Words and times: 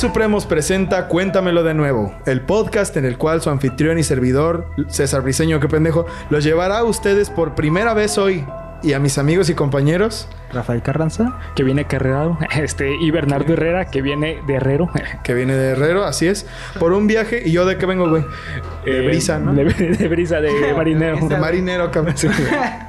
Supremos 0.00 0.46
presenta 0.46 1.08
Cuéntamelo 1.08 1.62
de 1.62 1.74
nuevo, 1.74 2.14
el 2.24 2.40
podcast 2.40 2.96
en 2.96 3.04
el 3.04 3.18
cual 3.18 3.42
su 3.42 3.50
anfitrión 3.50 3.98
y 3.98 4.02
servidor, 4.02 4.70
César 4.88 5.20
Briseño, 5.20 5.60
qué 5.60 5.68
pendejo, 5.68 6.06
los 6.30 6.42
llevará 6.42 6.78
a 6.78 6.84
ustedes 6.84 7.28
por 7.28 7.54
primera 7.54 7.92
vez 7.92 8.16
hoy 8.16 8.46
y 8.82 8.92
a 8.92 8.98
mis 8.98 9.18
amigos 9.18 9.50
y 9.50 9.54
compañeros. 9.54 10.28
Rafael 10.52 10.82
Carranza. 10.82 11.38
Que 11.54 11.62
viene 11.62 11.86
cargado. 11.86 12.38
Este, 12.60 12.94
y 13.00 13.10
Bernardo 13.10 13.52
Herrera, 13.52 13.86
que 13.86 14.02
viene 14.02 14.40
de 14.46 14.54
Herrero. 14.54 14.90
Que 15.22 15.34
viene 15.34 15.54
de 15.54 15.70
Herrero, 15.70 16.04
así 16.04 16.26
es. 16.26 16.46
Por 16.78 16.92
un 16.92 17.06
viaje. 17.06 17.42
¿Y 17.46 17.52
yo 17.52 17.64
de 17.66 17.78
qué 17.78 17.86
vengo, 17.86 18.08
güey? 18.08 18.24
De 18.84 18.98
Eh, 19.04 19.06
brisa, 19.06 19.38
¿no? 19.38 19.52
De, 19.54 19.64
de 19.98 20.08
brisa, 20.08 20.40
de 20.40 20.74
marinero. 20.74 21.28
De 21.28 21.36
marinero, 21.36 21.90
cabrón. 21.90 22.14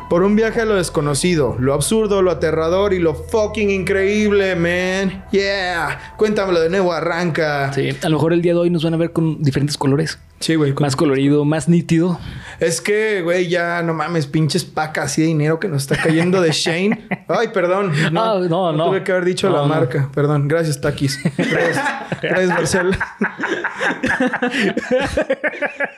Por 0.10 0.24
un 0.24 0.36
viaje 0.36 0.62
a 0.62 0.66
lo 0.66 0.76
desconocido, 0.76 1.56
lo 1.60 1.74
absurdo, 1.74 2.22
lo 2.22 2.32
aterrador 2.32 2.94
y 2.94 3.00
lo 3.00 3.14
fucking 3.14 3.70
increíble, 3.70 4.56
man. 4.56 5.24
Yeah. 5.32 6.14
Cuéntamelo 6.18 6.60
de 6.60 6.70
nuevo, 6.70 6.92
arranca. 6.92 7.72
Sí, 7.74 7.90
a 8.02 8.10
lo 8.10 8.18
mejor 8.18 8.34
el 8.34 8.42
día 8.42 8.54
de 8.54 8.60
hoy 8.60 8.70
nos 8.70 8.84
van 8.84 8.94
a 8.94 8.98
ver 8.98 9.12
con 9.12 9.42
diferentes 9.42 9.78
colores. 9.78 10.20
Sí, 10.42 10.56
güey. 10.56 10.74
Más 10.80 10.96
colorido, 10.96 11.46
más 11.46 11.70
nítido. 11.70 12.20
Es 12.60 12.82
que, 12.82 13.22
güey, 13.22 13.48
ya 13.48 13.84
no 13.84 13.94
mames, 13.94 14.26
pinches 14.26 14.66
pacas 14.66 15.06
así 15.06 15.22
de 15.22 15.28
dinero 15.28 15.60
que 15.60 15.68
nos 15.68 15.81
está 15.82 15.98
cayendo 15.98 16.42
de 16.42 16.52
Shane. 16.52 17.08
Ay, 17.28 17.50
perdón. 17.54 17.92
No, 18.12 18.22
Ah, 18.24 18.40
no, 18.50 18.72
no. 18.72 18.86
Tuve 18.86 19.04
que 19.04 19.12
haber 19.12 19.26
dicho 19.26 19.50
No, 19.50 19.56
la 19.58 19.62
no. 19.64 19.68
marca. 19.68 20.10
Perdón. 20.14 20.48
Gracias, 20.48 20.80
Takis. 20.82 21.20
Gracias, 21.38 21.80
gracias 22.22 22.48
Marcel. 22.50 22.98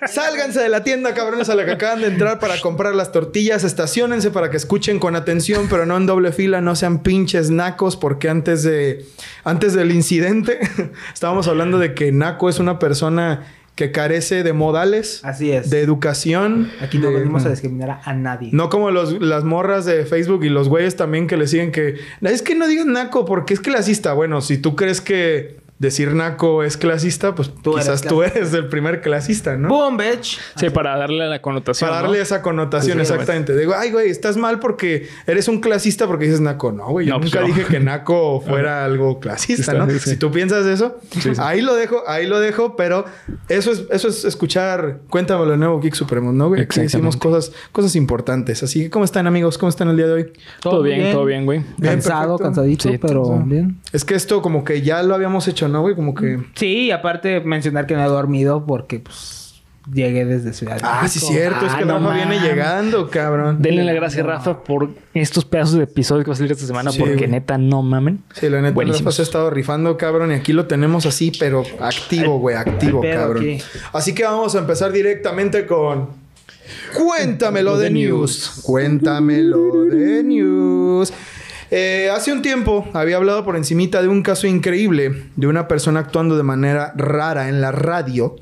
Sálganse 0.07 0.59
de 0.61 0.69
la 0.69 0.83
tienda, 0.83 1.13
cabrones, 1.13 1.49
a 1.49 1.55
la 1.55 1.65
que 1.65 1.71
acaban 1.71 2.01
de 2.01 2.07
entrar 2.07 2.39
para 2.39 2.59
comprar 2.61 2.95
las 2.95 3.11
tortillas. 3.11 3.63
Estaciónense 3.63 4.31
para 4.31 4.49
que 4.49 4.57
escuchen 4.57 4.99
con 4.99 5.15
atención, 5.15 5.67
pero 5.69 5.85
no 5.85 5.97
en 5.97 6.05
doble 6.05 6.31
fila. 6.31 6.61
No 6.61 6.75
sean 6.75 6.99
pinches 7.03 7.49
nacos, 7.49 7.95
porque 7.97 8.29
antes 8.29 8.63
de... 8.63 9.05
Antes 9.43 9.73
del 9.73 9.91
incidente, 9.91 10.59
estábamos 11.13 11.47
hablando 11.47 11.79
de 11.79 11.93
que 11.93 12.11
naco 12.11 12.49
es 12.49 12.59
una 12.59 12.79
persona 12.79 13.45
que 13.75 13.91
carece 13.91 14.43
de 14.43 14.53
modales, 14.53 15.21
Así 15.23 15.51
es. 15.51 15.69
de 15.71 15.81
educación. 15.81 16.69
Aquí 16.79 16.99
no 16.99 17.09
de- 17.09 17.15
venimos 17.19 17.43
a 17.45 17.49
discriminar 17.49 18.01
a, 18.03 18.13
nadie. 18.13 18.49
no 18.51 18.69
como 18.69 18.91
los, 18.91 19.19
las 19.21 19.43
morras 19.43 19.85
de 19.85 20.05
Facebook 20.05 20.43
y 20.43 20.49
los 20.49 20.69
güeyes 20.69 20.95
también 20.95 21.25
que 21.27 21.37
le 21.37 21.47
siguen 21.47 21.71
que... 21.71 21.95
Es 22.21 22.41
que 22.43 22.53
no 22.53 22.67
digan 22.67 22.93
naco 22.93 23.25
porque 23.25 23.55
es 23.55 23.59
clasista. 23.59 24.13
Bueno, 24.13 24.41
si 24.41 24.57
tú 24.59 24.75
crees 24.75 25.01
que 25.01 25.57
decir 25.79 26.13
naco 26.13 26.63
es 26.63 26.77
clasista, 26.77 27.35
pues 27.35 27.51
Tú 27.61 27.73
eres 27.73 27.85
quizás 27.87 28.01
tú 28.03 28.17
clasista. 28.19 28.39
eres 28.39 28.53
el 28.53 28.67
primer 28.67 29.01
clasista, 29.01 29.57
¿no? 29.57 29.67
¡Boom, 29.69 29.97
bitch! 29.97 30.39
Sí, 30.55 30.69
para 30.69 30.95
darle 30.97 31.27
la 31.27 31.41
connotación. 31.41 31.89
Para 31.89 32.01
¿no? 32.01 32.07
darle 32.07 32.21
esa 32.21 32.41
connotación, 32.41 32.97
Sí, 32.97 33.01
exactamente. 33.01 33.55
Digo, 33.57 33.73
ay, 33.75 33.91
güey, 33.91 34.09
estás 34.09 34.37
mal 34.37 34.59
porque 34.59 35.07
eres 35.27 35.47
un 35.47 35.59
clasista 35.59 36.07
porque 36.07 36.25
dices 36.25 36.39
naco. 36.41 36.71
No, 36.71 36.87
güey, 36.89 37.07
yo 37.07 37.13
No, 37.13 37.19
pues 37.19 37.33
nunca 37.33 37.41
no. 37.47 37.53
dije 37.53 37.65
que 37.69 37.79
naco 37.79 38.39
fuera 38.47 38.85
algo 38.85 39.19
clasista, 39.19 39.73
¿no? 39.73 39.89
sí, 39.89 39.99
sí. 39.99 40.09
Si 40.11 40.17
tú 40.17 40.31
piensas 40.31 40.65
eso, 40.65 40.99
sí. 41.19 41.31
ahí 41.39 41.61
lo 41.61 41.75
dejo, 41.75 42.03
ahí 42.07 42.27
lo 42.27 42.39
dejo, 42.39 42.75
pero 42.75 43.05
eso 43.49 43.71
es, 43.71 43.83
eso 43.91 44.07
es 44.07 44.23
escuchar, 44.25 44.99
cuéntamelo 45.09 45.51
de 45.51 45.57
nuevo, 45.57 45.79
Geek 45.81 45.95
Supremo, 45.95 46.31
¿no, 46.31 46.47
güey? 46.47 46.59
Que 46.67 46.81
Exactamente. 46.81 47.17
cosas, 47.19 47.51
cosas 47.71 47.95
importantes. 47.95 48.63
Así 48.63 48.83
que, 48.83 48.89
¿cómo 48.89 49.03
están, 49.05 49.27
amigos? 49.27 49.57
¿Cómo 49.57 49.69
están 49.69 49.89
el 49.89 49.97
día 49.97 50.07
de 50.07 50.13
hoy? 50.13 50.33
Todo 50.61 50.81
bien, 50.81 51.11
todo 51.11 51.25
bien, 51.25 51.45
güey. 51.45 51.59
Bien, 51.77 51.93
Cansado, 51.95 52.37
perfecto. 52.37 52.43
cansadito, 52.43 52.89
Sí, 52.89 52.97
pero 52.97 53.39
bien. 53.45 53.79
Es 53.91 54.05
que 54.05 54.15
esto 54.15 54.41
como 54.41 54.63
que 54.63 54.81
ya 54.81 55.03
lo 55.03 55.13
habíamos 55.15 55.47
hecho, 55.47 55.62
¿no, 55.67 55.81
güey? 55.81 55.95
Como 55.95 56.13
que... 56.13 56.39
Sí, 56.55 56.85
y 56.85 56.91
aparte 56.91 57.39
mencionar 57.41 57.85
que 57.87 57.95
no 57.95 58.03
he 58.03 58.07
dormido 58.07 58.65
porque, 58.65 58.99
pues, 58.99 59.61
llegué 59.91 60.23
desde 60.25 60.53
Ciudad 60.53 60.75
de 60.75 60.81
Ah, 60.83 61.07
sí, 61.07 61.19
cierto. 61.19 61.65
es 61.65 61.73
Ah, 61.73 61.77
que 61.79 61.85
no 61.85 61.99
Rafa 61.99 62.13
viene 62.13 62.39
llegando, 62.39 63.09
cabrón. 63.09 63.57
Denle 63.61 63.83
la 63.83 63.93
gracia, 63.93 64.23
Rafa, 64.23 64.63
por 64.63 64.89
estos 65.13 65.43
pedazos 65.45 65.75
de 65.75 65.83
episodios 65.83 66.23
que 66.23 66.29
va 66.31 66.33
a 66.33 66.37
salir 66.37 66.51
esta 66.53 66.65
semana, 66.65 66.91
Sí, 66.91 66.99
porque 66.99 67.15
güey. 67.15 67.27
neta 67.27 67.57
no 67.57 67.81
mamen. 67.81 68.23
Sí, 68.33 68.49
la 68.49 68.57
neta, 68.57 68.69
Rafa 68.69 68.75
Buenísimos. 68.75 69.15
se 69.15 69.21
ha 69.21 69.25
estado 69.25 69.49
rifando, 69.49 69.97
cabrón. 69.97 70.31
Y 70.31 70.35
aquí 70.35 70.53
lo 70.53 70.67
tenemos 70.67 71.05
así, 71.05 71.31
pero 71.39 71.63
activo, 71.81 72.39
güey. 72.39 72.55
Activo, 72.55 73.01
cabrón. 73.01 73.43
aquí. 73.43 73.57
Así 73.91 74.15
que 74.15 74.23
vamos 74.23 74.55
a 74.55 74.59
empezar 74.59 74.91
directamente 74.91 75.65
con... 75.65 76.21
Cuéntamelo 76.95 77.77
de 77.77 77.85
de 77.85 77.89
news. 77.91 78.61
Cuéntamelo 78.63 79.85
de 79.85 80.23
news. 80.23 81.11
Eh, 81.75 82.11
hace 82.15 82.31
un 82.31 82.43
tiempo 82.43 82.87
había 82.93 83.15
hablado 83.15 83.43
por 83.43 83.55
encimita 83.55 84.03
de 84.03 84.07
un 84.07 84.21
caso 84.21 84.45
increíble 84.45 85.23
de 85.35 85.47
una 85.47 85.67
persona 85.67 86.01
actuando 86.01 86.37
de 86.37 86.43
manera 86.43 86.93
rara 86.95 87.49
en 87.49 87.61
la 87.61 87.71
radio. 87.71 88.35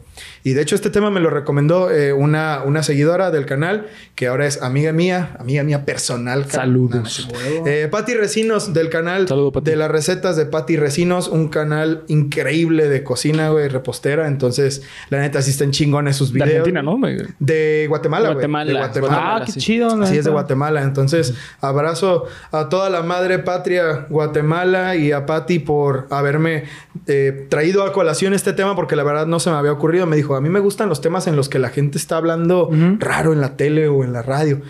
Y 0.44 0.54
de 0.54 0.62
hecho 0.62 0.76
este 0.76 0.90
tema 0.90 1.10
me 1.12 1.20
lo 1.20 1.30
recomendó 1.30 1.92
eh, 1.92 2.14
una, 2.14 2.64
una 2.66 2.84
seguidora 2.84 3.32
del 3.32 3.46
canal 3.46 3.88
que 4.16 4.28
ahora 4.28 4.46
es 4.48 4.62
amiga 4.62 4.92
mía, 4.92 5.36
amiga 5.40 5.64
mía 5.64 5.86
personal. 5.86 6.46
Saludos. 6.50 7.28
No, 7.32 7.62
no. 7.62 7.68
Eh, 7.68 7.88
Patti 7.90 8.14
Recinos 8.14 8.74
del 8.74 8.90
canal 8.90 9.28
Saludo, 9.28 9.52
Pati. 9.52 9.72
de 9.72 9.76
las 9.78 9.92
recetas 9.92 10.36
de 10.36 10.46
Patti 10.46 10.78
Recinos, 10.78 11.28
un 11.28 11.50
canal 11.50 12.04
increíble 12.08 12.90
de 12.90 13.04
cocina, 13.04 13.50
güey, 13.50 13.68
repostera. 13.68 14.28
Entonces, 14.28 14.84
la 15.10 15.20
neta 15.20 15.42
sí 15.42 15.52
están 15.52 15.72
chingones 15.72 16.16
sus 16.16 16.32
De 16.34 16.44
videos. 16.44 16.68
Argentina, 16.68 16.82
¿no? 16.82 17.00
De 17.40 17.86
Guatemala, 17.88 18.30
güey. 18.30 18.36
Guatemala. 18.36 18.72
De 18.72 18.78
Guatemala. 18.78 19.36
Ah, 19.36 19.44
qué 19.46 19.52
sí. 19.52 19.60
chido. 19.60 19.96
la 19.96 20.06
Así 20.06 20.18
es 20.18 20.26
de. 20.26 20.32
Guatemala. 20.32 20.82
Entonces, 20.84 21.34
abrazo 21.62 22.26
a 22.52 22.70
toda 22.70 22.90
la 22.90 23.02
madre 23.04 23.40
patria 23.40 24.06
Guatemala 24.10 24.96
y 24.96 25.12
a 25.12 25.26
Patti 25.26 25.60
por 25.60 26.08
haberme 26.10 26.66
eh, 27.08 27.48
traído 27.50 27.84
a 27.84 27.94
colación 27.94 28.34
este 28.34 28.54
tema 28.54 28.76
porque 28.76 28.96
la 28.96 29.04
verdad 29.04 29.26
no 29.28 29.40
se 29.40 29.50
me 29.50 29.56
había 29.58 29.72
ocurrido. 29.72 30.06
Me 30.06 30.16
dijo, 30.16 30.31
a 30.36 30.42
mí 30.42 30.50
me 30.50 30.60
gustan 30.60 30.90
los 30.90 31.02
temas 31.02 31.28
en 31.28 31.36
los 31.36 31.50
que 31.50 31.60
la 31.60 31.70
gente 31.70 31.98
está 31.98 32.18
hablando 32.18 32.70
raro 33.00 33.34
en 33.34 33.42
la 33.42 33.58
tele 33.58 33.88
o 33.88 34.04
en 34.04 34.14
la 34.14 34.22
radio. 34.22 34.62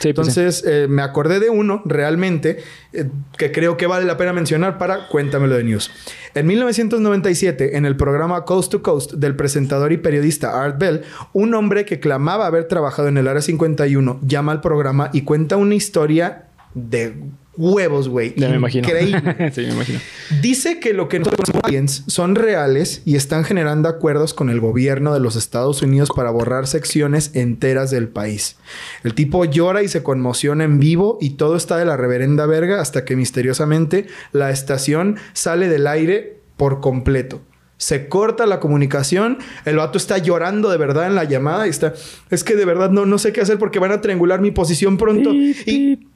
Sí, 0.00 0.12
pues 0.12 0.28
sí. 0.28 0.40
Entonces, 0.40 0.64
eh, 0.66 0.86
me 0.88 1.02
acordé 1.02 1.40
de 1.40 1.50
uno 1.50 1.82
realmente 1.84 2.58
eh, 2.92 3.08
que 3.36 3.52
creo 3.52 3.76
que 3.76 3.86
vale 3.86 4.06
la 4.06 4.16
pena 4.16 4.32
mencionar 4.32 4.78
para 4.78 5.08
Cuéntamelo 5.08 5.56
de 5.56 5.64
News. 5.64 5.90
En 6.34 6.46
1997, 6.46 7.76
en 7.76 7.84
el 7.84 7.96
programa 7.96 8.44
Coast 8.44 8.72
to 8.72 8.82
Coast 8.82 9.12
del 9.14 9.36
presentador 9.36 9.92
y 9.92 9.96
periodista 9.96 10.62
Art 10.62 10.78
Bell, 10.78 11.02
un 11.32 11.54
hombre 11.54 11.84
que 11.84 12.00
clamaba 12.00 12.46
haber 12.46 12.68
trabajado 12.68 13.08
en 13.08 13.18
el 13.18 13.28
Área 13.28 13.42
51 13.42 14.20
llama 14.22 14.52
al 14.52 14.60
programa 14.60 15.10
y 15.12 15.22
cuenta 15.22 15.56
una 15.56 15.74
historia 15.74 16.48
de 16.74 17.14
huevos, 17.58 18.08
güey. 18.08 18.32
Ya 18.36 18.48
me 18.48 18.56
imagino. 18.56 18.88
Sí, 19.52 19.62
me 19.62 19.72
imagino. 19.72 20.00
Dice 20.40 20.78
que 20.78 20.94
lo 20.94 21.08
que 21.08 21.18
nosotros 21.18 21.50
aliens 21.64 22.04
son 22.06 22.34
reales 22.34 23.02
y 23.04 23.16
están 23.16 23.44
generando 23.44 23.88
acuerdos 23.88 24.32
con 24.32 24.48
el 24.48 24.60
gobierno 24.60 25.12
de 25.12 25.20
los 25.20 25.36
Estados 25.36 25.82
Unidos 25.82 26.10
para 26.14 26.30
borrar 26.30 26.66
secciones 26.66 27.32
enteras 27.34 27.90
del 27.90 28.08
país. 28.08 28.56
El 29.02 29.14
tipo 29.14 29.44
llora 29.44 29.82
y 29.82 29.88
se 29.88 30.02
conmociona 30.02 30.64
en 30.64 30.78
vivo 30.78 31.18
y 31.20 31.30
todo 31.30 31.56
está 31.56 31.76
de 31.76 31.84
la 31.84 31.96
reverenda 31.96 32.46
verga 32.46 32.80
hasta 32.80 33.04
que 33.04 33.16
misteriosamente 33.16 34.06
la 34.32 34.50
estación 34.50 35.16
sale 35.32 35.68
del 35.68 35.86
aire 35.86 36.38
por 36.56 36.80
completo. 36.80 37.40
Se 37.76 38.08
corta 38.08 38.46
la 38.46 38.58
comunicación, 38.58 39.38
el 39.64 39.76
vato 39.76 39.98
está 39.98 40.18
llorando 40.18 40.68
de 40.68 40.78
verdad 40.78 41.06
en 41.06 41.14
la 41.14 41.24
llamada 41.24 41.66
y 41.66 41.70
está, 41.70 41.94
es 42.28 42.42
que 42.42 42.56
de 42.56 42.64
verdad 42.64 42.90
no, 42.90 43.06
no 43.06 43.18
sé 43.18 43.32
qué 43.32 43.40
hacer 43.40 43.58
porque 43.58 43.78
van 43.78 43.92
a 43.92 44.00
triangular 44.00 44.40
mi 44.40 44.50
posición 44.50 44.96
pronto. 44.96 45.32
Y 45.32 46.08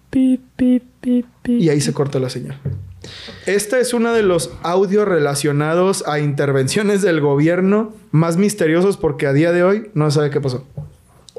y 1.47 1.69
ahí 1.69 1.81
se 1.81 1.93
cortó 1.93 2.19
la 2.19 2.29
señal. 2.29 2.59
Este 3.47 3.81
es 3.81 3.95
uno 3.95 4.13
de 4.13 4.23
los 4.23 4.51
audios 4.63 5.09
relacionados 5.09 6.07
a 6.07 6.21
intervenciones 6.21 7.03
del 7.03 7.21
gobierno 7.21 7.95
más 8.11 8.37
misteriosos 8.37 8.97
porque 8.97 9.27
a 9.27 9.33
día 9.33 9.53
de 9.53 9.65
hoy 9.65 9.91
no 9.95 10.11
se 10.11 10.17
sabe 10.17 10.31
qué 10.31 10.41
pasó. 10.41 10.67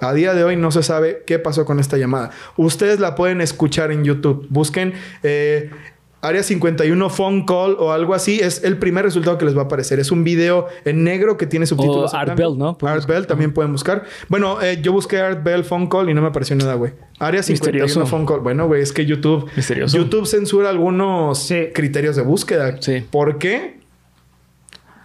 A 0.01 0.13
día 0.13 0.33
de 0.33 0.43
hoy 0.43 0.57
no 0.57 0.71
se 0.71 0.83
sabe 0.83 1.23
qué 1.25 1.39
pasó 1.39 1.65
con 1.65 1.79
esta 1.79 1.97
llamada. 1.97 2.31
Ustedes 2.57 2.99
la 2.99 3.15
pueden 3.15 3.41
escuchar 3.41 3.91
en 3.91 4.03
YouTube. 4.03 4.47
Busquen 4.49 4.93
eh, 5.21 5.69
Área 6.23 6.41
51 6.41 7.09
Phone 7.09 7.45
Call 7.45 7.75
o 7.79 7.91
algo 7.91 8.13
así. 8.13 8.39
Es 8.39 8.63
el 8.63 8.77
primer 8.77 9.03
resultado 9.03 9.37
que 9.37 9.43
les 9.43 9.55
va 9.57 9.63
a 9.63 9.65
aparecer. 9.65 9.99
Es 9.99 10.09
un 10.09 10.23
video 10.23 10.67
en 10.85 11.03
negro 11.03 11.37
que 11.37 11.45
tiene 11.45 11.65
subtítulos. 11.65 12.13
O 12.13 12.17
Art. 12.17 12.35
Bell, 12.37 12.57
¿no? 12.57 12.77
Art 12.81 13.05
Bell 13.05 13.27
también 13.27 13.53
pueden 13.53 13.73
buscar. 13.73 14.05
Bueno, 14.29 14.61
eh, 14.61 14.79
yo 14.81 14.93
busqué 14.93 15.19
Art 15.19 15.43
Bell 15.43 15.65
Phone 15.65 15.87
Call 15.87 16.09
y 16.09 16.13
no 16.13 16.21
me 16.21 16.29
apareció 16.29 16.55
nada, 16.55 16.75
güey. 16.75 16.93
Área 17.19 17.43
51 17.43 17.83
Misterioso. 17.83 18.09
Phone 18.09 18.25
Call. 18.25 18.39
Bueno, 18.39 18.67
güey, 18.67 18.81
es 18.81 18.93
que 18.93 19.05
YouTube... 19.05 19.49
Misterioso. 19.55 19.97
YouTube 19.97 20.25
censura 20.25 20.69
algunos 20.69 21.39
Sí. 21.43 21.67
criterios 21.73 22.15
de 22.15 22.21
búsqueda. 22.21 22.77
Sí. 22.81 23.05
¿Por 23.11 23.37
qué? 23.37 23.79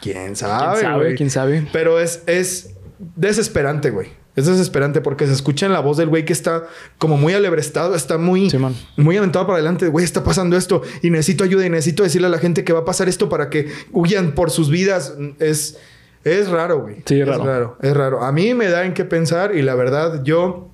¿Quién 0.00 0.37
sabe, 0.37 0.79
¿Quién 0.79 0.82
sabe? 0.85 1.03
güey? 1.05 1.14
¿Quién 1.17 1.31
sabe? 1.31 1.69
Pero 1.73 1.99
es, 1.99 2.23
es 2.26 2.76
desesperante, 3.17 3.91
güey. 3.91 4.09
Es 4.38 4.46
desesperante 4.46 5.00
porque 5.00 5.26
se 5.26 5.32
escucha 5.32 5.67
en 5.67 5.73
la 5.73 5.81
voz 5.81 5.96
del 5.96 6.08
güey 6.08 6.25
que 6.25 6.32
está 6.32 6.64
como 6.99 7.17
muy 7.17 7.32
alebrestado, 7.32 7.94
está 7.94 8.19
muy, 8.19 8.49
muy 8.96 9.17
aventado 9.17 9.46
para 9.46 9.56
adelante. 9.56 9.88
Güey, 9.88 10.05
está 10.05 10.23
pasando 10.23 10.56
esto 10.56 10.82
y 11.02 11.11
necesito 11.11 11.44
ayuda 11.44 11.67
y 11.67 11.70
necesito 11.70 12.02
decirle 12.02 12.29
a 12.29 12.31
la 12.31 12.38
gente 12.38 12.62
que 12.64 12.73
va 12.73 12.81
a 12.81 12.85
pasar 12.85 13.08
esto 13.08 13.29
para 13.29 13.50
que 13.50 13.69
huyan 13.93 14.32
por 14.32 14.50
sus 14.50 14.70
vidas. 14.70 15.14
Es, 15.40 15.76
es 16.25 16.49
raro, 16.49 16.81
güey. 16.82 17.02
Sí, 17.05 17.20
es 17.20 17.23
Es 17.23 17.29
raro. 17.29 17.44
raro, 17.44 17.79
es 17.82 17.96
raro. 17.96 18.25
A 18.25 18.31
mí 18.32 18.55
me 18.55 18.69
da 18.69 18.85
en 18.85 18.94
qué 18.94 19.05
pensar 19.05 19.56
y 19.56 19.62
la 19.62 19.75
verdad, 19.75 20.23
yo... 20.23 20.70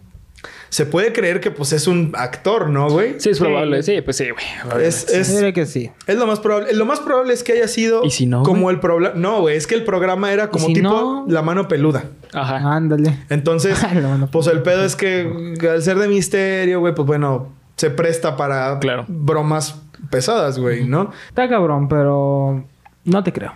Se 0.74 0.86
puede 0.86 1.12
creer 1.12 1.38
que 1.40 1.52
pues 1.52 1.72
es 1.72 1.86
un 1.86 2.10
actor, 2.16 2.68
¿no, 2.68 2.90
güey? 2.90 3.14
Sí, 3.20 3.30
es 3.30 3.38
probable. 3.38 3.80
Sí, 3.84 4.00
pues 4.00 4.16
sí, 4.16 4.26
güey. 4.30 4.82
Es, 4.84 5.08
es, 5.08 5.32
diría 5.32 5.52
que 5.52 5.66
sí. 5.66 5.92
es 6.08 6.16
lo 6.16 6.26
más 6.26 6.40
probable. 6.40 6.72
Lo 6.72 6.84
más 6.84 6.98
probable 6.98 7.32
es 7.32 7.44
que 7.44 7.52
haya 7.52 7.68
sido 7.68 8.02
¿Y 8.04 8.10
si 8.10 8.26
no, 8.26 8.42
como 8.42 8.62
güey? 8.62 8.74
el 8.74 8.80
programa. 8.80 9.14
No, 9.14 9.40
güey, 9.42 9.56
es 9.56 9.68
que 9.68 9.76
el 9.76 9.84
programa 9.84 10.32
era 10.32 10.50
como 10.50 10.66
si 10.66 10.72
tipo 10.72 10.88
no? 10.88 11.26
la 11.28 11.42
mano 11.42 11.68
peluda. 11.68 12.06
Ajá. 12.32 12.74
Ándale. 12.74 13.20
Entonces, 13.30 13.78
pues 14.32 14.48
el 14.48 14.62
pedo 14.62 14.84
es 14.84 14.96
que 14.96 15.54
al 15.70 15.80
ser 15.80 15.96
de 15.98 16.08
misterio, 16.08 16.80
güey, 16.80 16.92
pues 16.92 17.06
bueno, 17.06 17.52
se 17.76 17.90
presta 17.90 18.36
para 18.36 18.76
Claro. 18.80 19.04
bromas 19.06 19.80
pesadas, 20.10 20.58
güey, 20.58 20.88
¿no? 20.88 21.12
Está 21.28 21.48
cabrón, 21.48 21.86
pero 21.88 22.64
no 23.04 23.22
te 23.22 23.32
creo. 23.32 23.52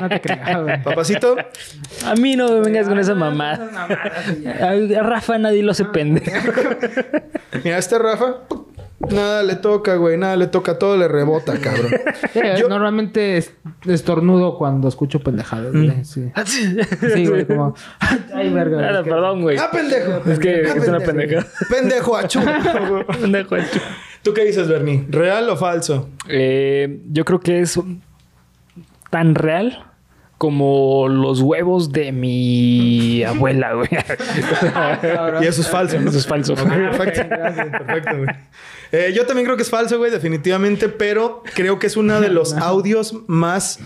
No 0.00 0.08
te 0.08 0.20
creas, 0.20 0.62
güey. 0.62 0.82
Papacito, 0.82 1.36
A 2.06 2.14
mí 2.16 2.36
no 2.36 2.48
me 2.48 2.60
vengas 2.60 2.88
con 2.88 2.98
esa 2.98 3.14
mamá. 3.14 3.52
A 4.60 5.02
Rafa 5.02 5.38
nadie 5.38 5.62
lo 5.62 5.72
hace 5.72 5.84
pendejo. 5.84 6.30
mira, 7.64 7.78
este 7.78 7.98
Rafa, 7.98 8.36
nada 9.10 9.42
le 9.42 9.56
toca, 9.56 9.96
güey, 9.96 10.16
nada 10.18 10.36
le 10.36 10.46
toca, 10.46 10.78
todo 10.78 10.96
le 10.96 11.08
rebota, 11.08 11.54
cabrón. 11.58 11.90
Sí, 12.32 12.40
Yo- 12.58 12.68
Normalmente 12.68 13.36
es- 13.38 13.52
estornudo 13.86 14.56
cuando 14.58 14.88
escucho 14.88 15.20
pendejadas, 15.20 15.72
güey. 15.72 16.04
Sí. 16.04 16.30
Sí, 17.14 17.26
güey, 17.26 17.46
como... 17.46 17.74
Ay, 18.34 18.50
verga. 18.52 18.80
Ah, 18.80 18.90
es 18.98 19.04
que- 19.04 19.10
Perdón, 19.10 19.42
güey. 19.42 19.56
¡Ah, 19.58 19.70
pendejo! 19.72 20.22
Es 20.30 20.38
que 20.38 20.62
Ah, 20.68 20.74
es 20.76 20.88
una 20.88 21.00
pendeja. 21.00 21.46
Pendejo, 21.68 22.16
achú. 22.16 22.40
Pendejo 23.20 23.56
hecho. 23.56 23.80
¿Tú 24.22 24.34
qué 24.34 24.44
dices, 24.44 24.68
Bernie? 24.68 25.06
¿Real 25.08 25.48
o 25.48 25.56
falso? 25.56 26.10
Eh, 26.28 27.00
yo 27.10 27.24
creo 27.24 27.40
que 27.40 27.60
es 27.60 27.78
tan 29.10 29.34
real 29.34 29.86
como 30.38 31.06
los 31.08 31.42
huevos 31.42 31.92
de 31.92 32.12
mi 32.12 33.22
abuela, 33.26 33.74
güey. 33.74 33.90
Y 35.42 35.46
eso 35.46 35.60
es 35.60 35.68
falso, 35.68 36.00
¿no? 36.00 36.08
Eso 36.08 36.18
es 36.18 36.26
falso. 36.26 36.54
Ok, 36.54 36.60
perfecto. 36.60 37.28
Perfecto, 37.28 38.16
güey. 38.16 38.28
Eh, 38.92 39.12
yo 39.14 39.26
también 39.26 39.44
creo 39.44 39.56
que 39.56 39.62
es 39.62 39.70
falso, 39.70 39.98
güey, 39.98 40.10
definitivamente, 40.10 40.88
pero 40.88 41.42
creo 41.54 41.78
que 41.78 41.86
es 41.86 41.96
uno 41.96 42.20
de 42.20 42.30
los 42.30 42.52
audios 42.56 43.14
más 43.26 43.80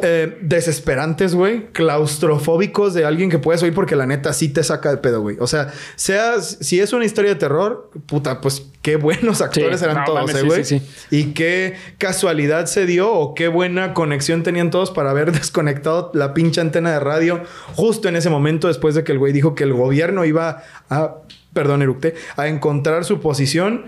eh, 0.00 0.38
desesperantes, 0.42 1.34
güey, 1.34 1.72
claustrofóbicos 1.72 2.94
de 2.94 3.04
alguien 3.04 3.30
que 3.30 3.38
puedes 3.38 3.62
oír 3.62 3.74
porque 3.74 3.96
la 3.96 4.06
neta 4.06 4.32
sí 4.32 4.48
te 4.48 4.62
saca 4.62 4.90
de 4.90 4.98
pedo, 4.98 5.22
güey. 5.22 5.36
O 5.40 5.46
sea, 5.46 5.72
sea 5.96 6.40
si 6.40 6.80
es 6.80 6.92
una 6.92 7.04
historia 7.04 7.30
de 7.32 7.36
terror, 7.36 7.90
puta, 8.06 8.40
pues 8.40 8.70
qué 8.90 8.96
buenos 8.96 9.40
actores 9.40 9.80
Sí, 9.80 9.84
eran 9.84 9.98
no, 9.98 10.04
todos, 10.04 10.20
mames, 10.20 10.36
eh, 10.36 10.40
sí, 10.40 10.46
güey. 10.46 10.64
sí, 10.64 10.82
Y 11.10 11.24
qué 11.34 11.74
casualidad 11.98 12.66
se 12.66 12.86
dio 12.86 13.12
o 13.12 13.34
qué 13.34 13.48
buena 13.48 13.94
conexión 13.94 14.42
tenían 14.42 14.70
todos 14.70 14.90
para 14.90 15.10
haber 15.10 15.32
desconectado 15.40 16.10
la 16.14 16.34
pinche 16.34 16.60
antena 16.60 16.92
de 16.92 17.00
radio 17.00 17.42
justo 17.74 18.08
en 18.08 18.16
ese 18.16 18.30
momento 18.30 18.68
después 18.68 18.94
de 18.94 19.04
que 19.04 19.12
el 19.12 19.18
güey 19.18 19.32
dijo 19.32 19.54
que 19.54 19.64
el 19.64 19.72
gobierno 19.72 20.24
iba 20.24 20.62
a, 20.90 21.16
perdón, 21.52 21.82
eructé, 21.82 22.14
a 22.36 22.48
encontrar 22.48 23.04
su 23.04 23.20
posición. 23.20 23.86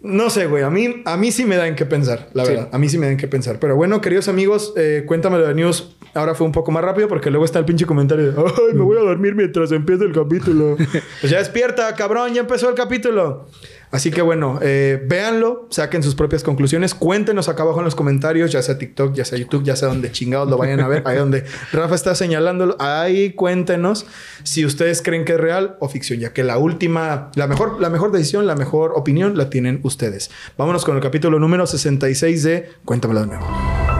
No 0.00 0.30
sé, 0.30 0.46
güey. 0.46 0.62
A 0.62 0.70
mí, 0.70 1.02
a 1.06 1.16
mí 1.16 1.32
sí 1.32 1.44
me 1.44 1.56
da 1.56 1.66
en 1.66 1.74
qué 1.74 1.84
pensar, 1.84 2.28
la 2.32 2.44
Sí. 2.44 2.52
verdad. 2.52 2.68
A 2.70 2.78
mí 2.78 2.88
sí 2.88 2.98
me 2.98 3.06
da 3.06 3.12
en 3.12 3.18
qué 3.18 3.26
pensar. 3.26 3.58
Pero 3.58 3.74
bueno, 3.74 4.00
queridos 4.00 4.28
amigos, 4.28 4.72
eh, 4.76 5.02
cuéntamelo 5.06 5.44
de 5.44 5.54
news. 5.54 5.96
Ahora 6.14 6.36
fue 6.36 6.46
un 6.46 6.52
poco 6.52 6.70
más 6.70 6.84
rápido 6.84 7.08
porque 7.08 7.30
luego 7.30 7.44
está 7.44 7.58
el 7.58 7.64
pinche 7.64 7.84
comentario 7.84 8.30
de 8.32 8.40
Ay, 8.40 8.74
me 8.74 8.82
voy 8.82 8.96
a 8.96 9.00
dormir 9.00 9.34
mientras 9.34 9.72
empieza 9.72 10.04
el 10.04 10.12
capítulo. 10.12 10.76
pues 11.20 11.30
ya 11.32 11.38
despierta, 11.38 11.92
cabrón, 11.96 12.32
ya 12.32 12.42
empezó 12.42 12.68
el 12.68 12.76
capítulo. 12.76 13.48
Así 13.90 14.10
que 14.10 14.22
bueno, 14.22 14.58
eh, 14.62 15.02
véanlo, 15.06 15.66
saquen 15.70 16.02
sus 16.02 16.14
propias 16.14 16.42
conclusiones, 16.42 16.94
cuéntenos 16.94 17.48
acá 17.48 17.62
abajo 17.62 17.78
en 17.78 17.84
los 17.84 17.94
comentarios, 17.94 18.52
ya 18.52 18.62
sea 18.62 18.78
TikTok, 18.78 19.14
ya 19.14 19.24
sea 19.24 19.38
YouTube, 19.38 19.64
ya 19.64 19.76
sea 19.76 19.88
donde 19.88 20.12
chingados 20.12 20.48
lo 20.48 20.58
vayan 20.58 20.80
a 20.80 20.88
ver, 20.88 21.02
ahí 21.06 21.16
donde 21.16 21.44
Rafa 21.72 21.94
está 21.94 22.14
señalándolo, 22.14 22.76
ahí 22.80 23.32
cuéntenos 23.32 24.06
si 24.42 24.66
ustedes 24.66 25.02
creen 25.02 25.24
que 25.24 25.32
es 25.32 25.40
real 25.40 25.76
o 25.80 25.88
ficción, 25.88 26.20
ya 26.20 26.32
que 26.32 26.44
la 26.44 26.58
última, 26.58 27.30
la 27.34 27.46
mejor, 27.46 27.80
la 27.80 27.90
mejor 27.90 28.12
decisión, 28.12 28.46
la 28.46 28.56
mejor 28.56 28.92
opinión 28.94 29.36
la 29.36 29.50
tienen 29.50 29.80
ustedes. 29.82 30.30
Vámonos 30.56 30.84
con 30.84 30.96
el 30.96 31.02
capítulo 31.02 31.38
número 31.38 31.66
66 31.66 32.42
de 32.42 32.70
Cuéntamelo 32.84 33.20
de 33.20 33.26
nuevo. 33.28 33.97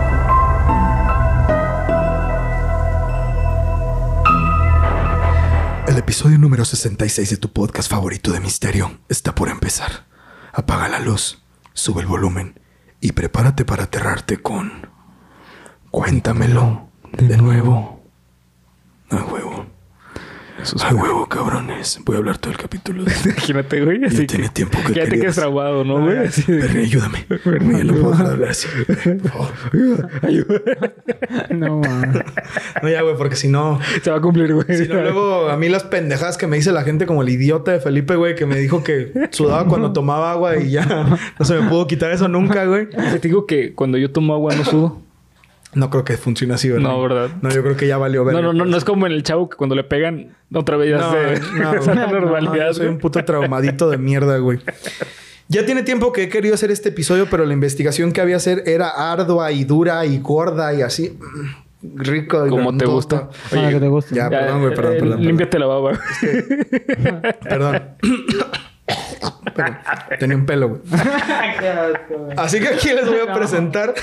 Episodio 6.09 6.39
número 6.39 6.65
66 6.65 7.29
de 7.29 7.37
tu 7.37 7.53
podcast 7.53 7.91
favorito 7.91 8.33
de 8.33 8.41
misterio 8.41 8.99
está 9.11 9.35
por 9.35 9.51
empezar. 9.51 10.07
Apaga 10.55 10.89
la 10.89 11.01
luz, 11.01 11.43
sube 11.75 12.01
el 12.01 12.07
volumen 12.07 12.59
y 12.99 13.13
prepárate 13.13 13.67
para 13.67 13.85
aterrarte 13.85 14.39
con... 14.39 14.89
Cuéntamelo 15.91 16.89
de 17.13 17.37
nuevo. 17.37 18.03
Hay 19.11 19.19
huevo. 20.59 20.85
Hay 20.85 20.95
huevo, 20.95 21.27
cabrones. 21.29 22.01
Voy 22.05 22.17
a 22.17 22.19
hablar 22.19 22.39
todo 22.39 22.53
el 22.53 22.59
capítulo. 22.59 23.03
Imagínate, 23.25 23.85
güey. 23.85 24.05
Así 24.05 24.19
Ya 24.23 24.27
tiene 24.27 24.49
tiempo 24.49 24.79
que 24.87 24.95
ya 24.95 25.09
te 25.09 25.19
quedas 25.19 25.37
trabado, 25.37 25.85
¿no, 25.85 26.03
güey? 26.03 26.19
Así 26.19 26.43
de- 26.51 26.81
ayúdame. 26.83 27.27
Ya 27.29 27.85
no 27.85 27.93
puedo 27.95 28.11
dejar 28.11 28.27
de 28.27 28.33
hablar 28.33 28.51
así. 28.51 28.69
Por 28.87 29.31
favor. 29.31 30.09
No. 31.51 31.81
No, 32.83 32.89
ya, 32.89 33.03
güey, 33.03 33.17
porque 33.17 33.37
si 33.37 33.49
no... 33.49 33.79
Se 34.03 34.11
va 34.11 34.19
a 34.19 34.21
cumplir, 34.21 34.55
güey. 34.55 34.77
Si 34.77 34.89
no, 34.89 35.01
luego 35.01 35.49
a 35.49 35.57
mí 35.57 35.69
las 35.69 35.85
pendejadas 35.85 36.37
que 36.37 36.47
me 36.47 36.57
dice 36.57 36.73
la 36.73 36.83
gente 36.83 37.07
como 37.07 37.23
el 37.23 37.29
idiota 37.29 37.73
de 37.73 37.81
Felipe, 37.81 38.17
güey, 38.17 38.35
que 38.35 38.47
me 38.47 38.57
dijo 38.57 38.83
que 38.83 39.29
sudaba 39.31 39.67
cuando 39.67 39.93
tomaba 39.93 40.33
agua 40.33 40.57
y 40.59 40.71
ya 40.71 40.85
no 41.39 41.45
se 41.45 41.55
me 41.61 41.69
pudo 41.69 41.87
quitar 41.87 42.11
eso 42.13 42.29
nunca, 42.29 42.65
güey. 42.67 42.89
Te 42.89 43.19
digo 43.19 43.47
que 43.47 43.75
cuando 43.75 43.99
yo 43.99 44.11
tomo 44.11 44.35
agua 44.35 44.55
no 44.55 44.65
sudo. 44.65 45.03
No 45.79 45.91
creo 45.91 46.05
que 46.05 46.17
funcione 46.17 46.55
así, 46.55 46.69
¿verdad? 46.69 46.89
No, 46.89 47.01
¿verdad? 47.01 47.31
No, 47.41 47.51
yo 47.51 47.63
creo 47.63 47.77
que 47.77 47.87
ya 47.87 47.99
valió 47.99 48.25
ver. 48.25 48.35
No, 48.35 48.43
no, 48.43 48.53
no, 48.53 48.65
no 48.65 48.77
es 48.77 48.85
como 48.85 49.07
en 49.07 49.13
el 49.13 49.23
chavo 49.23 49.49
que 49.49 49.57
cuando 49.57 49.77
le 49.77 49.85
pegan 49.85 50.35
otra 50.53 50.77
vez 50.77 50.91
ya 50.91 50.99
No, 50.99 51.13
se... 51.13 51.53
no, 51.57 51.75
esa 51.81 51.95
no, 51.95 52.07
normalidad. 52.11 52.67
no, 52.67 52.75
soy 52.75 52.87
un 52.89 52.99
puto 52.99 53.25
traumadito 53.25 53.89
de 53.89 53.97
mierda, 53.97 54.39
güey. 54.39 54.59
Ya 55.47 55.65
tiene 55.65 55.85
tiempo 55.85 56.13
que 56.13 56.25
he 56.25 56.29
querido 56.29 56.55
hacer 56.57 56.73
este 56.73 56.89
episodio, 56.89 57.29
pero 57.31 57.47
la 57.47 57.53
investigación 57.53 58.11
que 58.13 58.21
había 58.21 58.37
hacer 58.37 58.65
era 58.67 58.89
ardua 58.89 59.53
y 59.53 59.63
dura 59.63 60.05
y 60.05 60.19
gorda 60.19 60.75
y 60.75 60.83
así. 60.83 61.17
Rico. 61.83 62.45
y 62.45 62.51
Como 62.51 62.77
te 62.77 62.85
gusta. 62.85 63.31
Para 63.49 63.69
que 63.71 63.79
te 63.79 63.87
guste. 63.87 64.17
Ya, 64.17 64.29
perdón, 64.29 64.61
güey, 64.63 64.75
perdón, 64.75 64.93
eh, 64.93 64.97
perdón, 64.99 65.11
perdón. 65.11 65.27
Límpiate 65.27 65.59
la 65.61 65.67
baba. 65.67 65.93
Perdón. 67.49 67.83
Perdón. 69.59 69.79
Tenía 70.21 70.37
un 70.37 70.47
pelo, 70.47 70.69
güey. 70.69 70.81
Así 72.37 72.61
que 72.61 72.69
aquí 72.69 72.89
les 72.89 73.07
voy 73.07 73.19
a 73.29 73.33
presentar 73.35 73.95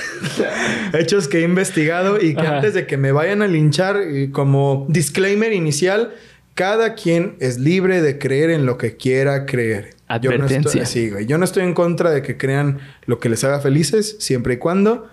hechos 0.92 1.28
que 1.28 1.38
he 1.38 1.42
investigado 1.42 2.20
y 2.20 2.34
que 2.34 2.40
Ajá. 2.40 2.56
antes 2.56 2.74
de 2.74 2.86
que 2.86 2.96
me 2.96 3.12
vayan 3.12 3.42
a 3.42 3.46
linchar, 3.46 3.96
como 4.32 4.86
disclaimer 4.88 5.52
inicial, 5.52 6.14
cada 6.54 6.94
quien 6.94 7.36
es 7.40 7.58
libre 7.58 8.00
de 8.02 8.18
creer 8.18 8.50
en 8.50 8.66
lo 8.66 8.78
que 8.78 8.96
quiera 8.96 9.46
creer. 9.46 9.90
Yo 10.20 10.36
no 10.38 10.46
estoy, 10.46 10.86
sí, 10.86 11.10
güey. 11.10 11.26
Yo 11.26 11.36
no 11.38 11.44
estoy 11.44 11.64
en 11.64 11.74
contra 11.74 12.10
de 12.10 12.22
que 12.22 12.36
crean 12.36 12.78
lo 13.06 13.18
que 13.18 13.28
les 13.28 13.42
haga 13.44 13.60
felices, 13.60 14.16
siempre 14.20 14.54
y 14.54 14.56
cuando 14.58 15.08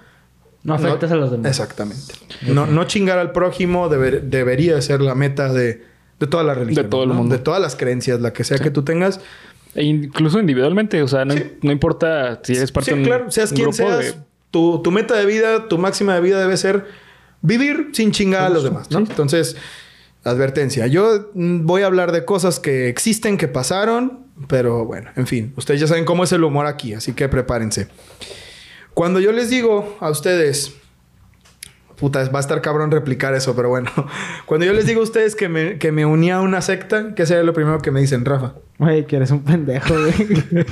No 0.63 0.75
afectes 0.75 1.11
a 1.11 1.15
los 1.15 1.31
demás. 1.31 1.47
Exactamente. 1.49 2.13
No, 2.47 2.67
no 2.67 2.83
chingar 2.85 3.17
al 3.17 3.31
prójimo 3.31 3.89
deber- 3.89 4.21
debería 4.21 4.79
ser 4.81 5.01
la 5.01 5.15
meta 5.15 5.51
de, 5.51 5.83
de 6.19 6.27
todas 6.27 6.45
las 6.45 6.57
religiones. 6.57 6.89
todo 6.91 7.03
el 7.03 7.09
¿no? 7.09 7.15
mundo. 7.15 7.35
De 7.35 7.41
todas 7.41 7.59
las 7.61 7.75
creencias, 7.75 8.21
la 8.21 8.33
que 8.33 8.43
sea 8.43 8.59
que 8.59 8.69
tú 8.69 8.83
tengas. 8.83 9.19
E 9.75 9.83
incluso 9.83 10.39
individualmente. 10.39 11.01
O 11.01 11.07
sea, 11.07 11.25
no, 11.25 11.35
no 11.61 11.71
importa 11.71 12.39
si 12.43 12.55
eres 12.55 12.71
parte 12.71 12.91
Sí, 12.91 12.95
de 12.95 13.01
un, 13.01 13.07
claro. 13.07 13.31
Seas 13.31 13.51
un 13.51 13.55
quien 13.55 13.67
grupo 13.69 13.77
seas, 13.77 13.99
de- 13.99 14.13
tu, 14.51 14.81
tu 14.81 14.91
meta 14.91 15.15
de 15.15 15.25
vida, 15.25 15.67
tu 15.67 15.77
máxima 15.77 16.13
de 16.15 16.21
vida 16.21 16.39
debe 16.39 16.57
ser 16.57 16.85
vivir 17.41 17.89
sin 17.93 18.11
chingar 18.11 18.43
a 18.43 18.49
los 18.49 18.63
demás, 18.63 18.91
¿no? 18.91 18.99
Entonces, 18.99 19.55
advertencia. 20.23 20.87
Yo 20.87 21.29
voy 21.33 21.81
a 21.81 21.87
hablar 21.87 22.11
de 22.11 22.23
cosas 22.23 22.59
que 22.59 22.87
existen, 22.87 23.37
que 23.37 23.47
pasaron, 23.47 24.27
pero 24.47 24.85
bueno, 24.85 25.09
en 25.15 25.27
fin. 25.27 25.53
Ustedes 25.57 25.79
ya 25.81 25.87
saben 25.87 26.05
cómo 26.05 26.23
es 26.23 26.31
el 26.31 26.43
humor 26.43 26.67
aquí, 26.67 26.93
así 26.93 27.13
que 27.13 27.27
prepárense. 27.27 27.87
Cuando 28.93 29.19
yo 29.19 29.31
les 29.31 29.49
digo 29.49 29.97
a 29.99 30.09
ustedes... 30.09 30.75
Puta, 31.95 32.27
va 32.29 32.39
a 32.39 32.41
estar 32.41 32.61
cabrón 32.61 32.91
replicar 32.91 33.33
eso, 33.35 33.55
pero 33.55 33.69
bueno. 33.69 33.89
Cuando 34.45 34.65
yo 34.65 34.73
les 34.73 34.85
digo 34.85 35.01
a 35.01 35.03
ustedes 35.03 35.35
que 35.35 35.49
me, 35.49 35.77
que 35.77 35.91
me 35.91 36.05
unía 36.05 36.37
a 36.37 36.41
una 36.41 36.61
secta, 36.61 37.13
¿qué 37.15 37.25
sería 37.25 37.43
lo 37.43 37.53
primero 37.53 37.79
que 37.79 37.91
me 37.91 38.01
dicen, 38.01 38.25
Rafa? 38.25 38.53
Güey, 38.79 39.05
que 39.05 39.17
eres 39.17 39.29
un 39.29 39.43
pendejo, 39.43 39.93
güey. 39.93 40.65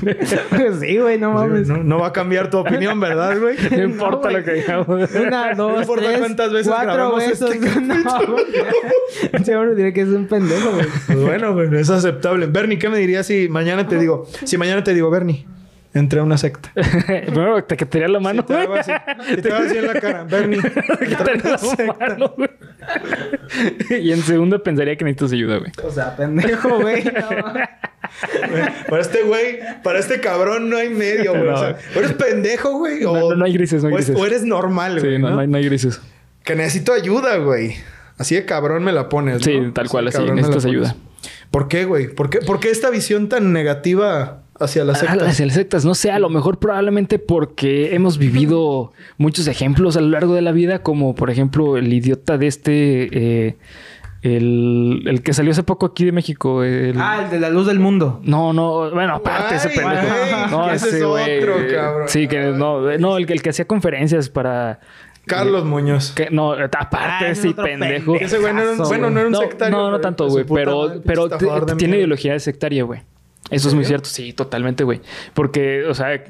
Pues 0.50 0.80
sí, 0.80 0.98
güey, 0.98 1.20
no 1.20 1.32
mames. 1.32 1.68
No, 1.68 1.78
no 1.78 2.00
va 2.00 2.08
a 2.08 2.14
cambiar 2.14 2.50
tu 2.50 2.58
opinión, 2.58 3.00
¿verdad, 3.00 3.40
güey? 3.40 3.56
No 3.72 3.84
importa 3.84 4.32
lo 4.32 4.44
que 4.44 4.54
digamos. 4.54 4.88
Una, 5.12 5.54
dos, 5.54 5.82
importa 5.82 6.06
tres, 6.08 6.20
cuántas 6.20 6.52
veces 6.52 6.68
cuatro 6.68 6.94
grabamos 6.94 7.28
besos. 7.28 7.52
este 7.54 7.82
no, 7.82 8.26
güey. 8.28 9.44
Seguro 9.44 9.76
diré 9.76 9.94
que 9.94 10.02
es 10.02 10.10
un 10.10 10.26
pendejo, 10.28 10.72
güey. 10.72 10.88
Pues 11.06 11.22
bueno, 11.22 11.54
güey, 11.54 11.74
es 11.76 11.90
aceptable. 11.90 12.48
Bernie, 12.48 12.80
¿qué 12.80 12.90
me 12.90 12.98
dirías 12.98 13.28
si 13.28 13.48
mañana 13.50 13.88
te 13.88 13.98
digo? 13.98 14.28
Si 14.44 14.58
mañana 14.58 14.84
te 14.84 14.94
digo, 14.94 15.10
Bernie, 15.10 15.46
entré 15.94 16.20
a 16.20 16.24
una 16.24 16.38
secta. 16.38 16.72
Primero 17.26 17.64
te 17.64 17.78
quitaría 17.78 18.08
la 18.08 18.20
mano, 18.20 18.46
Te 18.46 18.56
hago 18.56 18.76
así, 18.76 18.92
te 19.42 19.52
hago 19.52 19.66
así 19.66 19.78
en 19.78 19.88
la 19.88 20.00
cara. 20.00 20.24
Bernie, 20.30 20.62
Te 20.62 21.06
quitaría 21.08 21.42
la 21.44 21.94
mano, 22.00 22.34
güey. 22.38 22.50
Y 24.02 24.12
en 24.12 24.22
segundo 24.22 24.62
pensaría 24.64 24.96
que 24.96 25.06
necesitas 25.06 25.34
ayuda, 25.34 25.58
güey. 25.58 25.72
O 25.84 25.92
sea, 25.92 26.16
pendejo, 26.16 26.80
güey. 26.80 27.04
No, 27.04 27.54
para 28.90 29.02
este 29.02 29.24
güey, 29.24 29.60
para 29.84 30.00
este 30.00 30.20
cabrón 30.20 30.70
no 30.70 30.78
hay 30.78 30.90
medio, 30.90 31.32
güey. 31.32 31.48
O 31.48 31.58
sea, 31.58 31.78
eres 31.96 32.14
pendejo, 32.14 32.78
güey. 32.78 33.04
O, 33.06 33.14
No, 33.14 33.30
no, 33.32 33.36
no 33.36 33.46
hay 33.46 33.54
grises, 33.54 33.84
no 33.84 33.90
hay 33.90 33.96
grises. 33.96 34.16
O 34.18 34.26
eres 34.26 34.44
normal, 34.44 35.00
güey. 35.00 35.16
Sí, 35.16 35.22
no, 35.22 35.30
¿no? 35.30 35.36
no 35.36 35.42
hay, 35.42 35.48
no 35.48 35.58
hay 35.58 35.66
grises. 35.66 36.02
Que 36.44 36.56
necesito 36.56 36.94
ayuda, 36.94 37.38
güey. 37.38 37.76
Así 38.18 38.36
de 38.36 38.46
cabrón 38.46 38.84
me 38.84 38.92
la 38.92 39.10
pones. 39.10 39.42
Sí, 39.42 39.60
¿no? 39.60 39.74
tal 39.74 39.90
cual, 39.90 40.06
de 40.06 40.10
así, 40.10 40.18
cabrón 40.18 40.36
me 40.36 40.42
la 40.42 40.48
necesitas 40.48 40.70
ayuda. 40.70 40.96
¿Por 41.52 41.68
qué, 41.68 41.86
güey? 41.86 42.08
¿Por 42.08 42.30
qué, 42.30 42.40
¿Por 42.40 42.60
qué 42.60 42.70
esta 42.70 42.90
visión 42.90 43.30
tan 43.30 43.52
negativa 43.54 44.41
hacia 44.62 44.84
las 44.86 45.00
sectas? 45.00 45.28
Hacia 45.28 45.46
las 45.46 45.56
sectas, 45.56 45.86
no 45.86 45.94
sé, 45.96 46.12
a 46.12 46.20
lo 46.20 46.30
mejor 46.30 46.60
probablemente 46.60 47.20
porque 47.20 47.94
hemos 47.96 48.18
vivido 48.18 48.94
muchos 49.18 49.48
ejemplos 49.48 49.98
a 49.98 50.02
lo 50.02 50.10
largo 50.10 50.34
de 50.36 50.42
la 50.42 50.52
vida, 50.52 50.80
como 50.84 51.16
por 51.16 51.30
ejemplo 51.30 51.78
el 51.78 51.92
idiota 51.92 52.38
de 52.38 52.48
este, 52.48 53.10
eh, 53.48 53.58
el, 54.22 55.02
el 55.08 55.24
que 55.24 55.34
salió 55.34 55.52
hace 55.52 55.64
poco 55.64 55.86
aquí 55.88 56.06
de 56.06 56.12
México. 56.12 56.64
el- 56.64 56.96
Ah, 57.00 57.22
el 57.26 57.32
de 57.32 57.40
la 57.40 57.50
luz 57.50 57.66
del 57.68 57.80
mundo. 57.80 58.20
No, 58.24 58.54
no, 58.54 58.92
bueno, 58.92 59.16
aparte 59.16 59.56
ese 59.56 59.70
pendejo. 59.70 60.06
no, 60.52 60.72
ese 60.72 60.90
es 60.98 61.04
otro, 61.04 61.18
eh, 61.20 61.68
cabrón. 61.74 62.08
Sí, 62.08 62.28
que 62.28 62.40
no, 62.52 62.98
no 63.00 63.18
el, 63.18 63.26
que- 63.26 63.34
el 63.34 63.42
que 63.42 63.50
hacía 63.50 63.66
conferencias 63.66 64.30
para 64.30 64.80
Carlos 65.26 65.66
Muñoz. 65.66 66.12
Que, 66.12 66.30
no, 66.30 66.52
aparte 66.54 66.98
Ah, 67.26 67.30
ese 67.30 67.42
sí, 67.44 67.54
pendejo. 67.54 68.16
Ese 68.16 68.38
güey 68.40 68.54
no 68.54 68.62
era 68.62 68.72
un, 68.74 68.78
bueno, 68.88 69.10
no 69.10 69.20
era 69.20 69.28
un 69.28 69.34
No, 69.34 69.40
sectario. 69.40 69.76
no, 69.78 69.90
no 69.92 70.00
tanto, 70.00 70.28
güey. 70.28 70.46
Pero, 70.46 71.02
pero 71.06 71.28
tiene 71.78 71.98
ideología 71.98 72.34
de 72.34 72.40
sectaria, 72.40 72.84
güey. 72.84 73.02
Eso 73.50 73.68
es 73.68 73.74
muy 73.74 73.84
cierto, 73.86 74.08
sí, 74.08 74.34
totalmente, 74.34 74.84
güey. 74.84 75.02
Porque, 75.34 75.84
o 75.86 75.94
sea, 75.94 76.14
eh, 76.14 76.22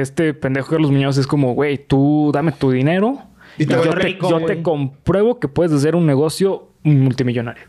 este 0.00 0.32
pendejo 0.34 0.70
Carlos 0.70 0.90
Muñoz 0.90 1.18
es 1.18 1.26
como, 1.26 1.52
güey, 1.54 1.78
tú 1.78 2.30
dame 2.32 2.52
tu 2.52 2.70
dinero 2.70 3.18
Y 3.58 3.66
yo, 3.66 3.80
te, 3.82 4.16
yo 4.18 4.62
compruebo 4.62 5.40
que 5.40 5.48
puedes 5.48 5.72
hacer 5.72 5.94
un 5.96 6.06
negocio 6.06 6.68
multimillonario. 6.84 7.64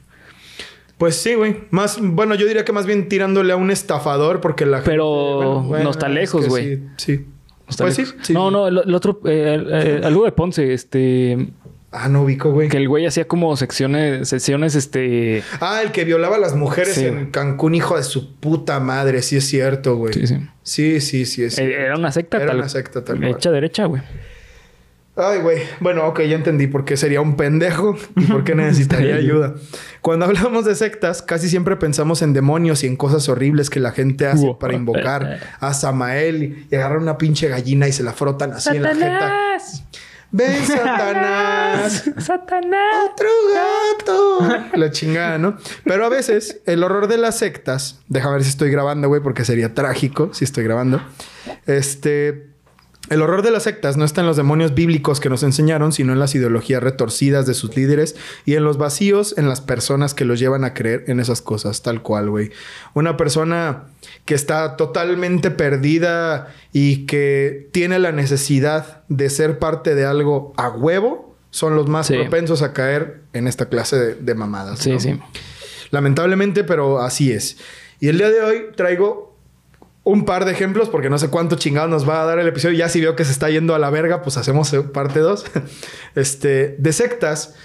Pues 0.98 1.16
sí, 1.16 1.34
güey. 1.34 1.56
Más, 1.72 1.98
bueno, 2.02 2.36
yo 2.36 2.46
diría 2.46 2.64
que 2.66 2.72
más 2.74 2.86
bien 2.86 3.08
tirándole 3.10 3.54
a 3.54 3.56
un 3.56 3.72
estafador 3.72 4.40
porque 4.42 4.66
la 4.66 4.78
gente- 4.78 4.92
Pero 4.92 5.66
no 5.84 5.90
está 5.90 6.08
es 6.08 6.14
lejos, 6.14 6.44
que 6.44 6.50
güey. 6.50 6.76
Sí. 6.76 6.84
sí. 7.18 7.26
Está 7.68 7.84
Pues 7.86 7.96
sí, 7.96 8.02
lejos. 8.04 8.16
sí. 8.22 8.34
No, 8.34 8.52
no, 8.52 8.68
el, 8.68 8.82
el 8.86 8.96
otro, 8.96 9.20
eh, 9.26 9.64
eh, 9.68 10.02
algo 10.04 10.26
de 10.26 10.32
Ponce, 10.32 10.74
este, 10.74 11.48
Ah, 11.92 12.08
no 12.08 12.22
ubico, 12.24 12.52
güey. 12.52 12.70
que 12.70 12.78
el 12.78 12.88
güey 12.88 13.08
hacía 13.08 13.28
como 13.28 13.56
secciones, 13.58 14.30
sesiones, 14.30 14.76
este, 14.76 15.42
Ah, 15.60 15.82
el 15.84 15.92
que 15.92 16.06
violaba 16.06 16.36
a 16.36 16.40
las 16.40 16.56
mujeres 16.56 16.94
Sí, 16.94 17.06
en. 17.06 17.32
Cancún, 17.32 17.74
hijo 17.74 17.98
de 17.98 18.04
su 18.04 18.36
puta 18.36 18.80
madre. 18.80 19.22
Sí 19.24 19.38
es 19.38 19.48
cierto, 19.48 19.96
güey. 19.96 20.14
sí, 20.14 20.28
sí. 20.28 20.38
Sí, 20.62 21.02
sí, 21.02 21.26
sí. 21.26 21.44
es 21.46 21.54
Eh, 21.58 21.66
cierto. 21.66 21.76
Era 21.86 21.96
una 21.98 22.12
secta 22.12 22.38
Era 22.38 22.48
tal. 22.48 22.58
una 22.58 22.70
secta 22.70 23.04
tal. 23.04 23.24
Hecha 23.24 23.50
derecha, 23.50 23.86
güey. 23.86 24.04
Ay, 25.16 25.40
güey. 25.42 25.58
Bueno, 25.82 26.06
ok, 26.08 26.22
ya 26.22 26.36
entendí 26.36 26.68
por 26.68 26.86
qué 26.86 26.96
sería 26.96 27.20
un 27.20 27.36
pendejo 27.36 27.98
y 28.16 28.26
por 28.26 28.44
qué 28.46 28.54
necesitaría 28.56 29.16
ayuda. 29.16 29.56
Cuando 30.02 30.26
hablamos 30.26 30.64
de 30.66 30.76
sectas, 30.76 31.22
casi 31.24 31.50
siempre 31.50 31.76
pensamos 31.76 32.22
en 32.22 32.32
demonios 32.34 32.84
y 32.84 32.88
en 32.88 32.96
cosas 32.96 33.28
horribles 33.28 33.70
que 33.70 33.80
la 33.82 33.92
gente 33.92 34.28
hace 34.28 34.46
Wow. 34.46 34.60
para 34.60 34.76
invocar 34.76 35.40
a 35.60 35.74
Samael 35.74 36.44
y, 36.44 36.68
y 36.72 36.76
agarrar 36.76 37.00
una 37.00 37.18
pinche 37.18 37.50
gallina 37.50 37.88
y 37.88 37.92
se 37.92 38.04
la 38.04 38.14
frotan 38.14 38.54
así 38.54 38.78
en 38.78 38.84
la 38.84 38.94
jeta. 38.94 39.34
Ven, 40.32 40.66
Satanás. 40.66 42.04
¡Satanás! 42.18 43.12
Otro 43.12 43.28
gato. 43.54 44.62
La 44.76 44.92
chingada, 44.92 45.38
¿no? 45.38 45.58
Pero 45.84 46.06
a 46.06 46.10
veces 46.10 46.62
el 46.66 46.84
horror 46.84 47.08
de 47.08 47.18
las 47.18 47.38
sectas, 47.38 48.00
déjame 48.08 48.36
ver 48.36 48.44
si 48.44 48.50
estoy 48.50 48.70
grabando, 48.70 49.08
güey, 49.08 49.22
porque 49.22 49.44
sería 49.46 49.74
trágico 49.74 50.34
si 50.34 50.46
estoy 50.46 50.64
grabando. 50.64 51.02
Este, 51.66 52.49
el 53.10 53.22
horror 53.22 53.42
de 53.42 53.52
las 53.52 53.64
sectas 53.64 53.98
no 53.98 54.06
está 54.06 54.22
en 54.22 54.28
los 54.28 54.38
demonios 54.38 54.74
bíblicos 54.76 55.20
que 55.20 55.30
nos 55.30 55.44
enseñaron, 55.44 55.92
sino 55.92 56.14
en 56.14 56.20
las 56.20 56.36
ideologías 56.36 56.82
retorcidas 56.84 57.46
de 57.46 57.54
sus 57.54 57.76
líderes 57.76 58.16
y 58.46 58.56
en 58.56 58.64
los 58.64 58.78
vacíos 58.78 59.34
en 59.38 59.50
las 59.50 59.62
personas 59.62 60.14
que 60.14 60.26
los 60.26 60.40
llevan 60.40 60.64
a 60.64 60.74
creer 60.74 61.06
en 61.08 61.20
esas 61.20 61.42
cosas, 61.42 61.82
tal 61.82 62.02
cual, 62.02 62.30
güey. 62.30 62.52
Una 62.94 63.18
persona 63.18 63.84
que 64.26 64.36
está 64.36 64.76
totalmente 64.78 65.52
perdida 65.52 66.54
y 66.74 67.06
que 67.06 67.68
tiene 67.72 68.00
la 68.00 68.12
necesidad 68.12 69.04
de 69.10 69.30
ser 69.30 69.60
parte 69.60 69.96
de 69.96 70.06
algo 70.06 70.54
a 70.58 70.70
huevo, 70.70 71.36
son 71.52 71.76
los 71.76 71.88
más 71.88 72.08
Sí. 72.08 72.14
propensos 72.16 72.62
a 72.62 72.74
caer 72.74 73.22
en 73.34 73.48
esta 73.48 73.66
clase 73.70 73.96
de, 73.98 74.14
de 74.16 74.36
mamadas. 74.36 74.80
Sí, 74.80 74.92
¿no? 74.92 75.00
sí. 75.00 75.20
Lamentablemente, 75.92 76.64
pero 76.64 77.02
así 77.02 77.32
es. 77.32 77.58
Y 78.00 78.08
el 78.10 78.18
día 78.18 78.30
de 78.30 78.42
hoy 78.42 78.62
traigo 78.76 79.29
un 80.04 80.26
par 80.26 80.46
de 80.46 80.52
ejemplos 80.52 80.90
porque 80.90 81.10
no 81.10 81.18
sé 81.18 81.30
cuánto 81.30 81.56
chingado 81.56 81.88
nos 81.88 82.08
va 82.08 82.22
a 82.22 82.26
dar 82.26 82.40
el 82.40 82.48
episodio. 82.48 82.78
Ya 82.78 82.90
si 82.90 83.02
veo 83.02 83.16
que 83.16 83.26
se 83.26 83.32
está 83.32 83.50
yendo 83.50 83.76
a 83.76 83.80
la 83.80 83.90
verga, 83.90 84.22
pues 84.22 84.38
hacemos 84.38 84.74
parte 84.94 85.20
2. 85.20 85.46
este, 86.16 86.76
de 86.78 86.94
sectas 86.94 87.56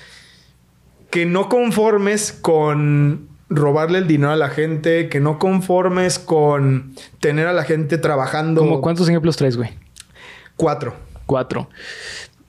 que 1.11 1.27
no 1.27 1.49
conformes 1.49 2.33
con 2.33 3.29
robarle 3.49 3.99
el 3.99 4.07
dinero 4.07 4.33
a 4.33 4.37
la 4.37 4.51
gente, 4.51 5.09
que 5.09 5.21
no 5.21 5.39
conformes 5.39 6.19
con 6.19 6.95
tener 7.21 7.47
a 7.47 7.53
la 7.53 7.65
gente 7.65 7.99
trabajando. 7.99 8.63
¿Cómo 8.63 8.81
cuántos 8.81 9.09
ejemplos 9.09 9.37
traes, 9.37 9.57
güey? 9.57 9.71
Cuatro. 10.57 10.95
Cuatro. 11.27 11.69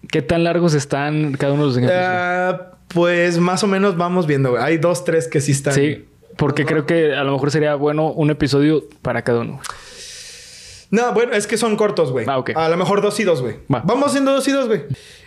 ¿Qué 0.10 0.22
tan 0.22 0.44
largos 0.44 0.74
están 0.74 1.34
cada 1.34 1.54
uno 1.54 1.64
de 1.64 1.68
los 1.68 1.78
ejemplos? 1.78 2.00
Ah, 2.02 2.72
pues 2.88 3.38
más 3.38 3.64
o 3.64 3.68
menos 3.68 3.98
vamos 3.98 4.28
viendo. 4.28 4.52
güey. 4.52 4.64
Hay 4.64 4.78
dos, 4.78 5.04
tres 5.04 5.28
que 5.28 5.42
sí 5.42 5.52
están. 5.52 5.74
sí, 5.74 6.06
porque 6.38 6.66
creo 6.66 6.86
que 6.86 7.16
a 7.16 7.24
lo 7.24 7.34
mejor 7.34 7.52
sería 7.52 7.76
bueno 7.76 8.12
un 8.12 8.30
episodio 8.30 8.84
para 9.02 9.24
cada 9.24 9.42
uno. 9.42 9.60
No, 10.92 11.14
bueno, 11.14 11.34
es 11.34 11.48
que 11.48 11.58
son 11.58 11.76
cortos, 11.76 12.12
güey. 12.12 12.26
Ah. 12.28 12.44
A 12.56 12.70
lo 12.70 12.78
mejor 12.78 13.02
dos 13.02 13.20
y 13.20 13.24
dos, 13.24 13.42
güey. 13.42 13.58
Va. 13.74 13.82
Vamos 13.86 14.08
haciendo 14.08 14.32
dos 14.32 14.48
y 14.48 14.52
dos, 14.52 14.68
güey. 14.68 14.84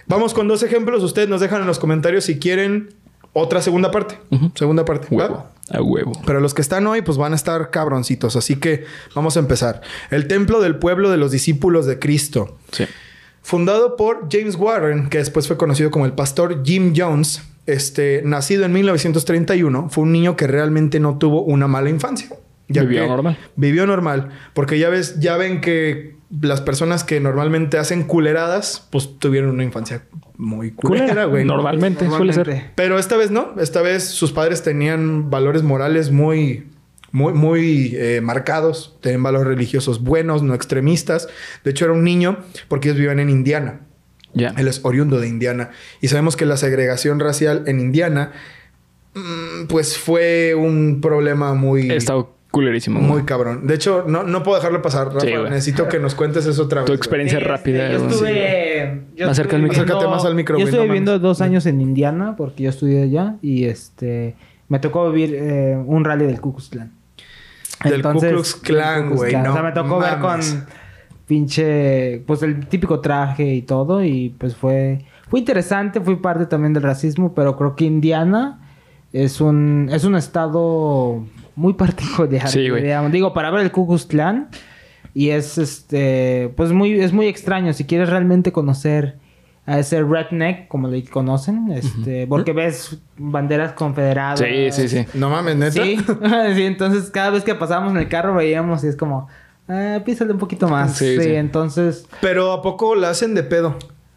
Vamos 0.07 0.33
con 0.35 0.49
dos 0.49 0.63
ejemplos. 0.63 1.03
Ustedes 1.03 1.29
nos 1.29 1.41
dejan 1.41 1.61
en 1.61 1.67
los 1.67 1.79
comentarios 1.79 2.25
si 2.25 2.39
quieren 2.39 2.95
otra 3.33 3.61
segunda 3.61 3.91
parte. 3.91 4.19
Segunda 4.55 4.85
parte. 4.85 5.09
Huevo. 5.15 5.47
A 5.71 5.83
huevo. 5.83 6.13
Pero 6.25 6.41
los 6.41 6.55
que 6.55 6.63
están 6.63 6.87
hoy, 6.87 7.03
pues 7.03 7.19
van 7.19 7.33
a 7.33 7.37
estar 7.37 7.71
cabroncitos. 7.71 8.37
Así 8.37 8.57
que 8.57 8.85
vamos 9.15 9.37
a 9.37 9.41
empezar. 9.41 9.83
El 10.11 10.27
templo 10.29 10.61
del 10.61 10.77
pueblo 10.77 11.11
de 11.11 11.19
los 11.19 11.31
discípulos 11.31 11.87
de 11.87 11.99
Cristo. 11.99 12.57
Sí. 12.73 12.85
Fundado 13.43 13.97
por 13.97 14.29
James 14.31 14.57
Warren, 14.57 15.09
que 15.09 15.19
después 15.19 15.47
fue 15.47 15.57
conocido 15.57 15.91
como 15.91 16.07
el 16.07 16.13
pastor 16.13 16.65
Jim 16.65 16.95
Jones, 16.97 17.43
este, 17.69 18.23
nacido 18.25 18.65
en 18.65 18.73
1931, 18.73 19.89
fue 19.91 20.05
un 20.05 20.13
niño 20.13 20.37
que 20.37 20.47
realmente 20.47 21.01
no 21.01 21.19
tuvo 21.19 21.43
una 21.43 21.69
mala 21.69 21.91
infancia. 21.91 22.29
Vivió 22.69 23.07
normal. 23.07 23.39
Vivió 23.57 23.87
normal. 23.87 24.31
Porque 24.55 24.79
ya 24.79 24.89
ves, 24.89 25.21
ya 25.21 25.37
ven 25.37 25.61
que 25.61 26.17
las 26.41 26.61
personas 26.61 27.05
que 27.05 27.21
normalmente 27.21 27.79
hacen 27.79 28.05
culeradas, 28.05 28.87
pues 28.91 29.19
tuvieron 29.19 29.51
una 29.51 29.65
infancia 29.65 30.05
muy 30.37 30.73
culera, 30.73 31.25
güey. 31.25 31.45
¿no? 31.45 31.55
Normalmente, 31.55 32.09
suele 32.09 32.33
ser. 32.33 32.73
Pero 32.75 32.99
esta 32.99 33.17
vez 33.17 33.31
no. 33.31 33.55
Esta 33.59 33.83
vez 33.83 34.05
sus 34.05 34.33
padres 34.33 34.63
tenían 34.63 35.31
valores 35.31 35.63
morales 35.63 36.11
muy, 36.11 36.69
muy, 37.13 37.35
muy 37.35 37.93
eh, 37.97 38.21
marcados. 38.23 38.97
Tenían 39.03 39.23
valores 39.23 39.47
religiosos 39.47 40.03
buenos, 40.03 40.43
no 40.43 40.55
extremistas. 40.55 41.29
De 41.65 41.71
hecho, 41.73 41.85
era 41.85 41.95
un 41.95 42.05
niño 42.05 42.39
porque 42.69 42.89
ellos 42.89 42.99
vivían 42.99 43.21
en 43.21 43.31
Indiana. 43.31 43.81
Ya. 44.39 44.55
Él 44.57 44.69
es 44.69 44.81
oriundo 44.85 45.21
de 45.21 45.29
Indiana. 45.29 45.71
Y 46.01 46.09
sabemos 46.09 46.37
que 46.37 46.47
la 46.47 46.57
segregación 46.57 47.21
racial 47.21 47.65
en 47.67 47.81
Indiana, 47.81 48.33
mm, 49.15 49.67
pues 49.69 49.99
fue 49.99 50.55
un 50.55 51.01
problema 51.01 51.55
muy... 51.55 51.91
Está 51.91 52.15
culerísimo. 52.51 53.01
Muy 53.01 53.25
cabrón. 53.25 53.67
De 53.67 53.75
hecho, 53.75 54.05
no, 54.07 54.23
no 54.23 54.43
puedo 54.43 54.57
dejarlo 54.57 54.81
pasar, 54.83 55.09
Rafa. 55.09 55.21
Sí. 55.27 55.33
Necesito 55.51 55.89
que 55.89 55.99
nos 55.99 56.15
cuentes 56.15 56.47
eso 56.47 56.63
otra 56.63 56.81
vez. 56.81 56.87
Tu 56.87 56.93
experiencia 56.93 57.39
rápida. 57.41 57.91
Yo 57.91 58.09
estuve. 58.09 59.03
yo 59.15 59.27
micro. 59.29 59.45
viviendo- 59.59 59.71
Acércate 59.73 60.07
más 60.07 60.25
al 60.25 60.35
micro, 60.35 60.59
Yo 60.59 60.65
estuve 60.65 60.85
viviendo 60.85 61.19
dos 61.19 61.41
años 61.41 61.67
en 61.67 61.81
Indiana 61.81 62.35
porque 62.37 62.65
yo 62.65 62.71
estudié 62.71 63.03
allá 63.03 63.37
y 63.43 63.65
este. 63.65 64.35
Me 64.69 64.79
tocó 64.79 65.11
vivir 65.11 65.35
eh, 65.35 65.77
un 65.87 66.05
rally 66.05 66.27
del 66.27 66.41
Ku 66.41 66.53
Klux 66.53 66.69
Klan. 66.69 66.93
Del 67.85 68.03
Ku 68.03 68.19
Klux 68.19 68.55
Klan, 68.57 69.11
güey, 69.11 69.35
no 69.35 69.51
o 69.51 69.53
sea, 69.53 69.63
me 69.63 69.73
tocó 69.73 69.99
ver 69.99 70.19
con 70.19 70.41
pinche. 71.29 72.25
Pues 72.27 72.43
el 72.43 72.67
típico 72.67 72.99
traje 73.01 73.55
y 73.55 73.63
todo. 73.63 74.03
Y 74.03 74.35
pues 74.39 74.57
fue. 74.57 75.05
Fue 75.29 75.39
interesante, 75.39 76.01
fui 76.01 76.17
parte 76.17 76.47
también 76.47 76.73
del 76.73 76.83
racismo, 76.83 77.35
pero 77.35 77.57
creo 77.57 77.77
que 77.77 77.85
Indiana 77.85 78.61
es 79.13 79.41
un, 79.41 79.91
es 79.93 80.05
un 80.05 80.17
estado 80.17 81.23
muy 81.55 81.75
particular. 81.75 82.49
Sí, 82.49 82.69
güey. 82.69 82.83
digamos. 82.83 83.13
Digo, 83.13 83.33
para 83.33 83.51
ver 83.51 83.61
el 83.61 83.71
Ku 83.71 83.87
Klux 83.87 84.07
Klan. 84.07 84.49
Y 85.15 85.31
es 85.31 85.59
este. 85.59 86.53
Pues 86.57 86.73
muy, 86.73 86.99
es 86.99 87.13
muy 87.13 87.27
extraño. 87.27 87.73
Si 87.73 87.85
quieres 87.85 88.09
realmente 88.09 88.51
conocer 88.51 89.19
a 89.69 89.79
ese 89.79 90.03
redneck, 90.03 90.67
como 90.67 90.89
le 90.89 91.05
conocen, 91.05 91.71
este, 91.71 92.27
porque 92.27 92.55
ves 92.55 92.99
banderas 93.19 93.75
confederadas. 93.75 94.39
Sí, 94.39 94.71
sí, 94.71 94.89
sí. 94.89 95.05
No 95.13 95.29
mames, 95.29 95.57
neta. 95.57 95.73
Sí, 95.73 95.99
sí, 96.55 96.63
entonces 96.65 97.11
cada 97.11 97.29
vez 97.29 97.45
que 97.45 97.55
pasábamos 97.55 97.93
en 97.93 97.99
el 97.99 98.09
carro 98.09 98.35
veíamos 98.35 98.83
y 98.85 98.87
es 98.87 98.97
como, 98.97 99.29
ah, 99.69 100.01
písale 100.05 100.33
un 100.33 100.39
poquito 100.39 100.69
más. 100.69 100.97
Sí, 100.97 101.17
Sí, 101.17 101.23
sí. 101.25 101.35
entonces. 101.35 102.07
Pero 102.21 102.53
¿a 102.53 102.63
poco 102.63 102.95
la 102.95 103.11
hacen 103.11 103.35
de 103.35 103.43
pedo? 103.43 103.77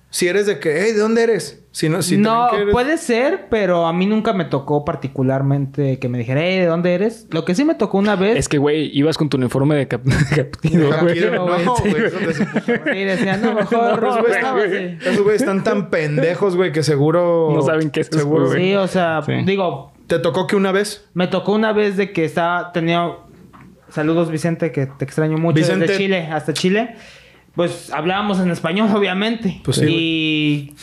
Si 0.10 0.28
eres 0.28 0.46
de 0.46 0.60
que, 0.60 0.82
hey, 0.84 0.92
¿de 0.92 1.00
dónde 1.00 1.24
eres? 1.24 1.64
Si 1.72 1.88
no, 1.88 2.02
si 2.02 2.18
no, 2.18 2.32
también 2.32 2.50
que 2.50 2.62
eres- 2.64 2.74
puede 2.74 2.98
ser, 2.98 3.48
pero 3.50 3.88
a 3.88 3.94
mí 3.94 4.06
nunca 4.06 4.34
me 4.34 4.44
tocó 4.44 4.84
particularmente 4.84 6.00
que 6.00 6.10
me 6.10 6.18
dijera, 6.18 6.42
hey, 6.44 6.60
¿de 6.60 6.66
dónde 6.66 6.94
eres? 6.94 7.28
Lo 7.32 7.46
que 7.46 7.56
sí 7.56 7.64
me 7.64 7.76
tocó 7.76 7.98
una 7.98 8.18
vez. 8.18 8.36
Es 8.38 8.50
que, 8.50 8.58
güey, 8.58 8.90
ibas 8.98 9.18
con 9.18 9.30
tu 9.30 9.38
uniforme 9.38 9.76
de 9.76 9.88
cap- 9.88 10.02
captivo, 10.36 10.90
güey. 11.02 11.20
no, 11.66 11.76
sí, 11.78 11.90
güey. 11.90 12.04
Sí, 12.10 13.04
decían, 13.06 13.42
no, 13.42 13.54
mejor. 13.54 14.02
No, 14.02 14.10
esos 14.10 14.20
güeyes 14.22 14.38
están- 14.38 14.60
así. 14.60 15.10
esos 15.10 15.24
güeyes 15.24 15.42
están 15.44 15.64
tan 15.64 15.90
pendejos, 15.90 16.58
güey, 16.58 16.74
que 16.74 16.84
seguro... 16.84 17.52
No 17.54 17.62
saben 17.62 17.90
qué 17.90 18.02
es 18.02 18.08
Seguro. 18.08 18.48
güey. 18.48 18.62
Sí, 18.62 18.76
o 18.76 18.88
sea, 18.90 19.22
Sí. 19.26 19.32
digo, 19.46 19.94
¿Te 20.08 20.20
tocó 20.20 20.46
que 20.48 20.58
una 20.58 20.74
vez? 20.74 21.06
me 21.14 21.28
tocó 21.28 21.54
una 21.54 21.72
vez 21.72 21.96
de 21.96 22.12
que 22.12 22.26
estaba, 22.26 22.74
tenía, 22.74 23.12
saludos 23.92 24.32
Vicente, 24.32 24.72
que 24.72 24.86
te 24.88 25.06
extraño 25.06 25.38
mucho, 25.38 25.56
Vicente. 25.56 25.86
desde 25.88 25.98
Chile 25.98 26.28
hasta 26.32 26.54
Chile. 26.54 26.96
Pues 27.56 27.92
hablábamos 27.94 28.40
en 28.40 28.50
español, 28.52 28.90
obviamente. 28.96 29.62
Pues 29.64 29.78
sí, 29.78 29.86
y 29.88 30.76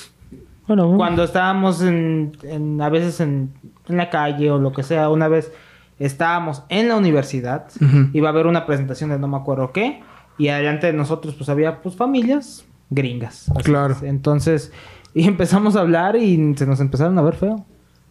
Bueno, 0.66 0.84
bueno. 0.84 0.98
cuando 0.98 1.24
estábamos 1.24 1.82
en, 1.82 2.32
en- 2.42 2.80
a 2.80 2.88
veces 2.90 3.20
en, 3.20 3.52
en 3.88 3.96
la 3.96 4.10
calle 4.10 4.50
o 4.50 4.58
lo 4.58 4.72
que 4.72 4.82
sea, 4.82 5.08
una 5.08 5.28
vez 5.28 5.50
estábamos 5.98 6.62
en 6.68 6.88
la 6.88 6.96
universidad, 6.96 7.66
Ujú. 7.80 8.10
iba 8.12 8.28
a 8.28 8.32
haber 8.32 8.46
una 8.46 8.66
presentación 8.66 9.10
de 9.10 9.18
no 9.18 9.26
me 9.28 9.36
acuerdo 9.36 9.72
qué, 9.72 10.00
y 10.36 10.48
adelante 10.48 10.86
de 10.86 10.92
nosotros 10.92 11.34
pues 11.34 11.48
había 11.48 11.80
pues 11.82 11.96
familias 11.96 12.64
gringas. 12.90 13.50
Así 13.50 13.64
Claro. 13.64 13.94
es. 13.94 14.02
Entonces, 14.02 14.72
y 15.14 15.26
empezamos 15.26 15.74
a 15.74 15.80
hablar 15.80 16.16
y 16.16 16.54
se 16.56 16.66
nos 16.66 16.80
empezaron 16.80 17.18
a 17.18 17.22
ver 17.22 17.34
feo. 17.34 17.64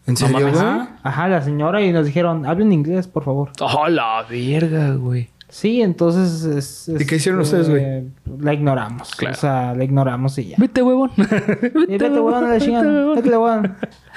¿En 0.07 0.15
serio, 0.15 0.39
güey? 0.39 0.55
Ajá, 0.55 0.97
ajá, 1.03 1.27
la 1.27 1.41
señora 1.41 1.81
y 1.81 1.91
nos 1.91 2.05
dijeron, 2.05 2.45
hablen 2.45 2.71
inglés, 2.71 3.07
por 3.07 3.23
favor. 3.23 3.51
Oh, 3.59 3.87
la 3.87 4.25
verga, 4.29 4.93
güey. 4.93 5.29
Sí, 5.49 5.81
entonces... 5.81 6.43
Es, 6.43 7.01
¿Y 7.01 7.05
qué 7.05 7.15
hicieron 7.15 7.41
ustedes, 7.41 7.69
güey? 7.69 8.03
La 8.39 8.53
ignoramos. 8.53 9.11
Claro. 9.15 9.35
O 9.35 9.39
sea, 9.39 9.73
la 9.73 9.83
ignoramos 9.83 10.37
y 10.37 10.49
ya. 10.49 10.57
Vete, 10.59 10.81
huevón. 10.81 11.11
Y 11.17 11.97
vete, 11.97 12.09
huevón, 12.09 12.43
a 12.45 12.53
la 12.53 12.59
chingada. 12.59 13.15
Vete, 13.15 13.29
huevón. 13.29 13.75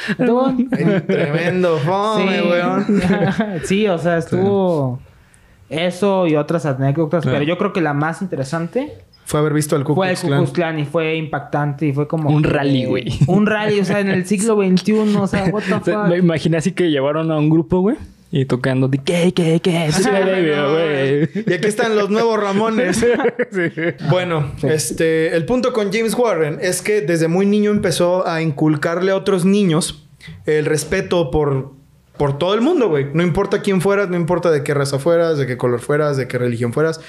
Vete, 0.08 0.32
huevón. 0.32 0.68
Tremendo 1.06 1.78
fome, 1.78 2.42
weón. 2.42 3.02
sí, 3.64 3.86
o 3.86 3.98
sea, 3.98 4.18
estuvo... 4.18 5.00
Eso 5.68 6.26
y 6.26 6.34
otras 6.34 6.66
anécdotas. 6.66 7.22
Claro. 7.22 7.38
Pero 7.38 7.48
yo 7.48 7.56
creo 7.56 7.72
que 7.72 7.80
la 7.80 7.94
más 7.94 8.22
interesante 8.22 9.04
Fue 9.24 9.40
haber 9.40 9.54
visto 9.54 9.76
al 9.76 9.84
Ku 9.84 9.94
fue 9.94 10.10
el 10.10 10.16
Klux 10.16 10.22
Ku 10.22 10.28
Klan. 10.28 10.40
Klux 10.40 10.52
Klan 10.52 10.78
y 10.80 10.84
fue 10.84 11.16
impactante 11.16 11.86
y 11.86 11.92
fue 11.92 12.08
como... 12.08 12.30
Un 12.30 12.42
rally, 12.42 12.84
güey. 12.84 13.06
Un 13.28 13.46
rally, 13.46 13.78
o 13.78 13.84
sea, 13.84 14.00
en 14.00 14.08
el 14.08 14.26
siglo 14.26 14.56
XXI, 14.56 14.92
o 15.16 15.26
sea, 15.26 15.44
what 15.46 15.62
the 15.62 15.74
fuck. 15.92 16.08
Me 16.08 16.18
imaginé 16.18 16.56
así 16.56 16.72
que 16.72 16.90
llevaron 16.90 17.30
a 17.30 17.38
un 17.38 17.48
grupo, 17.48 17.80
güey. 17.80 17.96
Y 18.32 18.44
tocando 18.44 18.86
de 18.86 18.98
qué, 18.98 19.32
qué, 19.34 19.60
qué. 19.60 19.90
Güey. 19.90 21.44
Y 21.46 21.52
aquí 21.52 21.66
están 21.66 21.96
los 21.96 22.10
nuevos 22.10 22.40
Ramones. 22.40 23.04
Sí. 23.50 23.68
Bueno, 24.08 24.52
este, 24.62 25.34
el 25.34 25.44
punto 25.44 25.72
con 25.72 25.92
James 25.92 26.14
Warren 26.14 26.58
es 26.62 26.82
que 26.82 27.00
desde 27.00 27.26
muy 27.26 27.46
niño 27.46 27.72
empezó 27.72 28.26
a 28.28 28.42
inculcarle 28.42 29.10
a 29.10 29.16
otros 29.16 29.44
niños 29.44 30.06
el 30.46 30.66
respeto 30.66 31.32
por, 31.32 31.72
por 32.16 32.38
todo 32.38 32.54
el 32.54 32.60
mundo, 32.60 32.88
güey. 32.88 33.06
No 33.12 33.24
importa 33.24 33.60
quién 33.62 33.80
fueras, 33.80 34.08
no 34.08 34.16
importa 34.16 34.52
de 34.52 34.62
qué 34.62 34.72
raza 34.72 35.00
fueras, 35.00 35.36
de 35.36 35.48
qué 35.48 35.56
color 35.56 35.80
fueras, 35.80 36.16
de 36.16 36.28
qué 36.28 36.38
religión 36.38 36.72
fueras. 36.72 37.00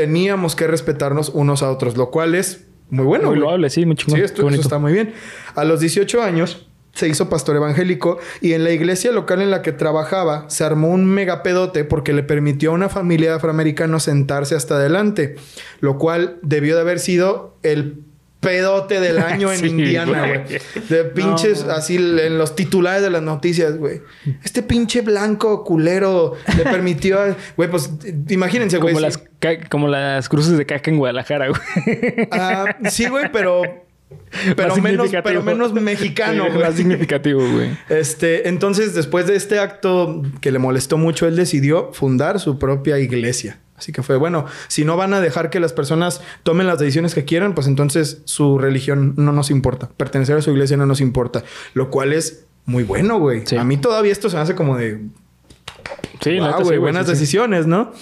Teníamos 0.00 0.56
que 0.56 0.66
respetarnos 0.66 1.28
unos 1.34 1.62
a 1.62 1.70
otros, 1.70 1.98
lo 1.98 2.10
cual 2.10 2.34
es 2.34 2.64
muy 2.88 3.04
bueno. 3.04 3.28
Muy 3.28 3.38
loable, 3.38 3.68
sí, 3.68 3.84
muy 3.84 3.96
chingón. 3.96 4.18
Sí, 4.18 4.24
esto, 4.24 4.48
eso 4.48 4.60
está 4.62 4.78
muy 4.78 4.94
bien. 4.94 5.12
A 5.54 5.64
los 5.64 5.80
18 5.80 6.22
años 6.22 6.66
se 6.94 7.06
hizo 7.06 7.28
pastor 7.28 7.56
evangélico 7.56 8.18
y 8.40 8.54
en 8.54 8.64
la 8.64 8.70
iglesia 8.70 9.12
local 9.12 9.42
en 9.42 9.50
la 9.50 9.60
que 9.60 9.72
trabajaba 9.72 10.48
se 10.48 10.64
armó 10.64 10.88
un 10.88 11.04
megapedote 11.04 11.84
porque 11.84 12.14
le 12.14 12.22
permitió 12.22 12.70
a 12.70 12.74
una 12.74 12.88
familia 12.88 13.28
de 13.28 13.36
afroamericanos 13.36 14.04
sentarse 14.04 14.54
hasta 14.54 14.76
adelante, 14.76 15.36
lo 15.80 15.98
cual 15.98 16.38
debió 16.40 16.76
de 16.76 16.80
haber 16.80 16.98
sido 16.98 17.58
el 17.62 18.04
pedote 18.40 19.00
del 19.00 19.18
año 19.22 19.52
en 19.52 19.58
Sí, 19.60 19.66
Indiana, 19.66 20.26
güey. 20.26 20.58
De 20.88 21.04
pinches 21.04 21.64
No. 21.64 21.72
así 21.72 21.96
en 21.96 22.38
los 22.38 22.56
titulares 22.56 23.02
de 23.02 23.10
las 23.10 23.22
noticias, 23.22 23.76
güey. 23.76 24.00
Este 24.42 24.62
pinche 24.62 25.02
blanco 25.02 25.62
culero 25.64 26.34
le 26.56 26.64
permitió 26.64 27.20
a... 27.20 27.36
Güey, 27.56 27.70
pues 27.70 27.90
imagínense, 28.28 28.78
güey. 28.78 28.94
Como 28.94 28.98
si- 29.00 29.04
las, 29.04 29.18
ca- 29.38 29.68
como 29.68 29.88
las 29.88 30.28
cruces 30.28 30.56
de 30.56 30.66
caca 30.66 30.90
en 30.90 30.96
Guadalajara, 30.98 31.48
güey. 31.48 31.60
Ah, 32.30 32.76
sí, 32.90 33.08
güey, 33.08 33.30
pero... 33.32 33.62
Pero 34.56 34.76
menos, 34.78 35.08
pero 35.22 35.40
menos 35.42 35.72
mexicano, 35.72 36.44
Sí, 36.46 36.50
güey. 36.52 36.64
Más 36.64 36.74
significativo, 36.74 37.40
güey. 37.48 37.70
Este, 37.88 38.48
entonces, 38.48 38.92
después 38.92 39.26
de 39.28 39.36
este 39.36 39.60
acto 39.60 40.22
que 40.40 40.50
le 40.50 40.58
molestó 40.58 40.98
mucho, 40.98 41.28
él 41.28 41.36
decidió 41.36 41.92
fundar 41.92 42.40
su 42.40 42.58
propia 42.58 42.98
iglesia. 42.98 43.58
Así 43.80 43.92
que 43.92 44.02
fue, 44.02 44.18
bueno, 44.18 44.44
si 44.68 44.84
no 44.84 44.98
van 44.98 45.14
a 45.14 45.22
dejar 45.22 45.48
que 45.48 45.58
las 45.58 45.72
personas 45.72 46.20
tomen 46.42 46.66
las 46.66 46.78
decisiones 46.78 47.14
que 47.14 47.24
quieran, 47.24 47.54
pues 47.54 47.66
entonces 47.66 48.20
su 48.26 48.58
religión 48.58 49.14
no 49.16 49.32
nos 49.32 49.50
importa. 49.50 49.88
Pertenecer 49.96 50.36
a 50.36 50.42
su 50.42 50.50
iglesia 50.50 50.76
no 50.76 50.84
nos 50.84 51.00
importa. 51.00 51.44
Lo 51.72 51.88
cual 51.90 52.12
es 52.12 52.44
muy 52.66 52.84
bueno, 52.84 53.18
güey. 53.18 53.46
Sí. 53.46 53.56
A 53.56 53.64
mí 53.64 53.78
todavía 53.78 54.12
esto 54.12 54.28
se 54.28 54.36
me 54.36 54.42
hace 54.42 54.54
como 54.54 54.76
de... 54.76 55.00
Sí, 56.20 56.38
Wow, 56.38 56.46
neta, 56.48 56.64
sí, 56.66 56.76
buenas 56.76 57.06
sí. 57.06 57.12
decisiones, 57.12 57.66
¿no? 57.66 57.92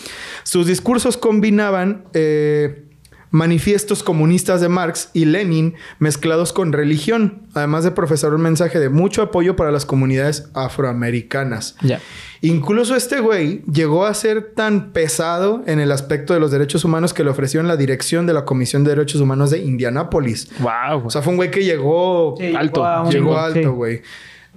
Sus 0.43 0.67
discursos 0.67 1.17
combinaban 1.17 2.07
eh, 2.13 2.88
manifiestos 3.31 4.03
comunistas 4.03 4.61
de 4.61 4.69
Marx 4.69 5.11
y 5.13 5.25
Lenin 5.25 5.75
mezclados 5.99 6.53
con 6.53 6.73
religión, 6.73 7.43
además 7.55 7.85
de 7.85 7.91
profesar 7.91 8.35
un 8.35 8.41
mensaje 8.43 8.79
de 8.79 8.89
mucho 8.89 9.23
apoyo 9.23 9.57
para 9.57 9.71
las 9.71 9.85
comunidades 9.87 10.49
afroamericanas. 10.55 11.77
Ya. 11.83 12.01
Incluso 12.41 12.95
este 12.95 13.21
güey 13.21 13.62
llegó 13.71 14.07
a 14.07 14.14
ser 14.14 14.53
tan 14.55 14.93
pesado 14.93 15.62
en 15.67 15.81
el 15.81 15.91
aspecto 15.93 16.35
de 16.35 16.41
los 16.41 16.51
derechos 16.51 16.85
humanos 16.85 17.12
que 17.12 17.25
le 17.25 17.31
ofrecieron 17.31 17.67
la 17.69 17.77
dirección 17.77 18.27
de 18.27 18.33
la 18.33 18.45
Comisión 18.45 18.85
de 18.85 18.91
Derechos 18.91 19.21
Humanos 19.21 19.51
de 19.51 19.59
Indianápolis. 19.59 20.49
Wow. 20.61 21.07
O 21.07 21.11
sea, 21.11 21.23
fue 21.23 21.33
un 21.33 21.37
güey 21.37 21.51
que 21.51 21.64
llegó 21.64 22.35
Sí, 22.38 22.55
Alto. 22.55 23.11
Llegó 23.11 23.38
alto, 23.38 23.61
sí. 23.61 23.67
güey. 23.67 24.03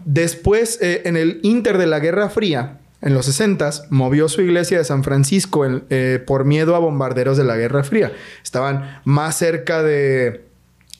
Después, 0.05 0.79
eh, 0.81 1.03
en 1.05 1.15
el 1.17 1.39
Inter 1.43 1.77
de 1.77 1.87
la 1.87 1.99
Guerra 1.99 2.29
Fría, 2.29 2.79
en 3.01 3.13
los 3.13 3.25
60 3.25 3.69
movió 3.89 4.29
su 4.29 4.41
iglesia 4.41 4.77
de 4.77 4.83
San 4.83 5.03
Francisco 5.03 5.65
en- 5.65 5.83
eh, 5.89 6.23
por 6.25 6.45
miedo 6.45 6.75
a 6.75 6.79
bombarderos 6.79 7.37
de 7.37 7.43
la 7.43 7.55
Guerra 7.57 7.83
Fría. 7.83 8.11
Estaban 8.43 8.99
más 9.05 9.35
cerca 9.37 9.81
de... 9.83 10.45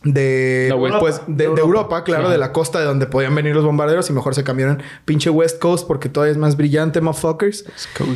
De, 0.03 0.73
pues, 0.99 1.21
de, 1.27 1.35
de 1.35 1.43
Europa. 1.43 1.61
Europa, 1.61 2.03
claro, 2.03 2.25
Sí. 2.25 2.31
de 2.31 2.37
la 2.39 2.51
costa 2.51 2.79
de 2.79 2.85
donde 2.85 3.05
podían 3.05 3.35
venir 3.35 3.53
los 3.53 3.63
bombarderos 3.63 4.09
y 4.09 4.13
mejor 4.13 4.33
se 4.33 4.43
cambiaron 4.43 4.81
pinche 5.05 5.29
West 5.29 5.59
Coast 5.59 5.85
porque 5.87 6.09
todavía 6.09 6.31
es 6.31 6.39
más 6.39 6.57
brillante, 6.57 7.01
motherfuckers. 7.01 7.65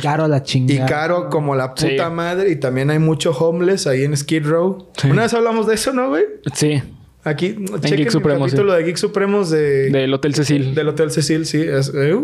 Caro 0.02 0.24
a 0.24 0.28
la 0.28 0.38
Y 0.38 0.42
chingada. 0.42 0.86
caro 0.88 1.30
como 1.30 1.54
la 1.54 1.74
puta 1.76 1.86
Sí. 2.08 2.12
madre. 2.12 2.50
Y 2.50 2.56
también 2.56 2.90
hay 2.90 2.98
mucho 2.98 3.30
homeless 3.30 3.86
ahí 3.86 4.02
en 4.02 4.16
Skid 4.16 4.44
Row. 4.46 4.88
Sí. 5.00 5.08
Una 5.08 5.22
vez 5.22 5.34
hablamos 5.34 5.68
de 5.68 5.74
eso, 5.76 5.92
¿no, 5.92 6.08
güey? 6.08 6.24
Sí. 6.54 6.82
Aquí, 7.26 7.56
chequen 7.80 8.06
Geek 8.08 8.14
el 8.14 8.38
capítulo 8.38 8.72
de 8.72 8.84
Geek 8.84 8.96
Supremos 8.96 9.50
de... 9.50 9.90
Del 9.90 10.14
Hotel 10.14 10.32
Cecil. 10.32 10.76
Del 10.76 10.88
Hotel 10.88 11.10
Cecil, 11.10 11.44
sí. 11.44 11.60
Es, 11.60 11.92
eh, 11.92 12.14
uh, 12.14 12.20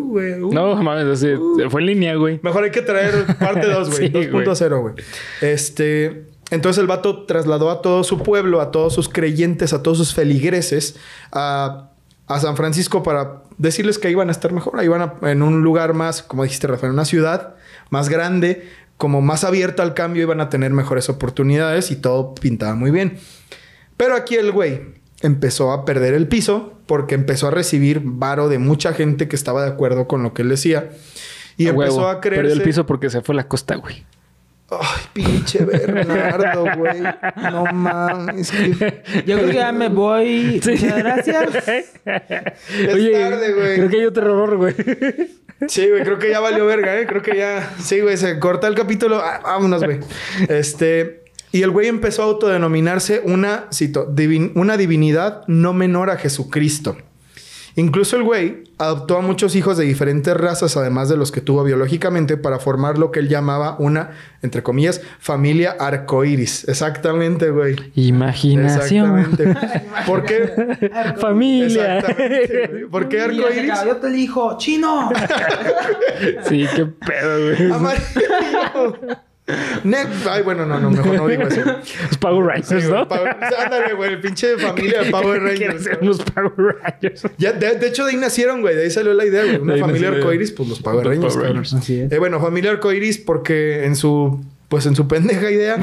uh. 0.47 0.53
No, 0.55 0.77
mames, 0.81 1.07
así, 1.07 1.35
fue 1.71 1.81
en 1.81 1.87
línea, 1.89 2.15
güey. 2.15 2.39
Mejor 2.45 2.63
hay 2.63 2.71
que 2.71 2.83
traer 2.83 3.27
parte 3.37 3.67
2, 3.67 3.91
güey. 3.91 4.13
Sí, 4.13 4.29
güey. 4.29 4.47
2.0, 4.47 4.81
güey. 4.81 4.95
Este... 5.41 6.27
Entonces 6.53 6.81
el 6.81 6.87
vato 6.87 7.25
trasladó 7.25 7.71
a 7.71 7.81
todo 7.83 8.05
su 8.05 8.19
pueblo, 8.23 8.61
a 8.61 8.71
todos 8.71 8.95
sus 8.95 9.09
creyentes, 9.09 9.73
a 9.73 9.83
todos 9.83 9.97
sus 9.99 10.15
feligreses 10.15 10.97
a, 11.33 11.91
a 12.27 12.41
San 12.41 12.57
Francisco 12.57 13.03
para 13.03 13.43
decirles 13.59 13.99
que 13.99 14.11
iban 14.11 14.29
a 14.29 14.33
estar 14.33 14.53
mejor. 14.53 14.79
Ahí 14.79 14.85
Iban 14.87 15.01
a- 15.03 15.31
en 15.31 15.43
un 15.43 15.63
lugar 15.63 15.95
más, 15.95 16.23
como 16.23 16.43
dijiste, 16.45 16.67
Rafael, 16.67 16.93
una 16.93 17.07
ciudad 17.07 17.55
más 17.91 18.09
grande, 18.11 18.69
como 18.99 19.23
más 19.23 19.45
abierta 19.45 19.83
al 19.83 19.95
cambio, 19.95 20.23
iban 20.23 20.41
a 20.43 20.49
tener 20.51 20.73
mejores 20.73 21.09
oportunidades 21.09 21.91
y 21.91 21.97
todo 21.97 22.35
pintaba 22.35 22.75
muy 22.75 22.91
bien. 22.91 23.17
Pero 24.03 24.17
aquí 24.17 24.35
el 24.35 24.51
güey 24.51 24.81
empezó 25.21 25.71
a 25.71 25.85
perder 25.85 26.15
el 26.15 26.27
piso 26.27 26.73
porque 26.87 27.15
empezó 27.15 27.47
a 27.47 27.51
recibir 27.53 28.01
varo 28.03 28.49
de 28.49 28.59
mucha 28.59 28.93
gente 28.95 29.29
que 29.29 29.37
estaba 29.37 29.63
de 29.65 29.71
acuerdo 29.71 30.09
con 30.09 30.25
lo 30.25 30.35
que 30.35 30.43
él 30.43 30.49
decía. 30.49 30.91
Y 31.57 31.67
A 31.67 31.71
empezó 31.71 31.99
huevo. 31.99 32.09
a 32.09 32.21
creerse... 32.21 32.43
Perdió 32.49 32.57
el 32.61 32.63
piso 32.67 32.85
porque 32.85 33.11
se 33.11 33.21
fue 33.21 33.35
a 33.35 33.37
la 33.37 33.47
costa, 33.47 33.77
güey. 33.77 34.05
Ay, 34.71 35.03
pinche 35.13 35.65
Bernardo, 35.65 36.65
güey. 36.77 37.01
No 37.37 37.65
mames. 37.67 38.51
que- 38.51 39.03
Yo 39.25 39.37
creo 39.39 39.47
que 39.51 39.55
ya 39.55 39.71
me 39.71 39.89
voy. 39.89 40.61
Muchas 40.65 40.97
gracias. 40.99 41.55
Es 42.05 43.13
tarde, 43.13 43.53
güey. 43.53 43.77
Creo 43.77 43.89
que 43.89 43.97
hay 44.01 44.05
otro 44.07 44.25
error, 44.25 44.57
güey. 44.57 44.75
Sí, 45.69 45.89
güey, 45.89 46.03
creo 46.03 46.19
que 46.19 46.29
ya 46.31 46.41
valió 46.41 46.67
verga, 46.67 46.99
¿eh? 46.99 47.07
Creo 47.07 47.23
que 47.23 47.37
ya... 47.37 47.73
Sí, 47.79 48.01
güey, 48.01 48.17
se 48.17 48.41
corta 48.41 48.67
el 48.67 48.75
capítulo. 48.75 49.21
Ah, 49.23 49.41
vámonos, 49.45 49.85
güey. 49.85 50.01
Este... 50.49 51.22
Y 51.53 51.63
el 51.63 51.71
güey 51.71 51.87
empezó 51.89 52.23
a 52.23 52.27
autodenominarse 52.27 53.21
una, 53.25 53.67
cito, 53.73 54.07
divin- 54.11 54.53
una 54.55 54.77
divinidad 54.77 55.43
no 55.49 55.73
menor 55.75 56.11
a 56.11 56.17
Jesucristo. 56.17 56.97
Incluso 57.75 58.17
el 58.17 58.23
güey 58.23 58.65
adoptó 58.77 59.17
a 59.17 59.23
muchos 59.23 59.57
hijos 59.57 59.79
de 59.79 59.85
diferentes 59.87 60.37
razas, 60.37 60.77
además 60.77 61.09
de 61.09 61.17
los 61.17 61.33
que 61.33 61.41
tuvo 61.41 61.65
biológicamente, 61.65 62.37
para 62.37 62.59
formar 62.59 62.99
lo 62.99 63.11
que 63.11 63.21
él 63.21 63.31
llamaba 63.31 63.77
una, 63.79 64.11
entre 64.43 64.63
comillas, 64.63 65.01
familia 65.21 65.75
arcoíris. 65.81 66.69
Exactamente, 66.69 67.49
güey. 67.51 67.77
Imaginación. 67.95 69.19
Exactamente. 69.21 69.69
¿Por 70.07 70.25
qué? 70.25 70.51
Familia. 71.19 71.99
Exactamente, 72.01 72.67
güey. 72.71 72.85
¿Por 72.87 73.09
qué 73.09 73.21
arcoíris? 73.23 73.73
Yo 73.87 73.97
te 73.97 74.07
elijo, 74.09 74.59
chino. 74.59 75.11
sí, 76.49 76.67
qué 76.77 76.85
pedo, 76.87 77.55
güey. 77.57 77.73
Amarillo. 77.73 79.17
Ay, 80.31 80.43
bueno, 80.43 80.67
no, 80.67 80.81
no, 80.81 80.91
mejor 80.91 81.15
no 81.15 81.29
digo 81.29 81.43
eso. 81.45 81.61
Los 81.65 82.19
Power 82.19 82.45
Rangers, 82.47 82.89
¿no? 82.89 83.09
Power- 83.09 83.37
Ándale, 83.65 83.95
güey, 83.95 84.13
el 84.15 84.21
pinche 84.21 84.57
familia 84.59 85.03
de 85.03 85.11
Power 85.11 85.43
Rangers. 85.43 85.85
ser 85.85 85.99
unos 86.03 86.19
Power 86.23 86.53
Rangers. 86.83 87.23
Ya, 87.39 87.53
de, 87.53 87.77
de 87.79 87.87
hecho, 87.89 88.05
de 88.05 88.13
ahí 88.13 88.17
nacieron, 88.17 88.61
güey. 88.61 88.75
De 88.77 88.83
ahí 88.85 88.91
salió 88.91 89.13
la 89.15 89.25
idea, 89.25 89.45
güey. 89.45 89.57
Una 89.59 89.75
De 89.75 89.81
familia 89.81 90.09
arcoiris, 90.09 90.53
pues 90.53 90.69
los 90.69 90.81
Power 90.81 91.05
Los 91.05 91.15
Rangers. 91.15 91.35
Power 91.35 91.47
cabrón. 91.49 91.65
Rangers. 91.65 91.75
Así 91.83 92.01
es. 92.01 92.13
Eh, 92.13 92.19
bueno, 92.19 92.41
familia 92.41 92.71
arcoiris 92.71 93.19
porque 93.19 93.85
en 93.85 93.97
su... 93.97 94.45
Pues 94.69 94.87
en 94.87 94.97
su 94.97 95.07
pendeja 95.07 95.51
idea, 95.51 95.77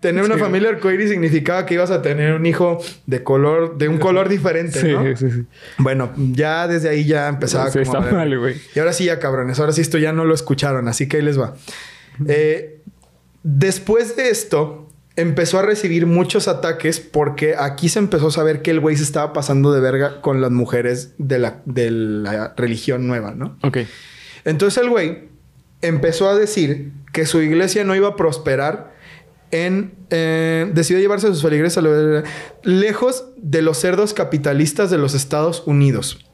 tener 0.00 0.22
una 0.22 0.38
familia 0.38 0.68
arcoiris 0.68 1.10
significaba 1.10 1.66
que 1.66 1.74
ibas 1.74 1.90
a 1.90 2.02
tener 2.02 2.34
un 2.34 2.46
hijo 2.46 2.78
de 3.06 3.24
color, 3.24 3.76
de 3.78 3.88
un 3.88 3.98
color 3.98 4.28
diferente, 4.28 4.80
Sí, 4.80 4.92
¿no? 4.92 5.16
sí, 5.16 5.28
sí. 5.28 5.42
Bueno, 5.78 6.12
ya 6.16 6.68
desde 6.68 6.88
ahí 6.88 7.04
ya 7.04 7.26
empezaba 7.28 7.68
Sí, 7.72 7.80
como 7.82 7.98
está 7.98 8.12
mal, 8.14 8.38
güey. 8.38 8.54
Y 8.76 8.78
ahora 8.78 8.92
sí 8.92 9.06
ya, 9.06 9.18
cabrones. 9.18 9.58
Ahora 9.58 9.72
sí 9.72 9.80
esto 9.80 9.98
ya 9.98 10.12
no 10.12 10.24
lo 10.24 10.34
escucharon. 10.34 10.86
Así 10.86 11.08
que 11.08 11.16
ahí 11.16 11.24
les 11.24 11.36
va. 11.36 11.54
Eh, 12.28 12.71
después 13.42 14.16
de 14.16 14.30
esto, 14.30 14.88
empezó 15.16 15.58
a 15.58 15.62
recibir 15.62 16.06
muchos 16.06 16.48
ataques 16.48 16.98
porque 17.00 17.54
aquí 17.58 17.88
se 17.88 17.98
empezó 17.98 18.28
a 18.28 18.30
saber 18.30 18.62
que 18.62 18.70
el 18.70 18.80
güey 18.80 18.96
se 18.96 19.02
estaba 19.02 19.32
pasando 19.32 19.72
de 19.72 19.80
verga 19.80 20.20
con 20.22 20.40
las 20.40 20.50
mujeres 20.50 21.12
de 21.18 21.38
la, 21.38 21.60
de 21.66 21.90
la 21.90 22.54
religión 22.56 23.06
nueva, 23.06 23.32
¿no? 23.34 23.58
Ok. 23.62 23.78
Entonces 24.44 24.82
el 24.82 24.88
güey 24.88 25.28
empezó 25.82 26.28
a 26.28 26.34
decir 26.34 26.92
que 27.12 27.26
su 27.26 27.42
iglesia 27.42 27.84
no 27.84 27.94
iba 27.94 28.08
a 28.08 28.16
prosperar 28.16 28.94
en... 29.50 29.92
eh, 30.10 30.70
decidió 30.72 31.00
llevarse 31.00 31.26
a 31.26 31.30
sus 31.30 31.42
feligreses 31.42 31.76
a 31.78 31.82
lo- 31.82 32.22
lejos 32.62 33.26
de 33.36 33.60
los 33.60 33.76
cerdos 33.78 34.14
capitalistas 34.14 34.90
de 34.90 34.96
los 34.98 35.14
Estados 35.14 35.62
Unidos. 35.66 36.24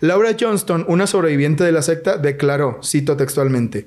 Laura 0.00 0.34
Johnston, 0.38 0.84
una 0.88 1.06
sobreviviente 1.06 1.64
de 1.64 1.72
la 1.72 1.82
secta, 1.82 2.16
declaró, 2.16 2.80
cito 2.82 3.16
textualmente, 3.16 3.86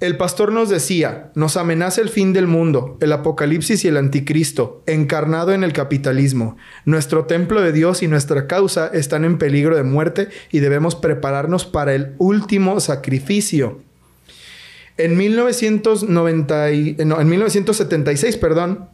El 0.00 0.16
pastor 0.16 0.50
nos 0.50 0.70
decía, 0.70 1.30
nos 1.34 1.58
amenaza 1.58 2.00
el 2.00 2.08
fin 2.08 2.32
del 2.32 2.46
mundo, 2.46 2.96
el 3.02 3.12
apocalipsis 3.12 3.84
y 3.84 3.88
el 3.88 3.98
anticristo, 3.98 4.82
encarnado 4.86 5.52
en 5.52 5.62
el 5.62 5.74
capitalismo. 5.74 6.56
Nuestro 6.86 7.26
templo 7.26 7.60
de 7.60 7.72
Dios 7.72 8.02
y 8.02 8.08
nuestra 8.08 8.46
causa 8.46 8.90
están 8.94 9.26
en 9.26 9.36
peligro 9.36 9.76
de 9.76 9.82
muerte 9.82 10.28
y 10.50 10.60
debemos 10.60 10.94
prepararnos 10.94 11.66
para 11.66 11.94
el 11.94 12.14
último 12.16 12.80
sacrificio. 12.80 13.82
En 14.96 15.18
1990 15.18 16.70
y- 16.72 16.96
no, 17.04 17.20
en 17.20 17.28
1976, 17.28 18.38
perdón, 18.38 18.88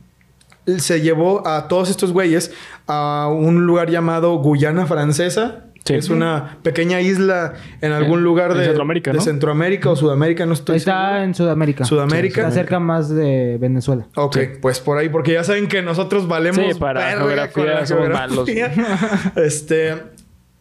se 0.79 1.01
llevó 1.03 1.47
a 1.47 1.69
todos 1.69 1.89
estos 1.89 2.13
güeyes 2.13 2.51
a 2.89 3.29
un 3.33 3.65
lugar 3.65 3.91
llamado 3.91 4.35
Guyana 4.39 4.87
Francesa. 4.87 5.66
Sí. 5.87 5.95
Es 5.95 6.11
una 6.11 6.59
pequeña 6.63 7.01
isla 7.01 7.55
en 7.81 7.93
algún 7.93 8.23
lugar 8.25 8.51
en 8.51 8.59
de 8.59 8.65
Centroamérica, 8.67 9.13
de 9.13 9.19
¿no? 9.19 9.23
Centroamérica 9.23 9.91
o 9.91 9.97
Sudamérica, 9.97 10.45
no 10.47 10.53
estoy 10.53 10.77
Está 10.79 11.07
seguro. 11.09 11.23
en 11.25 11.35
Sudamérica. 11.35 11.85
Sudamérica. 11.85 12.41
Está 12.43 12.51
cerca 12.53 12.81
más 12.81 13.09
de 13.09 13.57
Venezuela. 13.61 14.07
Ok, 14.17 14.37
Sí. 14.37 14.41
pues 14.61 14.81
por 14.81 14.99
ahí, 14.99 15.09
porque 15.09 15.33
ya 15.33 15.45
saben 15.45 15.69
que 15.69 15.83
nosotros 15.83 16.27
valemos 16.29 16.65
Sí, 16.75 16.79
para 16.79 17.11
geografía 17.17 17.87
somos 17.87 18.09
malos. 18.11 18.49
este, 19.37 19.95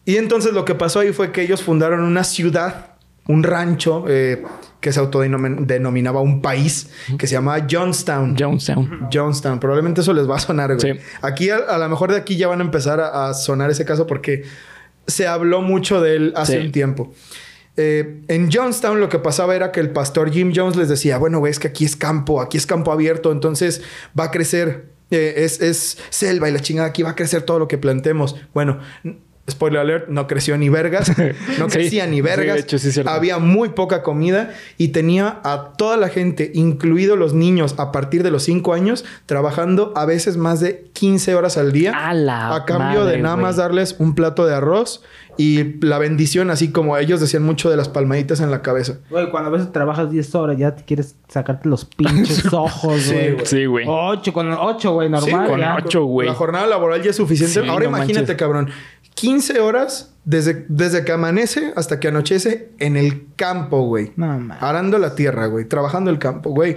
y 0.04 0.16
entonces 0.16 0.52
lo 0.52 0.64
que 0.64 0.74
pasó 0.74 1.00
ahí 1.00 1.12
fue 1.12 1.32
que 1.32 1.42
ellos 1.42 1.62
fundaron 1.62 2.00
una 2.02 2.24
ciudad, 2.24 2.90
un 3.28 3.42
rancho 3.42 4.04
eh, 4.08 4.42
que 4.80 4.92
se 4.92 5.00
autodenominaba 5.00 6.20
un 6.20 6.40
país, 6.42 6.90
que 7.18 7.26
se 7.26 7.34
llamaba 7.34 7.66
Johnstown. 7.68 8.36
Jonestown. 8.38 9.08
Johnstown. 9.12 9.58
Probablemente 9.58 10.02
eso 10.02 10.12
les 10.12 10.30
va 10.30 10.36
a 10.36 10.38
sonar, 10.38 10.76
güey. 10.76 10.94
Sí. 10.94 11.00
Aquí, 11.22 11.50
a, 11.50 11.56
a 11.56 11.78
lo 11.78 11.88
mejor 11.88 12.12
de 12.12 12.18
aquí 12.18 12.36
ya 12.36 12.46
van 12.46 12.60
a 12.60 12.64
empezar 12.64 13.00
a, 13.00 13.28
a 13.28 13.34
sonar 13.34 13.70
ese 13.70 13.84
caso 13.84 14.06
porque 14.06 14.44
se 15.06 15.26
habló 15.26 15.62
mucho 15.62 16.00
de 16.00 16.16
él 16.16 16.32
hace 16.36 16.58
Sí. 16.60 16.66
un 16.66 16.72
tiempo. 16.72 17.12
Eh, 17.78 18.22
en 18.28 18.50
Johnstown 18.50 19.00
lo 19.00 19.08
que 19.10 19.18
pasaba 19.18 19.54
era 19.54 19.70
que 19.70 19.80
el 19.80 19.90
pastor 19.90 20.30
Jim 20.32 20.52
Jones 20.54 20.76
les 20.76 20.88
decía, 20.88 21.18
bueno, 21.18 21.38
güey, 21.40 21.50
es 21.50 21.58
que 21.58 21.68
aquí 21.68 21.84
es 21.84 21.94
campo, 21.94 22.40
aquí 22.40 22.56
es 22.56 22.66
campo 22.66 22.90
abierto, 22.90 23.30
entonces 23.32 23.82
va 24.18 24.24
a 24.24 24.30
crecer, 24.30 24.86
eh, 25.10 25.34
es, 25.36 25.60
es 25.60 25.98
selva 26.08 26.48
y 26.48 26.52
la 26.52 26.60
chingada, 26.60 26.88
aquí 26.88 27.02
va 27.02 27.10
a 27.10 27.14
crecer 27.14 27.42
todo 27.42 27.58
lo 27.58 27.68
que 27.68 27.76
plantemos. 27.76 28.34
Bueno, 28.54 28.80
spoiler 29.50 29.80
alert, 29.80 30.08
no 30.08 30.26
creció 30.26 30.56
ni 30.58 30.68
vergas, 30.68 31.12
no 31.58 31.68
Sí. 31.70 31.78
crecía 31.78 32.06
ni 32.06 32.16
Sí, 32.16 32.22
vergas, 32.22 32.54
de 32.56 32.60
hecho, 32.62 32.78
sí 32.78 33.00
había 33.06 33.38
muy 33.38 33.70
poca 33.70 34.02
comida 34.02 34.50
y 34.78 34.88
tenía 34.88 35.40
a 35.44 35.72
toda 35.76 35.96
la 35.96 36.08
gente, 36.08 36.50
incluidos 36.54 37.18
los 37.18 37.32
niños 37.34 37.74
a 37.78 37.92
partir 37.92 38.22
de 38.22 38.30
los 38.30 38.42
5 38.44 38.72
años, 38.74 39.04
trabajando 39.26 39.92
a 39.96 40.04
veces 40.06 40.36
más 40.36 40.60
de 40.60 40.88
15 40.92 41.34
horas 41.34 41.56
al 41.58 41.72
día. 41.72 41.92
A 42.08 42.14
la 42.14 42.64
cambio 42.66 43.04
de 43.04 43.18
nada 43.18 43.36
más 43.36 43.56
darles 43.56 43.96
un 43.98 44.14
plato 44.14 44.46
de 44.46 44.54
arroz 44.54 45.02
y 45.38 45.84
la 45.84 45.98
bendición, 45.98 46.50
así 46.50 46.70
como 46.72 46.96
ellos 46.96 47.20
decían 47.20 47.42
mucho 47.42 47.68
de 47.68 47.76
las 47.76 47.90
palmaditas 47.90 48.40
en 48.40 48.50
la 48.50 48.62
cabeza. 48.62 49.00
Güey, 49.10 49.30
cuando 49.30 49.50
a 49.50 49.52
veces 49.52 49.70
trabajas 49.70 50.10
10 50.10 50.34
horas 50.34 50.56
ya 50.56 50.74
te 50.74 50.82
quieres 50.84 51.14
sacarte 51.28 51.68
los 51.68 51.84
pinches 51.84 52.50
ojos, 52.54 53.02
Sí, 53.02 53.12
güey. 53.14 53.36
Sí, 53.46 53.66
güey. 53.66 53.84
8 53.86 54.32
con 54.32 54.50
8, 54.50 54.92
güey, 54.92 55.10
normal. 55.10 55.44
Sí, 55.44 55.50
con 55.50 55.60
ya. 55.60 55.76
ocho. 55.76 56.04
güey. 56.04 56.26
La 56.26 56.34
jornada 56.34 56.66
laboral 56.66 57.02
ya 57.02 57.10
es 57.10 57.16
suficiente. 57.16 57.60
Sí, 57.60 57.68
Ahora 57.68 57.84
no 57.84 57.90
imagínate, 57.90 58.20
manches. 58.20 58.36
cabrón. 58.36 58.70
15 59.16 59.58
horas 59.60 60.14
desde, 60.24 60.64
desde 60.68 61.04
que 61.04 61.10
amanece 61.12 61.72
hasta 61.76 61.98
que 62.00 62.08
anochece 62.08 62.68
en 62.78 62.96
el 62.96 63.26
campo, 63.36 63.82
güey. 63.86 64.12
No, 64.16 64.26
mames. 64.26 64.58
Arando 64.60 64.98
la 64.98 65.14
tierra, 65.14 65.46
güey. 65.46 65.64
Trabajando 65.64 66.10
el 66.10 66.18
campo, 66.18 66.50
güey. 66.50 66.76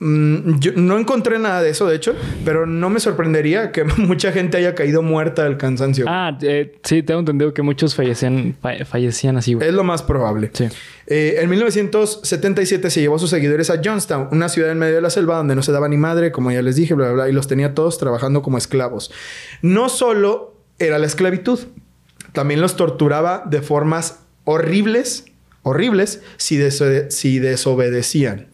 Mm, 0.00 0.60
yo 0.60 0.70
no 0.76 0.96
encontré 0.96 1.40
nada 1.40 1.60
de 1.60 1.70
eso, 1.70 1.84
de 1.88 1.96
hecho, 1.96 2.14
pero 2.44 2.66
no 2.66 2.88
me 2.88 3.00
sorprendería 3.00 3.72
que 3.72 3.82
mucha 3.96 4.30
gente 4.30 4.56
haya 4.56 4.76
caído 4.76 5.02
muerta 5.02 5.42
del 5.42 5.56
cansancio. 5.56 6.04
Ah, 6.08 6.38
eh, 6.40 6.78
sí, 6.84 7.02
tengo 7.02 7.18
entendido 7.18 7.52
que 7.52 7.62
muchos 7.62 7.96
fallecían, 7.96 8.56
fa- 8.62 8.84
fallecían 8.84 9.36
así, 9.36 9.54
güey. 9.54 9.66
Es 9.68 9.74
lo 9.74 9.82
más 9.82 10.04
probable. 10.04 10.50
Sí. 10.54 10.68
Eh, 11.08 11.38
en 11.40 11.50
1977 11.50 12.90
se 12.90 13.00
llevó 13.00 13.16
a 13.16 13.18
sus 13.18 13.30
seguidores 13.30 13.70
a 13.70 13.80
Johnstown, 13.84 14.28
una 14.30 14.48
ciudad 14.48 14.70
en 14.70 14.78
medio 14.78 14.94
de 14.94 15.00
la 15.02 15.10
selva 15.10 15.36
donde 15.36 15.56
no 15.56 15.62
se 15.62 15.72
daba 15.72 15.88
ni 15.88 15.96
madre, 15.96 16.30
como 16.30 16.52
ya 16.52 16.62
les 16.62 16.76
dije, 16.76 16.94
bla, 16.94 17.06
bla, 17.06 17.24
bla, 17.24 17.28
y 17.28 17.32
los 17.32 17.48
tenía 17.48 17.74
todos 17.74 17.98
trabajando 17.98 18.40
como 18.42 18.56
esclavos. 18.56 19.10
No 19.62 19.88
solo 19.88 20.54
era 20.78 20.98
la 20.98 21.06
esclavitud, 21.06 21.60
también 22.32 22.60
los 22.60 22.76
torturaba 22.76 23.42
de 23.46 23.62
formas 23.62 24.20
horribles, 24.44 25.24
horribles, 25.62 26.22
si, 26.36 26.56
deso- 26.58 27.10
si 27.10 27.38
desobedecían. 27.38 28.48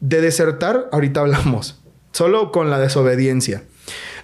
De 0.00 0.20
desertar, 0.20 0.88
ahorita 0.92 1.20
hablamos, 1.20 1.80
solo 2.12 2.52
con 2.52 2.70
la 2.70 2.78
desobediencia. 2.78 3.62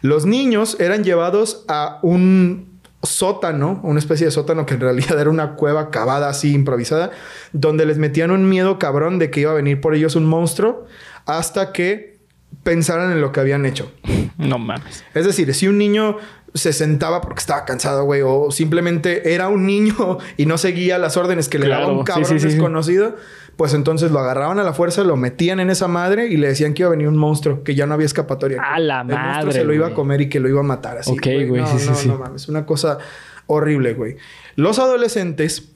Los 0.02 0.26
niños 0.26 0.76
eran 0.80 1.04
llevados 1.04 1.64
a 1.68 1.98
un 2.02 2.78
sótano, 3.02 3.80
una 3.82 3.98
especie 3.98 4.26
de 4.26 4.30
sótano 4.32 4.66
que 4.66 4.74
en 4.74 4.80
realidad 4.80 5.20
era 5.20 5.30
una 5.30 5.54
cueva 5.56 5.90
cavada 5.90 6.28
así 6.28 6.52
improvisada, 6.54 7.10
donde 7.52 7.84
les 7.86 7.98
metían 7.98 8.30
un 8.30 8.48
miedo 8.48 8.78
cabrón 8.78 9.18
de 9.18 9.30
que 9.30 9.40
iba 9.40 9.50
a 9.50 9.54
venir 9.54 9.80
por 9.80 9.94
ellos 9.94 10.16
un 10.16 10.24
monstruo 10.26 10.86
hasta 11.26 11.72
que 11.72 12.18
pensaran 12.62 13.12
en 13.12 13.20
lo 13.20 13.30
que 13.32 13.40
habían 13.40 13.66
hecho. 13.66 13.90
No 14.36 14.58
mames. 14.58 15.04
Es 15.14 15.24
decir, 15.26 15.54
si 15.54 15.68
un 15.68 15.78
niño 15.78 16.16
se 16.54 16.72
sentaba 16.72 17.20
porque 17.20 17.40
estaba 17.40 17.64
cansado, 17.64 18.04
güey, 18.04 18.22
o 18.24 18.52
simplemente 18.52 19.34
era 19.34 19.48
un 19.48 19.66
niño 19.66 20.18
y 20.36 20.46
no 20.46 20.56
seguía 20.56 20.98
las 20.98 21.16
órdenes 21.16 21.48
que 21.48 21.58
le 21.58 21.68
daba 21.68 21.88
un 21.88 22.04
cabrón 22.04 22.26
sí, 22.26 22.34
sí, 22.34 22.40
sí. 22.40 22.54
desconocido, 22.54 23.16
pues 23.56 23.74
entonces 23.74 24.12
lo 24.12 24.20
agarraban 24.20 24.60
a 24.60 24.62
la 24.62 24.72
fuerza, 24.72 25.02
lo 25.02 25.16
metían 25.16 25.58
en 25.58 25.70
esa 25.70 25.88
madre 25.88 26.28
y 26.28 26.36
le 26.36 26.46
decían 26.48 26.72
que 26.72 26.82
iba 26.82 26.88
a 26.88 26.90
venir 26.92 27.08
un 27.08 27.16
monstruo, 27.16 27.64
que 27.64 27.74
ya 27.74 27.86
no 27.86 27.94
había 27.94 28.06
escapatoria. 28.06 28.62
A 28.62 28.78
la 28.78 29.00
El 29.00 29.06
monstruo 29.08 29.26
madre, 29.26 29.52
se 29.52 29.64
lo 29.64 29.74
iba 29.74 29.88
a 29.88 29.94
comer 29.94 30.20
y 30.20 30.28
que 30.28 30.38
lo 30.38 30.48
iba 30.48 30.60
a 30.60 30.64
matar 30.64 30.98
así. 30.98 31.10
Ok, 31.10 31.26
güey, 31.48 31.60
No, 31.60 31.66
sí, 31.66 31.78
sí, 31.80 31.88
no, 31.88 31.94
sí. 31.96 32.08
no 32.08 32.18
mames, 32.18 32.48
una 32.48 32.64
cosa 32.64 32.98
horrible, 33.46 33.94
güey. 33.94 34.16
Los 34.54 34.78
adolescentes 34.78 35.70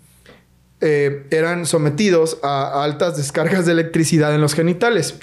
eh, 0.81 1.27
eran 1.31 1.67
sometidos 1.67 2.39
a 2.45 2.85
altas 2.85 3.17
descargas 3.17 3.67
de 3.67 3.73
electricidad 3.73 4.33
en 4.33 4.41
los 4.41 4.55
genitales 4.55 5.19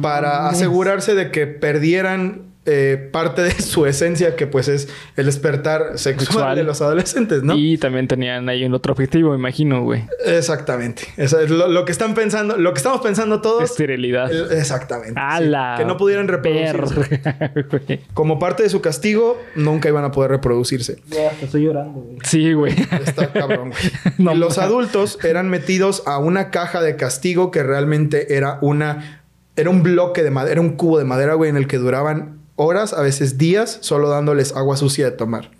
para 0.00 0.48
asegurarse 0.48 1.14
de 1.14 1.30
que 1.30 1.46
perdieran 1.46 2.47
eh, 2.70 3.08
parte 3.10 3.40
de 3.42 3.50
su 3.62 3.86
esencia, 3.86 4.36
que 4.36 4.46
pues 4.46 4.68
es 4.68 4.88
el 5.16 5.24
despertar 5.26 5.98
sexual, 5.98 6.26
Sexual. 6.26 6.56
de 6.56 6.64
los 6.64 6.82
adolescentes, 6.82 7.42
¿no? 7.42 7.54
Y 7.56 7.78
también 7.78 8.06
tenían 8.08 8.46
ahí 8.50 8.64
un 8.64 8.74
otro 8.74 8.92
objetivo, 8.92 9.30
me 9.30 9.36
imagino, 9.38 9.82
güey. 9.82 10.04
Exactamente. 10.26 11.04
Eso 11.16 11.40
es 11.40 11.48
lo, 11.50 11.68
lo 11.68 11.84
que 11.86 11.92
están 11.92 12.14
pensando, 12.14 12.56
lo 12.58 12.72
que 12.74 12.78
estamos 12.78 13.00
pensando 13.00 13.40
todos. 13.40 13.64
Esterilidad. 13.64 14.30
el- 14.30 14.52
exactamente. 14.52 15.18
A 15.18 15.38
sí. 15.38 15.44
la 15.46 15.74
Que 15.78 15.84
no 15.86 15.96
pudieran 15.96 16.28
reproducirse. 16.28 18.00
Como 18.14 18.38
parte 18.38 18.62
de 18.62 18.68
su 18.68 18.80
castigo, 18.80 19.40
nunca 19.54 19.88
iban 19.88 20.04
a 20.04 20.12
poder 20.12 20.30
reproducirse. 20.30 20.98
Ya, 21.08 21.30
hasta 21.30 21.46
estoy 21.46 21.64
llorando, 21.64 22.00
güey. 22.00 22.18
Sí, 22.24 22.52
güey. 22.52 22.74
Está 23.04 23.32
cabrón, 23.32 23.70
güey. 23.70 23.82
No 24.18 24.34
los 24.34 24.58
adultos 24.58 25.18
eran 25.24 25.48
metidos 25.48 26.02
a 26.06 26.18
una 26.18 26.50
caja 26.50 26.82
de 26.82 26.96
castigo 26.96 27.50
que 27.50 27.62
realmente 27.62 28.36
era 28.36 28.58
una... 28.60 29.22
Era 29.56 29.70
un 29.70 29.82
bloque 29.82 30.22
de 30.22 30.30
madera, 30.30 30.52
era 30.52 30.60
un 30.60 30.76
cubo 30.76 30.98
de 30.98 31.04
madera, 31.04 31.34
güey, 31.34 31.50
en 31.50 31.56
el 31.56 31.66
que 31.66 31.78
duraban 31.78 32.37
horas, 32.58 32.92
a 32.92 33.00
veces 33.00 33.38
días, 33.38 33.78
solo 33.80 34.10
dándoles 34.10 34.54
agua 34.54 34.76
sucia 34.76 35.06
de 35.06 35.12
tomar. 35.12 35.50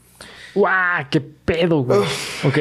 ¡Guau! 0.55 1.05
¡Qué 1.11 1.21
pedo, 1.21 1.83
güey! 1.85 2.01
Ok. 2.45 2.59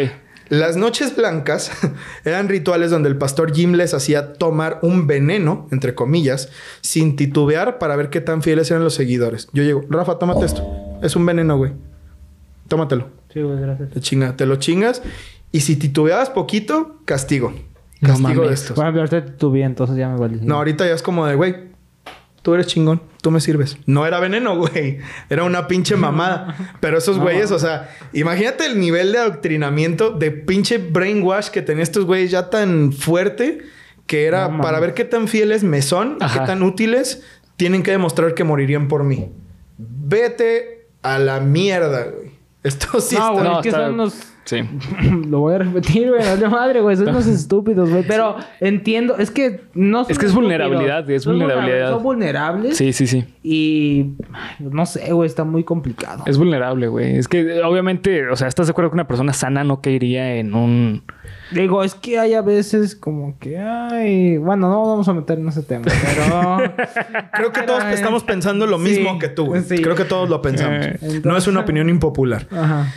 Las 0.50 0.78
noches 0.78 1.16
blancas 1.16 1.72
eran 2.24 2.48
rituales 2.48 2.90
donde 2.90 3.10
el 3.10 3.18
pastor 3.18 3.54
Jim 3.54 3.74
les 3.74 3.94
hacía 3.94 4.34
tomar 4.34 4.80
un 4.82 5.06
veneno, 5.06 5.68
entre 5.72 5.94
comillas, 5.94 6.50
sin 6.82 7.18
titubear 7.18 7.80
para 7.80 7.98
ver 7.98 8.10
qué 8.10 8.22
tan 8.22 8.42
fieles 8.42 8.72
eran 8.72 8.84
los 8.84 8.94
seguidores. 8.94 9.50
Yo 9.52 9.64
llego, 9.64 9.84
Rafa, 9.90 10.18
tómate 10.20 10.46
esto. 10.46 10.64
Es 11.02 11.18
un 11.18 11.26
veneno, 11.26 11.58
güey. 11.58 11.74
Tómatelo. 12.70 13.10
Sí, 13.34 13.42
güey, 13.42 13.60
gracias. 13.60 13.90
Te 13.90 14.00
chinga, 14.00 14.38
te 14.38 14.46
lo 14.46 14.56
chingas. 14.56 15.02
Y 15.52 15.62
si 15.62 15.76
titubeabas 15.76 16.30
poquito, 16.30 16.98
castigo. 17.06 17.54
No 18.00 18.10
Castigo 18.10 18.30
de 18.30 18.36
mames. 18.36 18.62
estos. 18.62 18.76
Bueno, 18.76 18.92
pero 18.92 19.02
ahorita 19.10 19.48
bien, 19.50 19.66
entonces 19.68 19.98
ya 19.98 20.08
me 20.08 20.20
valí. 20.20 20.40
No, 20.42 20.56
ahorita 20.56 20.86
ya 20.86 20.94
es 20.94 21.02
como 21.02 21.26
de, 21.26 21.36
güey, 21.36 21.56
tú 22.42 22.54
eres 22.54 22.68
chingón, 22.68 23.02
tú 23.28 23.32
me 23.32 23.42
sirves. 23.42 23.78
No 23.86 24.06
era 24.06 24.20
veneno, 24.22 24.56
güey. 24.68 25.00
Era 25.30 25.44
una 25.44 25.68
pinche 25.68 25.98
mamada. 25.98 26.56
Pero 26.80 26.98
esos 26.98 27.18
No. 27.18 27.24
güeyes, 27.24 27.52
o 27.52 27.60
sea, 27.60 27.90
imagínate 28.14 28.66
el 28.66 28.80
nivel 28.80 29.12
de 29.12 29.18
adoctrinamiento, 29.20 30.12
de 30.12 30.32
pinche 30.32 30.78
brainwash 30.78 31.50
que 31.50 31.62
tenían 31.62 31.84
estos 31.84 32.06
güeyes 32.06 32.32
ya 32.32 32.50
tan 32.50 32.94
fuerte 32.94 33.60
que 34.06 34.26
era 34.26 34.48
No, 34.48 34.62
para 34.62 34.80
ver 34.80 34.94
qué 34.94 35.04
tan 35.04 35.28
fieles 35.28 35.64
me 35.64 35.82
son 35.82 36.18
y 36.22 36.24
Ajá. 36.24 36.40
qué 36.42 36.46
tan 36.48 36.64
útiles 36.64 37.24
tienen 37.58 37.84
que 37.84 37.92
demostrar 37.92 38.34
que 38.34 38.46
morirían 38.46 38.88
por 38.88 39.04
mí. 39.04 39.30
Vete 39.78 40.88
a 41.02 41.20
la 41.20 41.40
mierda, 41.40 42.06
güey. 42.06 42.32
Esto 42.64 43.02
sí 43.02 43.16
no, 43.16 43.22
está... 43.22 43.30
güey, 43.32 43.44
No, 43.44 43.58
es 43.58 43.64
que 43.64 43.70
está- 43.70 43.86
son 43.86 43.94
unos... 43.96 44.16
Sí. 44.48 44.62
Lo 45.28 45.42
voy 45.42 45.56
a 45.56 45.58
repetir, 45.58 46.10
güey. 46.10 46.22
No 46.40 46.50
madre, 46.50 46.80
güey. 46.80 46.96
Son 46.96 47.10
unos 47.10 47.28
estúpidos, 47.28 47.90
güey. 47.90 48.04
Pero 48.08 48.38
entiendo... 48.62 49.18
Es 49.18 49.30
que 49.30 49.66
no 49.74 50.08
Es 50.08 50.18
que 50.18 50.26
es 50.26 50.34
vulnerabilidad, 50.34 51.10
es 51.10 51.26
vulnerabilidad. 51.26 51.92
Son 51.92 52.02
vulnerables. 52.02 52.78
Sí, 52.78 52.94
sí, 52.94 53.08
sí. 53.08 53.26
Y... 53.44 54.14
No 54.60 54.86
sé, 54.86 55.12
güey. 55.12 55.28
Está 55.28 55.44
muy 55.44 55.66
complicado. 55.66 56.24
Es 56.26 56.38
vulnerable, 56.38 56.88
güey. 56.88 57.18
Es 57.18 57.28
que 57.28 57.62
obviamente, 57.62 58.30
o 58.30 58.38
sea, 58.38 58.48
¿estás 58.48 58.68
de 58.68 58.72
acuerdo 58.72 58.90
que 58.92 58.96
una 58.96 59.08
persona 59.08 59.34
sana 59.34 59.66
no 59.66 59.82
caería 59.82 60.36
en 60.36 60.56
un... 60.56 61.04
Digo, 61.52 61.84
es 61.84 61.94
que 61.94 62.18
hay 62.18 62.34
a 62.34 62.42
veces 62.42 62.96
como 62.96 63.38
que... 63.40 63.58
Ay... 63.58 64.38
Bueno, 64.38 64.70
no 64.70 64.88
vamos 64.88 65.10
a 65.10 65.14
meter 65.14 65.40
en 65.40 65.50
ese 65.50 65.64
tema. 65.64 65.84
Pero... 65.84 66.58
Creo 67.34 67.52
que 67.52 67.64
todos 67.64 67.84
estamos 67.86 68.24
pensando 68.24 68.66
lo 68.66 68.78
sí, 68.78 68.84
mismo 68.84 69.20
que 69.20 69.28
tú, 69.28 69.48
güey. 69.48 69.62
sí. 69.64 69.82
Creo 69.82 69.96
que 69.96 70.06
todos 70.06 70.30
lo 70.30 70.42
pensamos. 70.42 70.86
Eh, 70.86 71.22
no 71.26 71.36
es 71.36 71.48
una 71.48 71.60
opinión 71.60 71.90
impopular. 71.90 72.48
Ajá. 72.50 72.94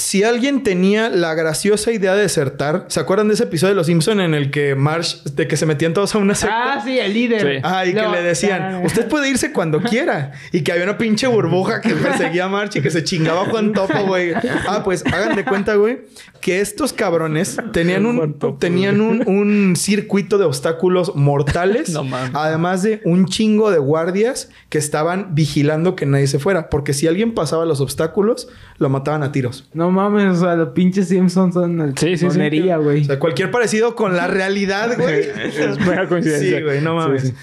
Si 0.00 0.24
alguien 0.24 0.62
tenía 0.62 1.08
la 1.10 1.34
graciosa 1.34 1.92
idea 1.92 2.14
de 2.14 2.22
desertar, 2.22 2.86
¿se 2.88 3.00
acuerdan 3.00 3.28
de 3.28 3.34
ese 3.34 3.44
episodio 3.44 3.74
de 3.74 3.76
Los 3.76 3.86
Simpson 3.86 4.20
en 4.20 4.34
el 4.34 4.50
que 4.50 4.74
Marsh, 4.74 5.22
de 5.24 5.46
que 5.46 5.56
se 5.56 5.66
metían 5.66 5.92
todos 5.92 6.14
a 6.14 6.18
una 6.18 6.34
secta? 6.34 6.74
Ah, 6.74 6.80
sí, 6.82 6.98
el 6.98 7.12
líder. 7.12 7.40
Sí. 7.40 7.60
Ah, 7.62 7.84
y 7.84 7.92
que 7.92 8.00
le 8.00 8.22
decían, 8.22 8.82
usted 8.84 9.08
puede 9.08 9.28
irse 9.28 9.52
cuando 9.52 9.80
quiera. 9.82 10.32
Y 10.52 10.62
que 10.62 10.72
había 10.72 10.84
una 10.84 10.98
pinche 10.98 11.26
burbuja 11.26 11.80
que 11.80 11.90
perseguía 11.94 12.46
a 12.46 12.48
March 12.48 12.76
y 12.76 12.80
que 12.80 12.90
se 12.90 13.04
chingaba 13.04 13.44
Juan 13.46 13.72
Topo, 13.72 14.06
güey. 14.06 14.32
Ah, 14.66 14.82
pues 14.84 15.04
hagan 15.06 15.36
de 15.36 15.44
cuenta, 15.44 15.74
güey, 15.74 16.00
que 16.40 16.60
estos 16.60 16.92
cabrones 16.92 17.58
tenían 17.72 18.06
un, 18.06 18.38
Topo, 18.38 18.58
tenían 18.58 19.00
un, 19.00 19.26
un 19.28 19.76
circuito 19.76 20.38
de 20.38 20.44
obstáculos 20.44 21.14
mortales. 21.14 21.90
No 22.00 22.04
mames. 22.04 22.30
Además 22.34 22.82
de 22.82 23.00
un 23.04 23.26
chingo 23.26 23.70
de 23.70 23.78
guardias 23.78 24.50
que 24.68 24.78
estaban 24.78 25.34
vigilando 25.34 25.96
que 25.96 26.06
nadie 26.06 26.28
se 26.28 26.38
fuera. 26.38 26.70
Porque 26.70 26.94
si 26.94 27.08
alguien 27.08 27.34
pasaba 27.34 27.64
los 27.66 27.80
obstáculos, 27.80 28.48
lo 28.78 28.88
mataban 28.88 29.22
a 29.22 29.32
tiros. 29.32 29.68
No 29.74 29.89
mames, 29.90 30.38
o 30.38 30.40
sea, 30.40 30.54
los 30.56 30.70
pinches 30.70 31.08
Simpsons 31.08 31.54
son 31.54 31.80
el 31.80 31.96
Sí, 31.96 32.16
sí, 32.16 32.18
sí. 32.18 32.26
monería, 32.26 32.76
güey. 32.78 33.02
O 33.02 33.04
sea, 33.04 33.18
cualquier 33.18 33.50
parecido 33.50 33.94
con 33.94 34.16
la 34.16 34.26
realidad, 34.26 34.96
güey. 34.98 35.20
Es 35.20 35.78
mera 35.80 36.08
coincidencia. 36.08 36.58
Sí, 36.58 36.62
güey, 36.64 36.80
no 36.80 36.94
mames. 36.96 37.22
Sí, 37.22 37.28
sí. 37.28 37.34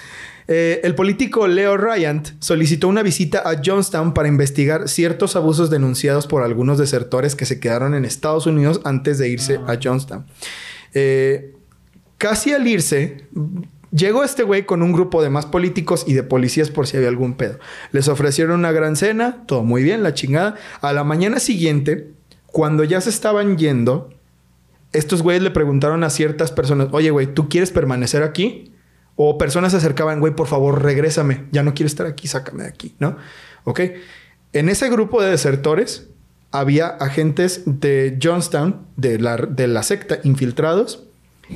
Eh, 0.50 0.80
el 0.86 0.96
político 0.96 1.46
Leo 1.48 1.76
Ryan 1.76 2.24
solicitó 2.40 2.88
una 2.88 3.04
visita 3.04 3.40
a 3.40 3.62
Johnstown 3.64 4.14
para 4.14 4.30
investigar 4.30 4.88
ciertos 4.88 5.36
abusos 5.36 5.70
denunciados 5.70 6.26
por 6.26 6.42
algunos 6.42 6.78
desertores 6.78 7.36
que 7.36 7.46
se 7.46 7.60
quedaron 7.60 7.94
en 7.94 8.06
Estados 8.06 8.48
Unidos 8.48 8.80
antes 8.86 9.18
de 9.18 9.28
irse 9.28 9.60
a 9.68 9.78
Johnstown. 9.82 10.26
Eh, 10.94 11.54
casi 12.18 12.54
al 12.54 12.66
irse, 12.66 13.26
llegó 13.92 14.24
este 14.24 14.44
güey 14.44 14.66
con 14.66 14.82
un 14.84 14.94
grupo 14.94 15.22
de 15.22 15.30
más 15.30 15.46
políticos 15.46 16.06
y 16.08 16.14
de 16.14 16.24
policías 16.24 16.70
por 16.70 16.88
si 16.88 16.96
había 16.96 17.10
algún 17.10 17.34
pedo. 17.34 17.60
Les 17.92 18.08
ofrecieron 18.08 18.60
una 18.60 18.72
gran 18.72 18.96
cena, 18.96 19.44
todo 19.48 19.64
muy 19.64 19.84
bien, 19.84 20.02
la 20.02 20.14
chingada. 20.14 20.56
A 20.80 20.94
la 20.94 21.04
mañana 21.04 21.40
siguiente, 21.40 22.12
cuando 22.58 22.84
ya 22.84 23.00
se 23.02 23.12
estaban 23.12 23.56
yendo, 23.60 24.10
estos 24.92 25.22
güeyes 25.22 25.44
le 25.44 25.52
preguntaron 25.52 26.04
a 26.04 26.10
ciertas 26.10 26.52
personas, 26.52 26.88
oye, 26.92 27.12
güey, 27.12 27.28
¿tú 27.28 27.50
quieres 27.50 27.70
permanecer 27.70 28.24
aquí? 28.24 28.74
O 29.16 29.38
personas 29.38 29.74
se 29.74 29.78
acercaban, 29.78 30.20
güey, 30.20 30.34
por 30.34 30.48
favor, 30.48 30.82
regrésame. 30.82 31.46
Ya 31.52 31.62
no 31.62 31.76
quiero 31.76 31.86
estar 31.86 32.08
aquí, 32.08 32.28
sácame 32.28 32.64
de 32.64 32.70
aquí, 32.70 32.96
¿no? 32.98 33.16
Ok. 33.64 33.82
En 34.54 34.70
ese 34.70 34.90
grupo 34.90 35.22
de 35.22 35.30
desertores 35.30 36.08
había 36.50 36.88
agentes 36.88 37.62
de 37.68 38.18
Johnstown, 38.20 38.88
de 38.96 39.20
la, 39.20 39.38
de 39.38 39.68
la 39.68 39.84
secta, 39.84 40.18
infiltrados, 40.24 41.04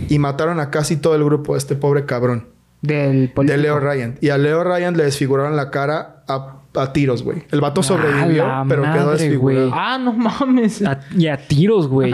y 0.07 0.19
mataron 0.19 0.59
a 0.59 0.69
casi 0.69 0.97
todo 0.97 1.15
el 1.15 1.23
grupo 1.23 1.53
de 1.53 1.57
este 1.57 1.75
pobre 1.75 2.05
cabrón, 2.05 2.49
Del 2.83 3.33
de. 3.35 3.57
Leo 3.57 3.79
Ryan. 3.79 4.19
Y 4.21 4.29
a 4.29 4.37
Leo 4.37 4.63
Ryan 4.63 4.95
le 4.95 5.05
desfiguraron 5.05 5.55
la 5.55 5.71
cara 5.71 6.23
a, 6.27 6.60
a 6.75 6.93
tiros, 6.93 7.23
güey. 7.23 7.43
El 7.51 7.61
vato 7.61 7.83
sobrevivió, 7.83 8.45
pero 8.67 8.83
quedó 8.83 9.11
desfigurado. 9.11 9.69
güey. 9.69 9.79
Ah, 9.79 9.97
no 9.97 10.13
mames. 10.13 10.81
A- 10.85 10.99
y 11.17 11.27
a 11.27 11.37
tiros, 11.37 11.87
güey. 11.87 12.13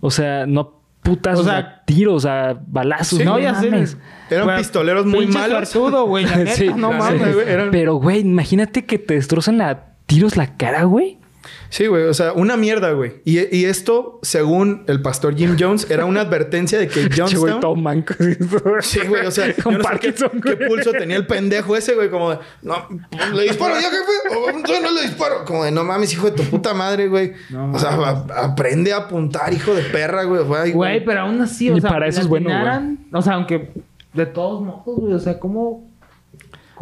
O 0.00 0.10
sea, 0.10 0.46
no 0.46 0.80
putas, 1.02 1.38
O 1.38 1.44
sea, 1.44 1.52
sea, 1.60 1.82
tiros, 1.84 2.26
a 2.26 2.54
balazos. 2.66 3.18
Sí, 3.18 3.24
no, 3.24 3.38
ya 3.38 3.54
sé. 3.54 3.70
mames. 3.70 3.96
Eran 4.30 4.56
pistoleros 4.56 5.04
muy 5.06 5.26
malos. 5.26 5.72
neta, 6.36 6.52
Sí, 6.52 6.68
no 6.76 6.92
mames. 6.92 7.36
eran- 7.46 7.70
Pero, 7.70 7.96
güey, 7.96 8.20
imagínate 8.20 8.84
que 8.84 8.98
te 8.98 9.14
destrozan 9.14 9.60
a 9.62 9.94
tiros 10.06 10.36
la 10.36 10.56
cara, 10.56 10.84
güey. 10.84 11.18
Sí, 11.68 11.86
güey. 11.86 12.04
O 12.04 12.14
sea, 12.14 12.32
una 12.32 12.56
mierda, 12.56 12.92
güey. 12.92 13.22
Y, 13.24 13.54
y 13.56 13.64
esto, 13.64 14.18
según 14.22 14.84
el 14.88 15.02
pastor 15.02 15.36
Jim 15.36 15.56
Jones, 15.58 15.90
era 15.90 16.04
una 16.04 16.20
advertencia 16.22 16.78
de 16.78 16.88
que 16.88 17.08
Che, 17.08 17.36
güey, 17.36 17.52
todo 17.60 17.74
Johnstown... 17.74 17.82
manco. 17.82 18.14
Sí, 18.80 19.00
güey. 19.06 19.26
O 19.26 19.30
sea, 19.30 19.52
Con 19.54 19.74
yo 19.74 19.78
no 19.80 19.88
sé 19.90 19.98
qué, 20.42 20.56
pulso 20.66 20.92
tenía 20.92 21.16
el 21.16 21.26
pendejo 21.26 21.76
ese, 21.76 21.94
güey. 21.94 22.10
Como 22.10 22.30
de... 22.30 22.38
No, 22.62 22.86
¿le 23.34 23.42
disparo 23.44 23.74
ya, 23.74 23.88
jefe? 23.90 24.36
¿O 24.36 24.66
yo 24.66 24.80
no 24.80 24.90
le 24.92 25.02
disparo? 25.02 25.44
Como 25.44 25.64
de... 25.64 25.70
No 25.72 25.84
mames, 25.84 26.12
hijo 26.12 26.30
de 26.30 26.32
tu 26.36 26.42
puta 26.44 26.74
madre, 26.74 27.08
güey. 27.08 27.32
No 27.50 27.72
o 27.72 27.78
sea, 27.78 27.90
a- 27.90 28.44
aprende 28.44 28.92
a 28.92 28.98
apuntar, 28.98 29.52
hijo 29.52 29.74
de 29.74 29.82
perra, 29.82 30.24
güey. 30.24 30.42
Güey, 30.44 30.72
Güey, 30.72 31.04
pero 31.04 31.20
aún 31.20 31.40
así, 31.40 31.70
o 31.70 31.76
Y 31.76 31.80
sea, 31.80 31.90
para 31.90 32.06
eso 32.06 32.20
es 32.20 32.26
bueno, 32.26 32.50
güey. 32.50 32.98
O 33.12 33.22
sea, 33.22 33.34
aunque 33.34 33.70
de 34.12 34.26
todos 34.26 34.62
modos, 34.62 34.98
güey. 34.98 35.12
O 35.14 35.18
sea, 35.18 35.38
¿cómo? 35.38 35.91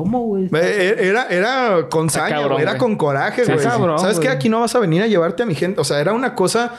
¿Cómo, 0.03 0.27
güey? 0.27 0.49
Eh, 0.55 0.97
Era, 0.99 1.27
era 1.29 1.89
con 1.91 2.07
Está 2.07 2.21
saña, 2.21 2.37
cabrón. 2.37 2.61
Era 2.61 2.73
güey. 2.73 2.79
con 2.79 2.97
coraje, 2.97 3.45
güey. 3.45 3.59
cabrón, 3.59 3.99
¿Sabes 3.99 4.19
qué? 4.19 4.27
güey. 4.27 4.37
Aquí 4.37 4.49
no 4.49 4.61
vas 4.61 4.75
a 4.75 4.79
venir 4.79 5.03
a 5.03 5.07
llevarte 5.07 5.43
a 5.43 5.47
mi 5.47 5.55
gente. 5.55 5.81
O 5.81 5.85
sea, 5.85 6.01
era 6.01 6.13
una 6.13 6.35
cosa 6.35 6.75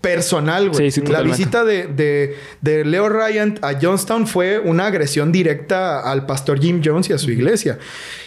personal, 0.00 0.70
güey. 0.70 0.90
Sí, 0.90 0.92
sí, 0.92 1.00
La 1.02 1.06
totalmente. 1.18 1.36
visita 1.38 1.64
de, 1.64 1.86
de, 1.88 2.36
de 2.62 2.84
Leo 2.86 3.08
Ryan 3.10 3.58
a 3.62 3.74
Johnstown 3.80 4.26
fue 4.26 4.58
una 4.58 4.86
agresión 4.86 5.30
directa 5.30 6.00
al 6.00 6.24
pastor 6.24 6.58
Jim 6.58 6.80
Jones 6.82 7.10
y 7.10 7.12
a 7.12 7.18
su 7.18 7.30
iglesia. 7.30 7.78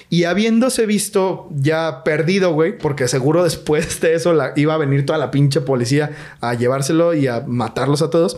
Y 0.10 0.26
habiéndose 0.26 0.86
visto 0.86 1.48
ya 1.52 2.04
perdido, 2.04 2.54
güey, 2.54 2.78
porque 2.78 3.08
seguro 3.08 3.44
después 3.44 4.00
de 4.02 4.14
eso 4.14 4.34
la, 4.34 4.54
iba 4.56 4.76
a 4.76 4.78
venir 4.78 5.06
toda 5.06 5.18
la 5.18 5.32
pinche 5.32 5.62
policía 5.62 6.12
a 6.42 6.54
llevárselo 6.54 7.16
y 7.16 7.26
a 7.26 7.44
matarlos 7.48 8.04
a 8.04 8.12
todos. 8.12 8.38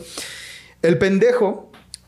El 0.82 0.98
pendejo 0.98 1.65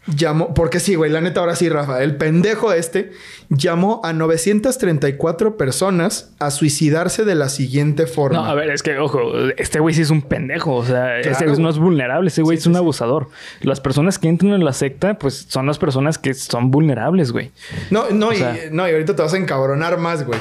llamó, 0.07 0.53
porque 0.53 0.79
sí, 0.79 0.95
güey, 0.95 1.11
la 1.11 1.21
neta 1.21 1.39
ahora 1.41 1.55
sí, 1.55 1.69
Rafa, 1.69 2.01
el 2.03 2.15
pendejo 2.15 2.73
este 2.73 3.11
llamó 3.49 4.01
a 4.03 4.13
934 4.13 5.57
personas 5.57 6.33
a 6.39 6.51
suicidarse 6.51 7.25
de 7.25 7.35
la 7.35 7.49
siguiente 7.49 8.07
forma. 8.07 8.37
No, 8.39 8.45
a 8.45 8.53
ver, 8.53 8.69
es 8.69 8.83
que, 8.83 8.97
ojo, 8.97 9.19
este 9.57 9.79
güey 9.79 9.93
sí 9.95 10.01
es 10.01 10.09
un 10.09 10.21
pendejo. 10.21 10.75
O 10.75 10.85
sea, 10.85 11.19
Claro, 11.21 11.31
este 11.31 11.47
güey 11.47 11.59
no 11.61 11.69
es 11.69 11.77
vulnerable. 11.77 12.27
Ese 12.27 12.41
güey 12.41 12.57
Sí, 12.57 12.61
es 12.61 12.67
un 12.67 12.73
sí. 12.73 12.77
abusador. 12.79 13.29
Las 13.61 13.79
personas 13.81 14.17
que 14.19 14.27
entran 14.27 14.53
en 14.53 14.63
la 14.65 14.73
secta, 14.73 15.17
pues 15.17 15.45
son 15.49 15.65
las 15.65 15.77
personas 15.77 16.17
que 16.17 16.33
son 16.33 16.71
vulnerables, 16.71 17.31
güey. 17.31 17.51
No, 17.91 18.09
no, 18.09 18.33
y, 18.33 18.37
sea- 18.37 18.55
no, 18.71 18.87
y 18.87 18.91
ahorita 18.91 19.15
te 19.15 19.21
vas 19.21 19.33
a 19.33 19.37
encabronar 19.37 19.97
más, 19.97 20.25
güey. 20.25 20.39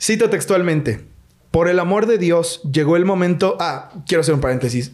Cito 0.00 0.30
textualmente. 0.30 1.04
Por 1.50 1.68
el 1.68 1.78
amor 1.78 2.06
de 2.06 2.18
Dios, 2.18 2.62
llegó 2.70 2.96
el 2.96 3.04
momento... 3.04 3.56
Ah, 3.60 3.90
quiero 4.08 4.22
hacer 4.22 4.34
un 4.34 4.40
paréntesis. 4.40 4.92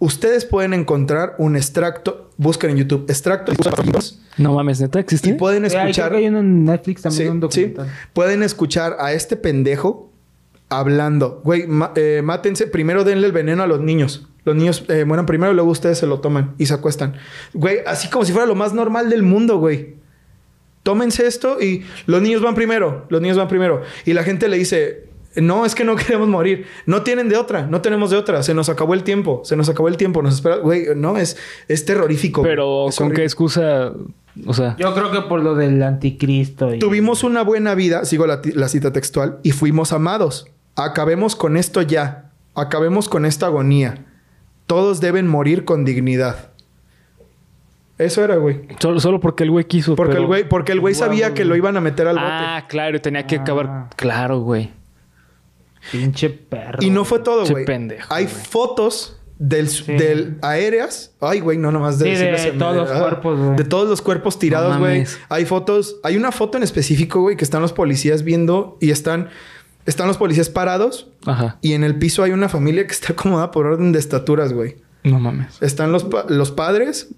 Ustedes 0.00 0.44
pueden 0.44 0.74
encontrar 0.74 1.34
un 1.38 1.56
extracto... 1.56 2.30
Busquen 2.36 2.70
en 2.70 2.76
YouTube. 2.76 3.06
Extracto... 3.08 3.52
No 4.36 4.54
mames, 4.54 4.80
neta, 4.80 5.00
¿existe? 5.00 5.30
Y 5.30 5.32
pueden 5.32 5.64
Eh, 5.64 5.68
escuchar... 5.68 6.12
que 6.12 6.18
hay 6.18 6.28
uno 6.28 6.38
en 6.38 6.64
Netflix 6.64 7.02
también, 7.02 7.22
Sí, 7.24 7.28
un 7.28 7.50
sí. 7.50 7.60
documental. 7.64 7.96
Pueden 8.12 8.42
escuchar 8.44 8.96
a 9.00 9.12
este 9.12 9.36
pendejo 9.36 10.12
hablando. 10.68 11.40
Güey, 11.44 11.66
eh, 11.96 12.20
mátense. 12.22 12.68
Primero 12.68 13.02
denle 13.02 13.26
el 13.26 13.32
veneno 13.32 13.64
a 13.64 13.66
los 13.66 13.80
niños. 13.80 14.28
Los 14.44 14.54
niños 14.54 14.84
eh, 14.88 15.04
mueran 15.04 15.26
primero 15.26 15.50
y 15.52 15.56
luego 15.56 15.70
ustedes 15.70 15.98
se 15.98 16.06
lo 16.06 16.20
toman 16.20 16.54
y 16.58 16.66
se 16.66 16.74
acuestan. 16.74 17.14
Güey, 17.52 17.78
así 17.86 18.08
como 18.08 18.24
si 18.24 18.32
fuera 18.32 18.46
lo 18.46 18.54
más 18.54 18.72
normal 18.72 19.10
del 19.10 19.24
mundo, 19.24 19.58
güey. 19.58 19.96
Tómense 20.84 21.26
esto 21.26 21.60
y 21.60 21.82
los 22.06 22.22
niños 22.22 22.40
van 22.40 22.54
primero. 22.54 23.04
Los 23.08 23.20
niños 23.20 23.36
van 23.36 23.48
primero. 23.48 23.82
Y 24.06 24.12
la 24.12 24.22
gente 24.22 24.46
le 24.48 24.56
dice... 24.58 25.07
No, 25.40 25.64
es 25.64 25.74
que 25.74 25.84
no 25.84 25.96
queremos 25.96 26.28
morir. 26.28 26.66
No 26.86 27.02
tienen 27.02 27.28
de 27.28 27.36
otra. 27.36 27.66
No 27.66 27.80
tenemos 27.80 28.10
de 28.10 28.16
otra. 28.16 28.42
Se 28.42 28.54
nos 28.54 28.68
acabó 28.68 28.94
el 28.94 29.02
tiempo. 29.04 29.42
Se 29.44 29.56
nos 29.56 29.68
acabó 29.68 29.88
el 29.88 29.96
tiempo. 29.96 30.22
Nos 30.22 30.34
espera... 30.34 30.56
Güey, 30.56 30.86
no, 30.96 31.16
es, 31.16 31.36
es 31.68 31.84
terrorífico. 31.84 32.42
Pero 32.42 32.88
Es 32.88 32.96
con 32.96 33.10
qué 33.12 33.22
excusa, 33.24 33.92
o 34.46 34.54
sea, 34.54 34.76
Yo 34.78 34.94
creo 34.94 35.10
que 35.10 35.22
por 35.22 35.42
lo 35.42 35.54
del 35.54 35.82
anticristo. 35.82 36.74
Y... 36.74 36.78
Tuvimos 36.78 37.24
una 37.24 37.42
buena 37.42 37.74
vida, 37.74 38.04
sigo 38.04 38.26
la, 38.26 38.40
la 38.54 38.68
cita 38.68 38.92
textual, 38.92 39.38
y 39.42 39.50
fuimos 39.52 39.92
amados. 39.92 40.46
Acabemos 40.76 41.34
con 41.36 41.56
esto 41.56 41.82
ya. 41.82 42.30
Acabemos 42.54 43.08
con 43.08 43.24
esta 43.24 43.46
agonía. 43.46 44.04
Todos 44.66 45.00
deben 45.00 45.26
morir 45.26 45.64
con 45.64 45.84
dignidad. 45.84 46.50
Eso 47.98 48.22
era, 48.22 48.36
güey. 48.36 48.60
solo, 48.78 49.00
solo 49.00 49.18
porque 49.18 49.42
el 49.42 49.50
güey 49.50 49.64
quiso. 49.64 49.96
Porque 49.96 50.10
pero- 50.12 50.22
el 50.22 50.26
güey, 50.28 50.48
porque 50.48 50.70
el 50.72 50.80
güey 50.80 50.94
sabía 50.94 51.34
que 51.34 51.44
lo 51.44 51.56
iban 51.56 51.76
a 51.76 51.80
meter 51.80 52.06
al 52.06 52.14
bote. 52.14 52.26
Ah, 52.30 52.64
claro, 52.68 52.96
y 52.96 53.00
tenía 53.00 53.26
que 53.26 53.36
Ah. 53.38 53.42
acabar. 53.42 53.88
Claro, 53.96 54.38
güey. 54.40 54.70
Pinche 55.92 56.28
perro. 56.30 56.78
y 56.82 56.90
no 56.90 57.04
fue 57.04 57.20
todo, 57.20 57.46
güey. 57.46 57.64
pendejo, 57.64 58.12
Hay 58.12 58.26
fotos 58.26 59.16
del, 59.38 59.68
del 59.86 60.36
aéreas. 60.42 61.12
Ay, 61.20 61.40
güey, 61.40 61.58
no 61.58 61.70
nomás 61.70 61.98
de 61.98 62.16
Sí, 62.16 62.22
de 62.24 62.32
me- 62.52 62.58
todos 62.58 62.76
los 62.76 62.90
ah, 62.90 62.98
cuerpos, 63.00 63.38
güey. 63.38 63.56
De 63.56 63.64
todos 63.64 63.88
los 63.88 64.02
cuerpos 64.02 64.38
tirados, 64.38 64.78
güey. 64.78 65.04
hay 65.28 65.44
fotos. 65.44 65.96
Hay 66.02 66.16
una 66.16 66.32
foto 66.32 66.56
en 66.58 66.64
específico, 66.64 67.20
güey, 67.20 67.36
que 67.36 67.44
están 67.44 67.62
los 67.62 67.72
policías 67.72 68.24
viendo 68.24 68.76
y 68.80 68.90
están, 68.90 69.28
están 69.86 70.08
los 70.08 70.16
policías 70.18 70.48
parados 70.50 71.08
Ajá. 71.24 71.58
Y 71.62 71.72
en 71.74 71.84
el 71.84 71.98
piso 71.98 72.22
hay 72.24 72.32
una 72.32 72.48
familia 72.48 72.86
que 72.86 72.92
está 72.92 73.12
acomodada 73.12 73.50
por 73.52 73.66
orden 73.66 73.92
de 73.92 73.98
estaturas, 73.98 74.52
güey. 74.52 74.76
No 75.04 75.20
mames. 75.20 75.62
Están 75.62 75.92
los, 75.92 76.02
pa- 76.04 76.26
los 76.28 76.50
padres 76.50 77.08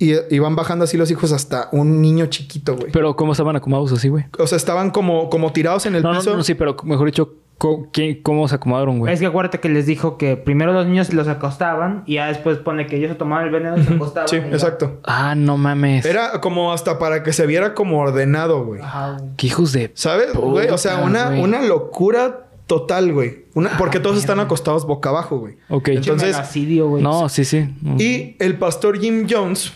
y, 0.00 0.12
y 0.30 0.38
van 0.40 0.56
bajando 0.56 0.84
así 0.84 0.96
los 0.96 1.10
hijos 1.12 1.30
hasta 1.32 1.68
un 1.72 2.02
niño 2.02 2.26
chiquito, 2.26 2.76
güey. 2.76 2.90
Pero 2.92 3.14
¿cómo 3.16 3.32
estaban 3.32 3.54
acomodados 3.56 3.92
así, 3.92 4.08
güey? 4.08 4.24
O 4.38 4.46
sea, 4.48 4.56
estaban 4.56 4.90
como, 4.90 5.30
como 5.30 5.52
tirados 5.52 5.86
en 5.86 5.94
el 5.94 6.02
No, 6.02 6.12
no, 6.12 6.18
piso. 6.18 6.36
no, 6.36 6.42
sí, 6.42 6.54
pero 6.54 6.76
mejor 6.82 7.06
dicho, 7.06 7.34
¿cómo, 7.58 8.48
se 8.48 8.54
acomodaron, 8.54 8.98
güey? 8.98 9.12
Es 9.12 9.20
que 9.20 9.26
acuérdate 9.26 9.58
que 9.58 9.68
les 9.68 9.86
dijo 9.86 10.16
que 10.16 10.36
primero 10.36 10.72
los 10.72 10.86
niños 10.86 11.12
los 11.12 11.26
acostaban 11.28 12.04
y 12.06 12.14
ya 12.14 12.28
después 12.28 12.58
pone 12.58 12.86
que 12.86 12.96
ellos 12.96 13.10
se 13.10 13.16
tomaban 13.16 13.46
el 13.46 13.50
veneno 13.50 13.76
y 13.76 13.84
se 13.84 13.94
acostaban. 13.94 14.28
Sí, 14.28 14.36
ya. 14.36 14.48
exacto. 14.48 15.00
Ah, 15.04 15.34
no 15.34 15.56
mames. 15.56 16.04
Era 16.04 16.40
como 16.40 16.72
hasta 16.72 16.98
para 16.98 17.22
que 17.22 17.32
se 17.32 17.46
viera 17.46 17.74
como 17.74 17.98
ordenado, 18.00 18.64
güey. 18.64 18.80
Ajá, 18.80 19.18
güey. 19.18 19.30
Qué 19.36 19.48
hijos 19.48 19.72
de... 19.72 19.90
¿Sabes? 19.94 20.32
Güey, 20.34 20.68
o 20.68 20.78
sea, 20.78 20.98
una, 20.98 21.30
güey. 21.30 21.42
una 21.42 21.62
locura 21.62 22.48
total, 22.66 23.12
güey. 23.12 23.46
Una, 23.54 23.76
porque 23.76 23.98
todos 23.98 24.18
están 24.18 24.38
acostados 24.38 24.86
boca 24.86 25.08
abajo, 25.08 25.38
güey. 25.38 25.56
Ok. 25.68 25.88
Entonces, 25.88 26.36
megacidio, 26.36 26.88
güey. 26.88 27.02
No, 27.02 27.28
sí, 27.28 27.44
sí. 27.44 27.68
Y 27.98 28.36
el 28.38 28.56
pastor 28.56 29.00
Jim 29.00 29.26
Jones 29.28 29.72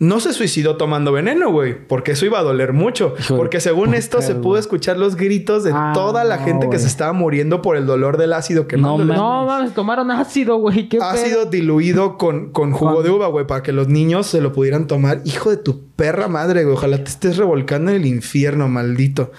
no 0.00 0.18
se 0.20 0.32
suicidó 0.32 0.76
tomando 0.76 1.12
veneno, 1.12 1.50
güey. 1.52 1.74
Porque 1.86 2.12
eso 2.12 2.26
iba 2.26 2.38
a 2.40 2.42
doler 2.42 2.72
mucho. 2.72 3.14
Hijo 3.18 3.36
porque 3.36 3.60
según 3.60 3.86
puta, 3.86 3.98
esto 3.98 4.22
se 4.22 4.34
pudo 4.34 4.58
escuchar 4.58 4.96
los 4.98 5.14
gritos 5.16 5.62
de 5.64 5.70
Ah, 5.72 5.92
toda 5.94 6.24
la 6.24 6.38
no, 6.38 6.44
gente 6.44 6.68
que 6.68 6.78
se 6.78 6.86
estaba 6.88 7.12
muriendo 7.12 7.62
por 7.62 7.76
el 7.76 7.86
dolor 7.86 8.16
del 8.18 8.32
ácido 8.32 8.66
que 8.66 8.76
No, 8.76 8.98
mames. 8.98 9.16
No 9.16 9.46
mames, 9.46 9.72
tomaron 9.72 10.10
ácido, 10.10 10.56
güey. 10.58 10.88
¿Qué 10.88 10.98
Ácido 11.00 11.42
pedo? 11.42 11.50
diluido 11.50 12.18
con, 12.18 12.50
con 12.50 12.72
jugo 12.72 13.02
de 13.02 13.10
uva, 13.10 13.28
güey, 13.28 13.46
para 13.46 13.62
que 13.62 13.72
los 13.72 13.88
niños 13.88 14.26
se 14.26 14.40
lo 14.40 14.52
pudieran 14.52 14.86
tomar. 14.86 15.20
Hijo 15.24 15.50
de 15.50 15.56
tu 15.58 15.86
perra 15.96 16.26
madre, 16.28 16.64
güey. 16.64 16.74
Ojalá 16.76 16.98
te 16.98 17.10
estés 17.10 17.36
revolcando 17.36 17.90
en 17.92 17.98
el 17.98 18.06
infierno, 18.06 18.68
maldito. 18.68 19.30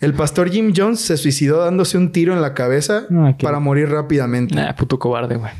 El 0.00 0.14
pastor 0.14 0.48
Jim 0.50 0.72
Jones 0.76 1.00
se 1.00 1.16
suicidó 1.16 1.58
dándose 1.64 1.98
un 1.98 2.12
tiro 2.12 2.32
en 2.34 2.40
la 2.42 2.54
cabeza 2.54 3.06
Ah, 3.10 3.34
para 3.42 3.58
morir 3.58 3.88
rápidamente. 3.90 4.54
Nah, 4.54 4.74
puto 4.74 4.98
cobarde, 4.98 5.36
güey. 5.36 5.52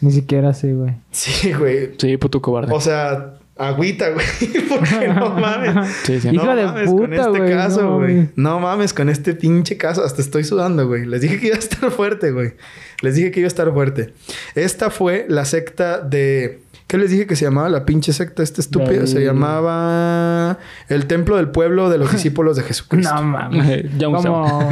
Ni 0.00 0.10
siquiera 0.10 0.50
así, 0.50 0.72
güey. 0.72 0.92
Sí, 1.10 1.52
güey. 1.52 1.92
Sí, 1.98 2.16
puto 2.18 2.42
cobarde. 2.42 2.72
O 2.74 2.80
sea, 2.80 3.34
agüita, 3.56 4.10
güey. 4.10 4.26
Porque 4.68 5.08
no 5.08 5.30
mames. 5.40 5.88
Sí, 6.04 6.20
sí. 6.20 6.28
Hijo 6.32 6.44
no 6.44 6.56
de 6.56 6.64
mames 6.64 6.90
con 6.90 7.12
este 7.12 7.38
caso, 7.50 7.96
güey. 7.98 8.28
No 8.36 8.60
mames 8.60 8.92
con 8.92 9.08
este 9.08 9.34
pinche 9.34 9.76
caso. 9.76 10.04
Hasta 10.04 10.22
estoy 10.22 10.44
sudando, 10.44 10.86
güey. 10.86 11.06
Les 11.06 11.20
dije 11.20 11.38
que 11.38 11.46
iba 11.48 11.56
a 11.56 11.60
estar 11.60 11.90
fuerte, 11.90 12.30
güey. 12.32 12.54
Les 13.02 13.14
dije 13.14 13.30
que 13.30 13.40
iba 13.40 13.46
a 13.46 13.48
estar 13.48 13.72
fuerte. 13.72 14.14
Esta 14.54 14.90
fue 14.90 15.26
la 15.28 15.44
secta 15.44 16.00
de... 16.00 16.60
¿Qué 16.86 16.98
les 16.98 17.10
dije 17.10 17.26
que 17.26 17.34
se 17.34 17.46
llamaba 17.46 17.70
la 17.70 17.86
pinche 17.86 18.12
secta 18.12 18.42
esta 18.42 18.60
estúpida? 18.60 19.06
Se 19.06 19.24
llamaba 19.24 20.58
el 20.88 21.06
Templo 21.06 21.36
del 21.36 21.48
Pueblo 21.48 21.88
de 21.88 21.96
los 21.96 22.12
Discípulos 22.12 22.56
de 22.56 22.62
Jesucristo. 22.62 23.14
No 23.14 23.22
mames. 23.22 23.86
Ya 23.98 24.08
un 24.08 24.16
Como, 24.16 24.70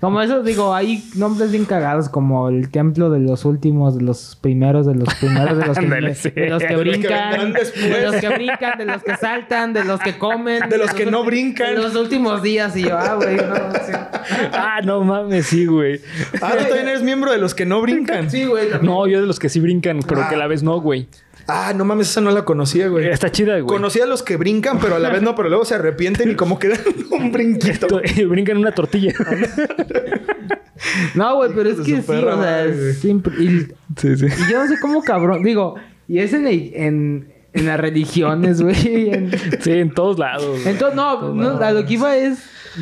como 0.00 0.20
eso, 0.20 0.42
digo, 0.42 0.74
hay 0.74 1.02
nombres 1.14 1.50
bien 1.50 1.64
cagados 1.64 2.10
como 2.10 2.50
el 2.50 2.70
templo 2.70 3.08
de 3.08 3.20
los 3.20 3.46
últimos, 3.46 3.96
de 3.96 4.04
los 4.04 4.36
primeros, 4.40 4.86
de 4.86 4.96
los 4.96 5.12
primeros, 5.14 5.56
de 5.56 5.66
los 5.66 5.78
que, 5.78 5.86
de 5.86 6.00
los 6.02 6.18
que 6.18 6.30
De 6.30 6.50
los 6.50 6.62
que 6.62 6.76
brincan, 6.76 7.52
de 7.52 8.02
los 8.02 8.14
que 8.16 8.28
brincan, 8.28 8.78
de 8.78 8.84
los 8.84 9.02
que 9.02 9.16
saltan, 9.16 9.72
de 9.72 9.84
los 9.84 10.00
que 10.00 10.18
comen, 10.18 10.68
De 10.68 10.76
los 10.76 10.92
que 10.92 11.06
no 11.06 11.24
brincan. 11.24 11.74
De 11.74 11.82
los 11.82 11.96
últimos 11.96 12.42
días 12.42 12.76
y 12.76 12.82
yo, 12.82 12.98
ah, 12.98 13.14
güey, 13.14 13.36
no, 13.36 13.54
sí. 13.86 13.92
Ah, 14.52 14.80
no 14.84 15.02
mames, 15.02 15.46
sí, 15.46 15.64
güey. 15.64 16.00
Ah, 16.42 16.52
tú 16.58 16.64
también 16.64 16.88
eres 16.88 17.02
miembro 17.02 17.32
de 17.32 17.38
los 17.38 17.54
que 17.54 17.64
no 17.64 17.80
brincan. 17.80 18.30
Sí, 18.30 18.44
güey. 18.44 18.68
también. 18.68 18.92
No, 18.92 19.06
yo 19.06 19.20
de 19.20 19.26
los 19.26 19.38
que 19.38 19.48
sí 19.48 19.58
brincan, 19.60 20.00
pero 20.06 20.28
que 20.28 20.34
a 20.34 20.38
la 20.38 20.46
vez 20.46 20.62
no, 20.62 20.80
güey. 20.80 21.08
Ah, 21.48 21.72
no 21.76 21.84
mames, 21.84 22.10
esa 22.10 22.20
no 22.20 22.30
la 22.32 22.44
conocía, 22.44 22.88
güey. 22.88 23.06
Está 23.08 23.30
chida, 23.30 23.52
güey. 23.60 23.66
Conocía 23.66 24.04
a 24.04 24.06
los 24.06 24.22
que 24.22 24.36
brincan, 24.36 24.78
pero 24.80 24.96
a 24.96 24.98
la 24.98 25.10
vez 25.10 25.22
no, 25.22 25.34
pero 25.36 25.48
luego 25.48 25.64
se 25.64 25.74
arrepienten 25.76 26.30
y 26.30 26.34
como 26.34 26.58
que 26.58 26.68
dan 26.70 26.80
un 27.12 27.30
brinquito. 27.30 27.86
Brincan 28.28 28.56
una 28.56 28.72
tortilla. 28.72 29.12
No, 31.14 31.36
güey, 31.36 31.50
pero 31.54 31.70
es 31.70 31.76
que 31.80 31.96
sí, 31.96 32.02
perra 32.06 32.36
o 32.36 32.42
sea, 32.42 32.64
es 32.64 32.98
siempre... 32.98 33.32
Y, 33.42 33.48
sí, 33.96 34.16
sí. 34.16 34.26
y 34.26 34.52
yo 34.52 34.58
no 34.62 34.68
sé 34.68 34.78
cómo 34.80 35.02
cabrón, 35.02 35.42
digo, 35.42 35.76
y 36.06 36.18
es 36.18 36.32
en, 36.32 36.46
el- 36.46 36.70
en, 36.74 37.32
en 37.52 37.66
las 37.66 37.80
religiones, 37.80 38.60
güey, 38.60 39.10
en- 39.10 39.30
Sí, 39.60 39.72
en 39.72 39.90
todos 39.94 40.18
lados. 40.18 40.66
Entonces, 40.66 40.94
no, 40.96 41.32
no, 41.32 41.58
a 41.58 41.70
lo 41.72 41.84
que 41.86 41.94
iba 41.94 42.16
es. 42.16 42.38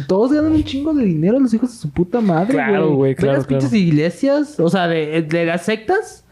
Todos 0.09 0.33
ganan 0.33 0.53
un 0.53 0.65
chingo 0.65 0.93
de 0.93 1.05
dinero 1.05 1.39
los 1.39 1.55
hijos 1.55 1.71
de 1.71 1.77
su 1.79 1.91
puta 1.93 2.21
madre, 2.21 2.55
güey. 2.55 2.67
Claro, 2.67 2.91
güey, 2.95 3.15
claro, 3.15 3.39
las 3.39 3.47
pinches 3.47 3.73
iglesias, 3.73 4.59
o 4.59 4.69
sea, 4.69 4.89
de, 4.89 5.23
de 5.23 5.45
las 5.47 5.65
sectas. 5.65 6.25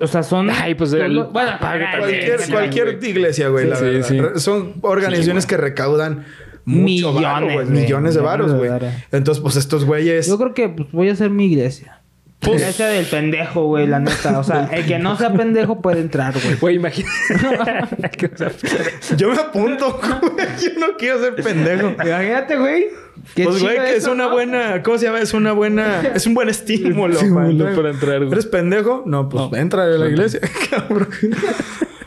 O 0.00 0.06
sea, 0.06 0.22
son. 0.22 0.48
Ay, 0.50 0.74
pues, 0.74 0.92
el- 0.92 1.12
lo- 1.14 1.30
bueno, 1.30 1.52
Cualquier, 1.60 2.40
Sí, 2.40 2.52
cualquier 2.52 2.96
güey. 2.98 3.10
iglesia, 3.10 3.48
güey, 3.48 3.64
Sí, 3.64 3.70
la 3.70 3.76
sí, 3.76 3.84
verdad. 3.84 4.06
sí. 4.08 4.20
Re- 4.20 4.38
Son 4.40 4.74
organizaciones 4.82 5.44
que 5.46 5.56
recaudan 5.56 6.24
mucho 6.64 6.84
Millones, 7.12 7.22
varo, 7.22 7.46
güey. 7.52 7.66
Millones 7.66 8.14
de 8.14 8.20
varos, 8.20 8.52
güey. 8.54 8.70
Entonces, 9.10 9.42
pues 9.42 9.56
estos 9.56 9.84
güeyes... 9.84 10.26
Yo 10.28 10.38
creo 10.38 10.54
que 10.54 10.68
pues, 10.68 10.92
voy 10.92 11.08
a 11.08 11.12
hacer 11.14 11.30
mi 11.30 11.46
iglesia. 11.46 11.94
Pues- 12.40 12.60
Iglesia 12.60 12.86
del 12.86 13.06
pendejo, 13.06 13.64
güey, 13.64 13.88
la 13.88 13.98
neta. 13.98 14.38
O 14.38 14.44
sea, 14.44 14.66
el 14.72 14.86
que 14.86 15.00
no 15.00 15.16
sea 15.16 15.32
pendejo 15.32 15.82
puede 15.82 16.00
entrar, 16.00 16.34
güey. 16.40 16.54
Güey, 16.54 16.76
imagínate. 16.76 17.16
Yo 19.16 19.30
me 19.30 19.36
apunto, 19.36 19.98
güey. 20.20 20.46
Yo 20.62 20.78
no 20.78 20.96
quiero 20.96 21.20
ser 21.20 21.34
pendejo. 21.36 21.88
Imagínate, 21.90 22.56
güey. 22.56 22.86
Qué 23.34 23.44
Pues, 23.44 23.62
güey, 23.62 23.76
que 23.76 23.96
es 23.96 24.06
una 24.06 24.24
¿no? 24.24 24.30
buena... 24.32 24.82
¿Cómo 24.82 24.98
se 24.98 25.06
llama? 25.06 25.20
Es 25.20 25.34
una 25.34 25.52
buena... 25.52 26.00
Es 26.14 26.26
un 26.26 26.34
buen 26.34 26.48
estímulo. 26.48 27.14
Estímulo 27.20 27.64
para, 27.64 27.76
para 27.76 27.90
entrar, 27.90 28.18
güey. 28.18 28.32
¿Eres 28.32 28.46
pendejo? 28.46 29.02
No, 29.06 29.28
pues 29.28 29.50
No. 29.50 29.56
entra 29.56 29.84
a 29.84 29.86
la 29.86 30.08
iglesia. 30.08 30.40
Cabrón. 30.70 31.08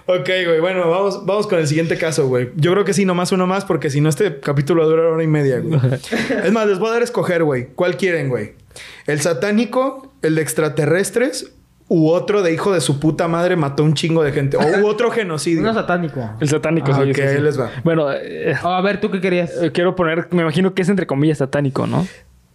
ok, 0.06 0.26
güey. 0.46 0.60
Bueno, 0.60 0.90
vamos, 0.90 1.26
vamos 1.26 1.48
con 1.48 1.60
el 1.60 1.68
siguiente 1.68 1.98
caso, 1.98 2.28
güey. 2.28 2.50
Yo 2.56 2.72
creo 2.72 2.86
que 2.86 2.94
sí, 2.94 3.06
nomás 3.06 3.32
uno 3.32 3.48
más, 3.48 3.66
porque 3.66 3.90
si 3.90 4.02
no, 4.02 4.10
este 4.10 4.40
capítulo 4.40 4.82
va 4.82 4.88
a 4.88 4.90
durar 4.90 5.06
hora 5.06 5.24
y 5.24 5.28
media, 5.28 5.60
güey. 5.60 5.80
es 6.44 6.52
más, 6.52 6.68
les 6.68 6.80
voy 6.80 6.90
a 6.90 6.92
dar 6.94 7.02
a 7.02 7.06
escoger, 7.06 7.44
güey. 7.44 7.68
¿Cuál 7.76 7.98
quieren, 7.98 8.30
güey? 8.30 8.54
¿El 9.08 9.20
satánico, 9.22 10.14
el 10.22 10.36
de 10.36 10.42
extraterrestres 10.42 11.52
u 11.94 12.10
otro 12.10 12.42
de 12.42 12.54
hijo 12.54 12.72
de 12.74 12.80
su 12.80 13.02
puta 13.02 13.28
madre 13.28 13.58
mató 13.58 13.84
un 13.84 13.94
chingo 13.94 14.24
de 14.24 14.32
gente? 14.32 14.56
O 14.56 14.62
u 14.82 14.88
otro 14.88 15.12
genocidio. 15.12 15.60
Uno 15.62 15.74
satánico. 15.74 16.30
El 16.40 16.48
satánico, 16.48 16.92
Ah, 16.94 17.02
sí, 17.04 17.12
ok, 17.12 17.18
sí, 17.18 17.42
les 17.42 17.60
va. 17.60 17.70
Bueno, 17.84 18.08
eh, 18.14 18.56
Oh, 18.64 18.70
a 18.70 18.82
ver, 18.82 19.02
¿tú 19.02 19.12
qué 19.12 19.20
querías? 19.20 19.52
eh, 19.62 19.72
quiero 19.74 19.94
poner, 19.96 20.28
me 20.32 20.42
imagino 20.44 20.74
que 20.74 20.84
es 20.84 20.90
entre 20.90 21.06
comillas 21.06 21.40
satánico, 21.40 21.88
¿no? 21.88 22.08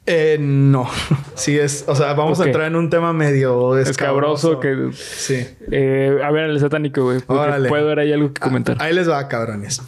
Eh, 0.06 0.38
no. 0.40 0.88
sí 1.34 1.58
es... 1.58 1.84
O 1.88 1.94
sea, 1.94 2.14
vamos 2.14 2.40
a 2.40 2.44
entrar 2.44 2.66
en 2.68 2.76
un 2.76 2.88
tema 2.90 3.12
medio 3.12 3.76
escabroso. 3.76 4.52
Escabroso 4.52 4.60
que... 4.60 4.96
Sí. 4.96 5.46
Eh, 5.70 6.18
a 6.24 6.30
ver, 6.30 6.44
el 6.50 6.60
satánico, 6.60 7.02
güey. 7.02 7.18
Puede 7.20 7.82
haber 7.82 7.98
ahí 7.98 8.12
algo 8.12 8.32
que 8.32 8.40
Ah, 8.40 8.44
comentar. 8.44 8.76
Ahí 8.80 8.94
les 8.94 9.10
va, 9.10 9.26
cabrones. 9.28 9.82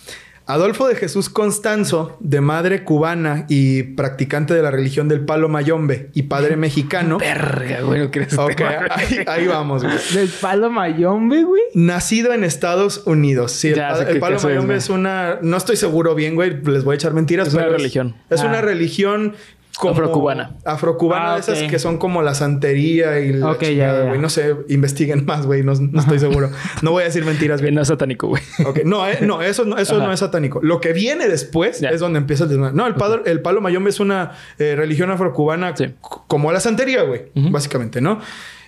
Adolfo 0.51 0.89
de 0.89 0.95
Jesús 0.97 1.29
Constanzo, 1.29 2.17
de 2.21 2.41
madre 2.41 2.83
cubana 2.83 3.45
y 3.51 3.83
practicante 3.83 4.55
de 4.55 4.63
la 4.63 4.71
religión 4.71 5.07
del 5.07 5.21
palo 5.21 5.51
mayombe 5.51 6.09
y 6.15 6.23
padre 6.23 6.57
mexicano. 6.57 7.19
Verga, 7.19 7.83
güey, 7.83 8.01
no 8.01 8.11
quieres 8.11 8.37
ok, 8.37 8.61
ahí, 8.91 9.19
ahí 9.27 9.47
vamos, 9.47 9.85
güey. 9.85 9.95
Del 10.15 10.29
palo 10.41 10.71
mayombe, 10.71 11.43
güey. 11.45 11.63
Nacido 11.75 12.33
en 12.33 12.45
Estados 12.45 13.03
Unidos. 13.05 13.53
Sí, 13.53 13.69
el, 13.69 13.75
Ya 13.77 13.91
el 13.91 14.07
qué 14.15 14.21
palo 14.21 14.37
es, 14.37 14.45
mayombe 14.45 14.77
es 14.77 14.89
una... 14.89 15.39
No 15.43 15.59
estoy 15.59 15.77
seguro 15.77 16.15
bien, 16.15 16.35
güey. 16.35 16.63
Les 16.65 16.83
voy 16.83 16.95
a 16.95 16.97
echar 16.97 17.13
mentiras. 17.13 17.49
Es 17.49 17.55
una 17.55 17.69
religión. 17.69 18.17
Es 18.31 18.41
Ah. 18.41 18.47
una 18.47 18.63
religión... 18.63 19.35
Como 19.79 19.93
Afrocubana. 19.93 20.57
Afrocubana, 20.65 21.33
Ah, 21.33 21.35
de 21.37 21.41
esas 21.41 21.63
que 21.71 21.79
son 21.79 21.99
como 21.99 22.21
la 22.23 22.35
santería 22.35 23.21
y 23.21 23.33
la 23.33 23.53
Ok, 23.53 23.63
ya, 23.63 23.69
chingada, 23.69 24.03
ya. 24.05 24.09
güey. 24.09 24.21
No 24.21 24.29
sé, 24.29 24.57
investiguen 24.69 25.25
más, 25.25 25.47
güey. 25.47 25.63
No, 25.63 25.73
no 25.75 26.01
estoy 26.01 26.19
seguro. 26.19 26.51
No 26.83 26.91
voy 26.91 27.03
a 27.03 27.07
decir 27.07 27.25
mentiras, 27.25 27.61
güey. 27.61 27.73
No 27.79 27.83
es 27.83 27.89
satánico, 27.89 28.27
güey. 28.29 28.43
Ok, 28.67 28.81
No, 28.85 29.09
eh, 29.09 29.19
no, 29.23 29.41
eso, 29.41 29.65
no, 29.65 29.79
eso 29.79 29.97
Ajá. 29.97 30.07
no 30.07 30.13
es 30.13 30.21
satánico. 30.21 30.61
Lo 30.63 30.81
que 30.81 30.93
viene 30.93 31.29
después 31.29 31.81
Ya. 31.81 31.91
es 31.91 32.01
donde 32.01 32.19
empieza 32.19 32.45
el 32.45 32.51
desmadre. 32.51 32.75
No, 32.75 32.87
el, 32.87 32.95
padre- 32.95 33.23
el 33.27 33.41
palo 33.41 33.61
mayombe 33.61 33.91
es 33.91 34.01
una 34.01 34.33
eh, 34.59 34.75
religión 34.77 35.11
afrocubana 35.11 35.77
Sí. 35.77 35.95
como 36.27 36.51
la 36.53 36.61
santería, 36.61 37.03
güey. 37.05 37.27
Básicamente, 37.35 38.01
¿no? 38.01 38.21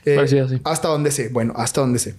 Eh, 0.06 0.14
Parecido, 0.14 0.48
sí. 0.48 0.60
Hasta 0.64 0.88
donde 0.88 1.10
sé. 1.10 1.28
Bueno, 1.28 1.52
hasta 1.56 1.80
donde 1.82 1.98
sé. 1.98 2.14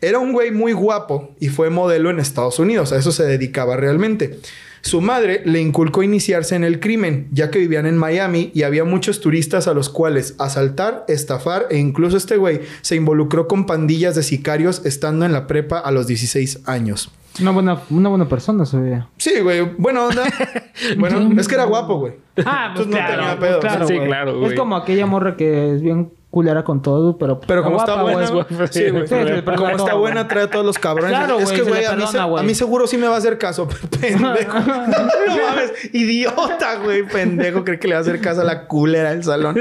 Era 0.00 0.18
un 0.18 0.32
güey 0.32 0.52
muy 0.52 0.72
guapo 0.72 1.34
y 1.38 1.48
fue 1.48 1.68
modelo 1.68 2.08
en 2.10 2.18
Estados 2.18 2.58
Unidos. 2.58 2.92
A 2.92 2.96
eso 2.96 3.12
se 3.12 3.24
dedicaba 3.24 3.76
realmente. 3.76 4.38
Su 4.86 5.00
madre 5.00 5.42
le 5.44 5.60
inculcó 5.60 6.04
iniciarse 6.04 6.54
en 6.54 6.62
el 6.62 6.78
crimen, 6.78 7.26
ya 7.32 7.50
que 7.50 7.58
vivían 7.58 7.86
en 7.86 7.98
Miami 7.98 8.52
y 8.54 8.62
había 8.62 8.84
muchos 8.84 9.20
turistas 9.20 9.66
a 9.66 9.74
los 9.74 9.88
cuales 9.88 10.36
asaltar, 10.38 11.04
estafar 11.08 11.66
e 11.70 11.78
incluso 11.78 12.16
este 12.16 12.36
güey 12.36 12.60
se 12.82 12.94
involucró 12.94 13.48
con 13.48 13.66
pandillas 13.66 14.14
de 14.14 14.22
sicarios 14.22 14.86
estando 14.86 15.26
en 15.26 15.32
la 15.32 15.48
prepa 15.48 15.80
a 15.80 15.90
los 15.90 16.06
16 16.06 16.60
años. 16.66 17.10
Una 17.40 17.50
buena, 17.50 17.80
una 17.90 18.10
buena 18.10 18.28
persona 18.28 18.64
se 18.64 18.76
veía. 18.76 19.08
Sí, 19.16 19.40
güey. 19.40 19.62
Buena 19.76 20.04
onda. 20.04 20.22
bueno, 20.98 21.32
es 21.36 21.48
que 21.48 21.56
era 21.56 21.64
guapo, 21.64 21.98
güey. 21.98 22.12
Ah, 22.44 22.70
pues 22.72 22.86
Entonces 22.86 22.86
no 22.86 22.96
claro. 22.96 23.22
tenía 23.22 23.38
pues 23.40 23.50
pedo. 23.50 23.60
claro, 23.60 23.88
Sí, 23.88 23.98
claro, 23.98 24.38
güey. 24.38 24.52
Es 24.52 24.56
como 24.56 24.76
aquella 24.76 25.06
morra 25.06 25.36
que 25.36 25.74
es 25.74 25.82
bien 25.82 26.12
culera 26.30 26.64
con 26.64 26.82
todo, 26.82 27.16
pero... 27.16 27.40
Pero 27.40 27.62
como 27.62 27.78
está 27.78 28.02
buena, 28.02 28.28
güey. 28.28 28.44
güey. 28.50 28.68
sí, 28.70 28.90
güey. 28.90 29.06
Sí, 29.06 29.14
como 29.56 29.70
está 29.70 29.94
buena, 29.94 30.28
trae 30.28 30.44
a 30.44 30.50
todos 30.50 30.66
los 30.66 30.78
cabrones. 30.78 31.16
Claro, 31.16 31.38
es 31.38 31.50
que, 31.50 31.62
güey, 31.62 31.84
a, 31.84 31.92
a 31.92 32.42
mí 32.42 32.54
seguro 32.54 32.86
sí 32.86 32.98
me 32.98 33.06
va 33.08 33.14
a 33.14 33.18
hacer 33.18 33.38
caso. 33.38 33.66
pendejo. 34.00 34.58
no 34.60 34.76
mames, 34.76 35.72
idiota, 35.94 36.76
güey. 36.82 37.04
Pendejo, 37.04 37.64
cree 37.64 37.78
que 37.78 37.88
le 37.88 37.94
va 37.94 38.00
a 38.00 38.02
hacer 38.02 38.20
caso 38.20 38.42
a 38.42 38.44
la 38.44 38.66
culera 38.66 39.10
del 39.10 39.24
salón. 39.24 39.56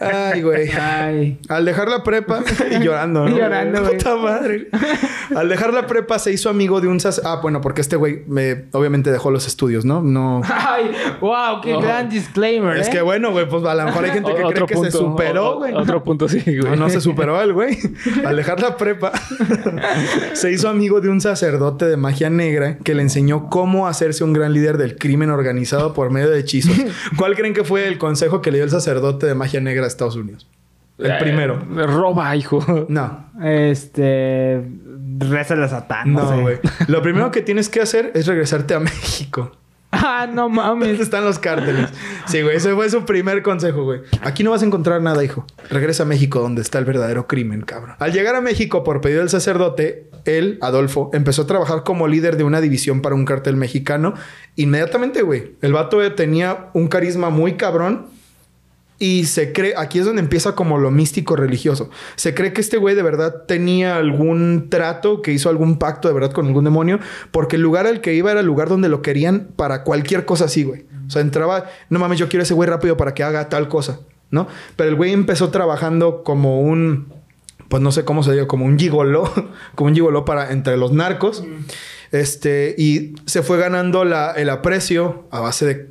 Ay, 0.00 0.42
güey. 0.42 0.70
Ay. 0.70 1.38
Al 1.48 1.64
dejar 1.64 1.88
la 1.88 2.02
prepa 2.02 2.40
y 2.70 2.78
llorando, 2.82 3.28
¿no? 3.28 3.36
Llorando, 3.36 3.80
güey. 3.82 3.96
Puta 3.96 4.16
madre. 4.16 4.68
Al 5.34 5.48
dejar 5.48 5.72
la 5.72 5.86
prepa 5.86 6.18
se 6.18 6.32
hizo 6.32 6.50
amigo 6.50 6.80
de 6.80 6.88
un 6.88 6.98
sac- 6.98 7.22
Ah, 7.24 7.38
bueno, 7.42 7.60
porque 7.60 7.80
este 7.80 7.96
güey 7.96 8.24
me 8.26 8.66
obviamente 8.72 9.10
dejó 9.10 9.30
los 9.30 9.46
estudios, 9.46 9.84
¿no? 9.84 10.02
No. 10.02 10.42
Ay, 10.44 10.90
wow, 11.20 11.60
qué 11.62 11.72
No. 11.72 11.80
gran 11.80 12.08
disclaimer, 12.08 12.76
Es 12.76 12.88
¿eh? 12.88 12.90
que 12.90 13.00
bueno, 13.02 13.30
güey, 13.32 13.48
pues 13.48 13.64
a 13.64 13.74
lo 13.74 13.84
mejor 13.84 14.04
hay 14.04 14.10
gente 14.10 14.34
que 14.34 14.42
cree 14.42 14.66
que 14.66 14.76
se 14.76 14.90
superó, 15.36 15.54
o- 15.54 15.58
güey. 15.58 15.74
Otro 15.74 16.02
punto, 16.04 16.28
sí, 16.28 16.40
güey. 16.44 16.58
No, 16.70 16.76
no 16.76 16.88
se 16.90 17.00
superó 17.00 17.40
el 17.40 17.52
güey. 17.52 17.78
Al 18.24 18.36
dejar 18.36 18.60
la 18.60 18.76
prepa, 18.76 19.12
se 20.34 20.52
hizo 20.52 20.68
amigo 20.68 21.00
de 21.00 21.08
un 21.08 21.20
sacerdote 21.20 21.86
de 21.86 21.96
magia 21.96 22.30
negra 22.30 22.78
que 22.78 22.94
le 22.94 23.02
enseñó 23.02 23.48
cómo 23.48 23.86
hacerse 23.86 24.24
un 24.24 24.32
gran 24.32 24.52
líder 24.52 24.78
del 24.78 24.96
crimen 24.96 25.30
organizado 25.30 25.94
por 25.94 26.10
medio 26.10 26.30
de 26.30 26.40
hechizos. 26.40 26.76
¿Cuál 27.16 27.34
creen 27.36 27.54
que 27.54 27.64
fue 27.64 27.86
el 27.88 27.98
consejo 27.98 28.40
que 28.42 28.50
le 28.50 28.58
dio 28.58 28.64
el 28.64 28.70
sacerdote 28.70 29.26
de 29.26 29.34
magia 29.34 29.60
negra 29.60 29.84
a 29.84 29.88
Estados 29.88 30.16
Unidos? 30.16 30.48
El 30.98 31.18
primero. 31.18 31.56
Eh, 31.76 31.86
roba, 31.86 32.34
hijo. 32.36 32.86
No, 32.88 33.26
Este... 33.42 34.62
Reza 35.18 35.54
a 35.62 35.68
Satán, 35.68 36.12
no, 36.12 36.22
no, 36.22 36.28
sé. 36.36 36.40
güey. 36.42 36.58
Lo 36.88 37.00
primero 37.00 37.30
que 37.30 37.40
tienes 37.40 37.68
que 37.70 37.80
hacer 37.80 38.12
es 38.14 38.26
regresarte 38.26 38.74
a 38.74 38.80
México. 38.80 39.50
Ah, 39.92 40.26
no 40.30 40.42
¿Dónde 40.42 40.56
mames. 40.60 41.00
están 41.00 41.24
los 41.24 41.38
cárteles? 41.38 41.88
Sí, 42.26 42.42
güey. 42.42 42.56
Ese 42.56 42.74
fue 42.74 42.90
su 42.90 43.04
primer 43.04 43.42
consejo, 43.42 43.84
güey. 43.84 44.00
Aquí 44.22 44.42
no 44.42 44.50
vas 44.50 44.62
a 44.62 44.66
encontrar 44.66 45.00
nada, 45.00 45.22
hijo. 45.24 45.46
Regresa 45.70 46.02
a 46.02 46.06
México, 46.06 46.40
donde 46.40 46.60
está 46.62 46.78
el 46.78 46.84
verdadero 46.84 47.26
crimen, 47.26 47.62
cabrón. 47.62 47.96
Al 47.98 48.12
llegar 48.12 48.34
a 48.34 48.40
México 48.40 48.84
por 48.84 49.00
pedido 49.00 49.20
del 49.20 49.30
sacerdote, 49.30 50.10
él, 50.24 50.58
Adolfo, 50.60 51.10
empezó 51.14 51.42
a 51.42 51.46
trabajar 51.46 51.82
como 51.84 52.08
líder 52.08 52.36
de 52.36 52.44
una 52.44 52.60
división 52.60 53.00
para 53.00 53.14
un 53.14 53.24
cartel 53.24 53.56
mexicano. 53.56 54.14
Inmediatamente, 54.56 55.22
güey. 55.22 55.52
El 55.62 55.72
vato 55.72 55.98
tenía 56.14 56.68
un 56.74 56.88
carisma 56.88 57.30
muy 57.30 57.54
cabrón. 57.54 58.06
Y 58.98 59.26
se 59.26 59.52
cree, 59.52 59.74
aquí 59.76 59.98
es 59.98 60.06
donde 60.06 60.22
empieza 60.22 60.54
como 60.54 60.78
lo 60.78 60.90
místico 60.90 61.36
religioso. 61.36 61.90
Se 62.14 62.34
cree 62.34 62.52
que 62.52 62.62
este 62.62 62.78
güey 62.78 62.94
de 62.94 63.02
verdad 63.02 63.44
tenía 63.46 63.96
algún 63.96 64.68
trato, 64.70 65.20
que 65.20 65.32
hizo 65.32 65.50
algún 65.50 65.78
pacto 65.78 66.08
de 66.08 66.14
verdad 66.14 66.32
con 66.32 66.46
algún 66.46 66.64
demonio, 66.64 66.98
porque 67.30 67.56
el 67.56 67.62
lugar 67.62 67.86
al 67.86 68.00
que 68.00 68.14
iba 68.14 68.30
era 68.30 68.40
el 68.40 68.46
lugar 68.46 68.68
donde 68.68 68.88
lo 68.88 69.02
querían 69.02 69.48
para 69.56 69.84
cualquier 69.84 70.24
cosa 70.24 70.46
así, 70.46 70.64
güey. 70.64 70.86
O 71.06 71.10
sea, 71.10 71.20
entraba, 71.20 71.66
no 71.90 71.98
mames, 71.98 72.18
yo 72.18 72.28
quiero 72.28 72.42
ese 72.42 72.54
güey 72.54 72.68
rápido 72.68 72.96
para 72.96 73.12
que 73.12 73.22
haga 73.22 73.48
tal 73.48 73.68
cosa, 73.68 74.00
¿no? 74.30 74.48
Pero 74.76 74.88
el 74.88 74.96
güey 74.96 75.12
empezó 75.12 75.50
trabajando 75.50 76.22
como 76.24 76.62
un, 76.62 77.12
pues 77.68 77.82
no 77.82 77.92
sé 77.92 78.04
cómo 78.04 78.22
se 78.22 78.32
diga, 78.32 78.46
como 78.46 78.64
un 78.64 78.78
gigoló, 78.78 79.30
como 79.74 79.88
un 79.88 79.94
gigoló 79.94 80.24
para 80.24 80.52
entre 80.52 80.76
los 80.78 80.92
narcos. 80.92 81.44
Este, 82.12 82.74
y 82.78 83.14
se 83.26 83.42
fue 83.42 83.58
ganando 83.58 84.04
la, 84.04 84.32
el 84.32 84.48
aprecio 84.50 85.26
a 85.30 85.40
base 85.40 85.66
de 85.66 85.86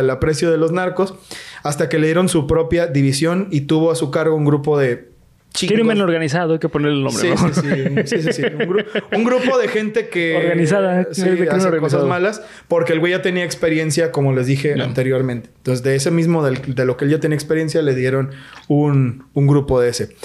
el 0.00 0.10
aprecio 0.10 0.50
de 0.50 0.58
los 0.58 0.72
narcos 0.72 1.14
hasta 1.62 1.88
que 1.88 1.98
le 1.98 2.06
dieron 2.06 2.28
su 2.28 2.46
propia 2.46 2.86
división 2.86 3.48
y 3.50 3.62
tuvo 3.62 3.90
a 3.90 3.94
su 3.94 4.10
cargo 4.10 4.34
un 4.34 4.44
grupo 4.44 4.78
de 4.78 5.10
chicos. 5.54 5.74
Crimen 5.74 6.00
organizado, 6.00 6.54
hay 6.54 6.58
que 6.58 6.68
ponerle 6.68 6.96
el 6.98 7.04
nombre, 7.04 7.22
Sí, 7.22 7.28
¿no? 7.28 7.54
sí, 7.54 7.60
sí, 8.06 8.16
sí, 8.16 8.22
sí, 8.22 8.32
sí. 8.32 8.42
Un, 8.42 8.68
gru- 8.68 8.86
un 9.16 9.24
grupo 9.24 9.58
de 9.58 9.68
gente 9.68 10.08
que 10.08 10.34
Organizada, 10.36 11.06
sí, 11.12 11.22
de 11.22 11.28
hace 11.28 11.42
organizado. 11.42 11.80
cosas 11.80 12.04
malas 12.04 12.42
porque 12.68 12.92
el 12.94 13.00
güey 13.00 13.12
ya 13.12 13.22
tenía 13.22 13.44
experiencia, 13.44 14.10
como 14.12 14.32
les 14.32 14.46
dije 14.46 14.74
anteriormente. 14.80 15.50
Entonces, 15.58 15.84
de 15.84 15.94
ese 15.94 16.10
mismo, 16.10 16.42
del- 16.44 16.74
de 16.74 16.84
lo 16.86 16.96
que 16.96 17.04
él 17.04 17.10
ya 17.10 17.20
tenía 17.20 17.36
experiencia, 17.36 17.80
le 17.82 17.94
dieron 17.94 18.30
un, 18.68 19.26
un 19.34 19.46
grupo 19.46 19.78
de 19.80 19.90
ese. 19.90 20.16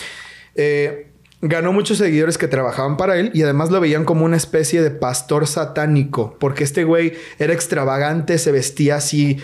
Eh, 0.56 1.07
ganó 1.42 1.72
muchos 1.74 1.98
seguidores 2.00 2.38
que 2.38 2.48
trabajaban 2.48 2.98
para 2.98 3.18
él 3.18 3.32
y 3.34 3.44
además 3.44 3.70
lo 3.70 3.80
veían 3.80 4.06
como 4.06 4.26
una 4.26 4.38
especie 4.38 4.82
de 4.82 4.92
pastor 4.92 5.48
satánico, 5.48 6.36
porque 6.40 6.64
este 6.64 6.84
güey 6.84 7.14
era 7.40 7.54
extravagante, 7.54 8.38
se 8.38 8.52
vestía 8.52 8.96
así. 8.96 9.38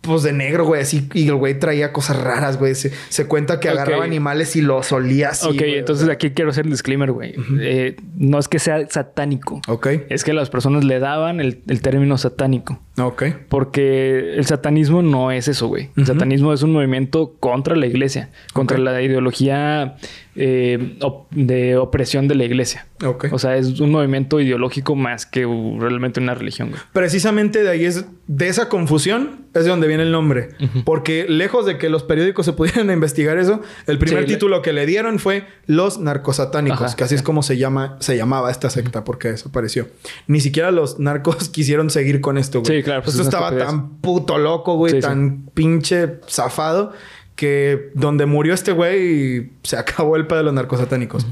Pues 0.00 0.24
de 0.24 0.32
negro, 0.32 0.64
güey, 0.64 0.82
así. 0.82 1.08
Y 1.14 1.28
el 1.28 1.36
güey 1.36 1.56
traía 1.60 1.92
cosas 1.92 2.20
raras, 2.20 2.58
güey. 2.58 2.74
Se, 2.74 2.90
se 3.08 3.26
cuenta 3.28 3.60
que 3.60 3.68
agarraba 3.68 4.02
animales 4.02 4.56
y 4.56 4.60
los 4.60 4.90
olía 4.90 5.28
así. 5.28 5.46
ok, 5.46 5.54
güey. 5.56 5.78
entonces 5.78 6.08
aquí 6.08 6.32
quiero 6.32 6.50
hacer 6.50 6.64
el 6.64 6.72
disclaimer, 6.72 7.12
güey. 7.12 7.36
Eh, 7.60 7.94
no 8.16 8.40
es 8.40 8.48
que 8.48 8.58
sea 8.58 8.84
satánico. 8.90 9.60
Ok, 9.68 9.86
Es 10.08 10.24
que 10.24 10.32
las 10.32 10.50
personas 10.50 10.82
le 10.82 10.98
daban 10.98 11.38
el, 11.38 11.62
el 11.68 11.82
término 11.82 12.18
satánico. 12.18 12.80
Ok. 12.98 13.22
Porque 13.48 14.34
el 14.36 14.44
satanismo 14.46 15.02
no 15.02 15.30
es 15.30 15.48
eso, 15.48 15.66
güey. 15.68 15.90
El 15.96 16.06
satanismo 16.06 16.52
es 16.52 16.62
un 16.62 16.72
movimiento 16.72 17.34
contra 17.40 17.74
la 17.76 17.86
iglesia, 17.86 18.30
contra 18.52 18.78
la 18.78 19.00
ideología 19.02 19.96
eh, 20.34 20.96
op- 21.02 21.30
de 21.30 21.76
opresión 21.76 22.28
de 22.28 22.34
la 22.34 22.44
iglesia. 22.44 22.86
Ok. 23.04 23.26
O 23.32 23.38
sea, 23.38 23.56
es 23.56 23.80
un 23.80 23.90
movimiento 23.90 24.40
ideológico 24.40 24.94
más 24.94 25.26
que 25.26 25.44
uh, 25.46 25.78
realmente 25.80 26.20
una 26.20 26.34
religión, 26.34 26.70
güey. 26.70 26.80
Precisamente 26.92 27.62
de 27.62 27.68
ahí 27.70 27.84
es, 27.84 28.04
de 28.28 28.48
esa 28.48 28.68
confusión 28.68 29.42
es 29.54 29.64
de 29.64 29.70
donde 29.70 29.88
viene 29.88 30.04
el 30.04 30.12
nombre. 30.12 30.50
Porque 30.84 31.26
lejos 31.28 31.66
de 31.66 31.76
que 31.76 31.90
los 31.90 32.02
periódicos 32.04 32.46
se 32.46 32.52
pudieran 32.54 32.90
investigar 32.92 33.36
eso, 33.38 33.60
el 33.86 33.98
primer 33.98 34.22
Sí, 34.24 34.28
le- 34.28 34.34
título 34.34 34.62
que 34.62 34.72
le 34.72 34.86
dieron 34.86 35.18
fue 35.18 35.44
Los 35.66 35.98
narcosatánicos, 35.98 36.80
Ajá, 36.82 36.96
que 36.96 37.04
así 37.04 37.14
es 37.14 37.22
como 37.22 37.42
se 37.42 37.58
llama, 37.58 37.96
se 38.00 38.16
llamaba 38.16 38.50
esta 38.50 38.70
secta 38.70 39.04
porque 39.04 39.28
desapareció. 39.28 39.88
Ni 40.28 40.40
siquiera 40.40 40.70
los 40.70 40.98
narcos 40.98 41.48
quisieron 41.50 41.90
seguir 41.90 42.20
con 42.20 42.38
esto, 42.38 42.60
güey. 42.62 42.78
Sí, 42.78 42.81
claro, 42.82 43.02
pues 43.02 43.14
Esto 43.14 43.22
es 43.22 43.28
una 43.28 43.38
estaba 43.46 43.46
estupidez. 43.58 43.66
tan 43.68 43.96
puto 44.00 44.38
loco, 44.38 44.76
güey, 44.76 44.92
Sí, 44.92 44.96
sí. 44.98 45.02
tan 45.02 45.48
pinche 45.54 46.20
zafado. 46.28 46.92
Que 47.34 47.90
donde 47.94 48.26
murió 48.26 48.52
este 48.52 48.72
güey 48.72 49.52
se 49.62 49.76
acabó 49.78 50.16
el 50.16 50.26
pedo 50.26 50.38
de 50.40 50.44
los 50.44 50.52
narcosatánicos. 50.52 51.26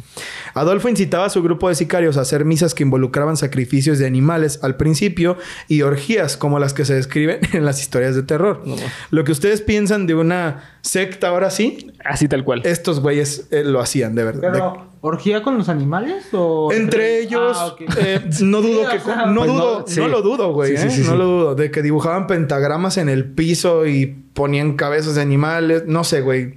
Adolfo 0.54 0.88
incitaba 0.88 1.26
a 1.26 1.30
su 1.30 1.42
grupo 1.42 1.68
de 1.68 1.74
sicarios 1.74 2.16
a 2.16 2.22
hacer 2.22 2.46
misas 2.46 2.74
que 2.74 2.82
involucraban 2.82 3.36
sacrificios 3.36 3.98
de 3.98 4.06
animales 4.06 4.60
al 4.62 4.76
principio 4.76 5.36
y 5.68 5.82
orgías 5.82 6.38
como 6.38 6.58
las 6.58 6.72
que 6.72 6.86
se 6.86 6.94
describen 6.94 7.40
en 7.52 7.66
las 7.66 7.80
historias 7.82 8.16
de 8.16 8.22
terror. 8.22 8.62
No. 8.64 8.76
Lo 9.10 9.24
que 9.24 9.32
ustedes 9.32 9.60
piensan 9.60 10.06
de 10.06 10.14
una 10.14 10.70
secta 10.80 11.28
ahora 11.28 11.50
sí, 11.50 11.92
Así 12.02 12.28
tal 12.28 12.44
cual. 12.44 12.62
estos 12.64 13.00
güeyes 13.00 13.46
eh, 13.50 13.62
lo 13.62 13.78
hacían 13.80 14.14
de 14.14 14.24
verdad. 14.24 14.50
Pero, 14.52 14.89
¿orgía 15.02 15.42
con 15.42 15.56
los 15.58 15.68
animales 15.68 16.26
o...? 16.32 16.70
Entre 16.72 17.20
ellos, 17.20 17.56
Ah, 17.58 17.66
ok. 17.68 17.80
eh, 17.98 18.20
no 18.42 18.60
dudo 18.60 18.82
Sí, 18.84 18.90
que... 18.90 18.96
o 18.98 19.04
sea, 19.04 19.26
no 19.26 19.40
pues 19.40 19.50
dudo, 19.52 19.78
no, 19.80 19.86
sí. 19.86 20.00
no 20.00 20.08
lo 20.08 20.22
dudo, 20.22 20.52
güey. 20.52 20.76
Sí, 20.76 20.82
sí, 20.82 20.86
¿eh? 20.88 20.90
sí, 20.90 21.00
no 21.02 21.12
sí. 21.12 21.16
lo 21.18 21.24
dudo. 21.24 21.54
De 21.54 21.70
que 21.70 21.82
dibujaban 21.82 22.26
pentagramas 22.26 22.96
en 22.98 23.08
el 23.08 23.24
piso 23.32 23.86
y 23.86 24.06
ponían 24.06 24.76
cabezas 24.76 25.14
de 25.14 25.22
animales. 25.22 25.84
No 25.86 26.04
sé, 26.04 26.20
güey. 26.20 26.54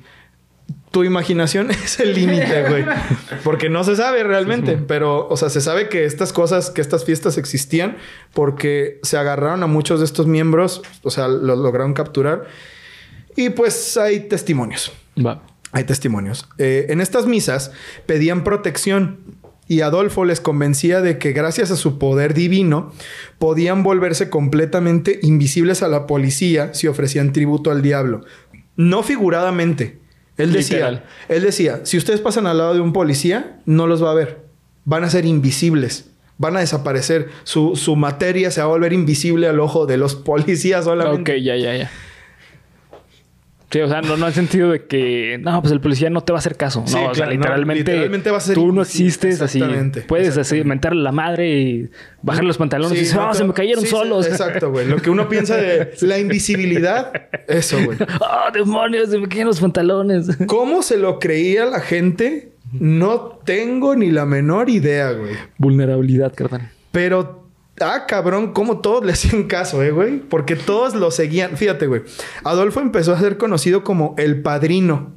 Tu 0.92 1.04
imaginación 1.04 1.72
es 1.72 2.00
el 2.00 2.14
límite, 2.14 2.70
güey. 2.70 2.86
Porque 3.44 3.70
no 3.70 3.84
se 3.84 3.96
sabe 3.96 4.24
realmente. 4.24 4.78
Pero, 4.78 5.28
o 5.28 5.38
sea, 5.38 5.50
se 5.50 5.60
sabe 5.62 5.90
que 5.90 6.06
estas 6.06 6.34
cosas, 6.34 6.70
que 6.70 6.82
estas 6.82 7.04
fiestas 7.06 7.38
existían 7.38 7.98
porque 8.34 9.00
se 9.04 9.18
agarraron 9.18 9.64
a 9.64 9.68
muchos 9.68 10.00
de 10.00 10.06
estos 10.06 10.28
miembros. 10.28 10.82
O 11.02 11.10
sea, 11.10 11.28
los 11.28 11.58
lograron 11.58 11.94
capturar. 11.94 12.44
Y 13.36 13.50
pues 13.50 13.98
hay 13.98 14.20
testimonios. 14.28 14.92
Va. 15.18 15.42
Hay 15.74 15.84
testimonios. 15.84 16.48
Eh, 16.58 16.86
en 16.90 17.02
estas 17.02 17.26
misas 17.26 17.72
pedían 18.06 18.44
protección 18.44 19.20
y 19.68 19.82
Adolfo 19.82 20.24
les 20.24 20.40
convencía 20.40 21.02
de 21.02 21.18
que 21.18 21.32
gracias 21.32 21.72
a 21.72 21.76
su 21.76 21.98
poder 21.98 22.34
divino 22.34 22.94
podían 23.40 23.82
volverse 23.84 24.30
completamente 24.30 25.20
invisibles 25.24 25.82
a 25.82 25.88
la 25.88 26.06
policía 26.06 26.74
si 26.74 26.88
ofrecían 26.88 27.34
tributo 27.34 27.72
al 27.72 27.82
diablo. 27.82 28.22
No 28.76 29.04
figuradamente. 29.04 30.00
Él 30.38 30.52
decía, 30.52 30.78
Literal. 30.78 31.06
él 31.30 31.44
decía, 31.44 31.82
si 31.86 31.98
ustedes 31.98 32.20
pasan 32.22 32.48
al 32.48 32.58
lado 32.58 32.74
de 32.74 32.80
un 32.80 32.94
policía, 32.94 33.60
no 33.66 33.88
los 33.88 34.04
va 34.04 34.12
a 34.12 34.16
ver. 34.16 34.42
Van 34.86 35.04
a 35.04 35.10
ser 35.10 35.26
invisibles. 35.26 36.10
Van 36.40 36.58
a 36.58 36.60
desaparecer. 36.60 37.30
Su, 37.44 37.76
su 37.76 37.96
materia 37.96 38.52
se 38.52 38.60
va 38.60 38.66
a 38.66 38.70
volver 38.70 38.94
invisible 38.94 39.48
al 39.48 39.60
ojo 39.60 39.86
de 39.86 39.98
los 39.98 40.16
policías 40.16 40.86
solamente. 40.86 41.34
Ok, 41.34 41.38
ya, 41.42 41.56
ya, 41.56 41.76
ya. 41.76 41.92
Sí, 43.74 43.82
o 43.82 43.88
sea, 43.88 44.04
no, 44.04 44.18
no 44.18 44.26
en 44.26 44.28
el 44.28 44.34
sentido 44.36 44.70
de 44.70 44.86
que, 44.86 45.40
no, 45.42 45.60
pues 45.60 45.74
el 45.74 45.82
policía 45.82 46.08
no 46.12 46.22
te 46.22 46.32
va 46.32 46.38
a 46.38 46.42
hacer 46.42 46.58
caso. 46.58 46.84
Sí, 46.86 46.94
no, 46.94 47.10
o 47.10 47.16
sea, 47.16 47.26
no, 47.26 47.32
literalmente, 47.32 47.92
literalmente 47.92 48.30
va 48.30 48.38
a 48.38 48.40
ser 48.40 48.54
tú 48.54 48.72
no 48.72 48.84
existes 48.84 49.42
así. 49.42 49.64
Puedes 50.08 50.38
así 50.38 50.64
mentarle 50.64 51.02
la 51.02 51.12
madre 51.12 51.50
y 51.60 51.90
bajar 52.22 52.44
los 52.44 52.60
pantalones 52.60 52.96
y 52.96 53.02
decir, 53.02 53.16
no 53.16 53.32
ah, 53.32 53.34
se 53.34 53.44
me 53.44 53.52
cayeron 53.52 53.84
sí, 53.84 53.90
solos. 53.90 54.28
exacto, 54.28 54.70
güey. 54.70 54.86
Lo 54.88 54.98
que 54.98 55.10
uno 55.10 55.28
piensa 55.28 55.58
de 55.58 55.92
la 56.02 56.20
invisibilidad, 56.20 57.12
eso, 57.48 57.84
güey. 57.84 57.98
¡Ah, 58.22 58.52
demonios! 58.54 59.10
Se 59.10 59.18
me 59.18 59.28
cayeron 59.28 59.48
los 59.48 59.60
pantalones. 59.60 60.38
¿Cómo 60.46 60.84
se 60.84 60.98
lo 60.98 61.18
creía 61.18 61.66
la 61.66 61.80
gente? 61.80 62.52
No 62.74 63.40
tengo 63.44 63.96
ni 63.96 64.12
la 64.12 64.28
menor 64.28 64.70
idea, 64.70 65.14
güey. 65.14 65.34
Vulnerabilidad, 65.58 66.32
carnal. 66.36 66.70
Pero, 66.92 67.43
ah, 67.82 68.06
cabrón, 68.08 68.54
cómo 68.54 68.80
todos 68.80 69.06
le 69.06 69.14
hacían 69.14 69.44
caso, 69.44 69.82
eh, 69.84 69.92
güey. 69.92 70.20
Porque 70.20 70.56
todos 70.56 70.96
lo 70.96 71.12
seguían. 71.12 71.58
Fíjate, 71.58 71.88
güey. 71.88 72.04
Adolfo 72.44 72.80
empezó 72.80 73.14
a 73.14 73.20
ser 73.20 73.38
conocido 73.38 73.84
como 73.84 74.16
el 74.18 74.42
padrino. 74.42 75.14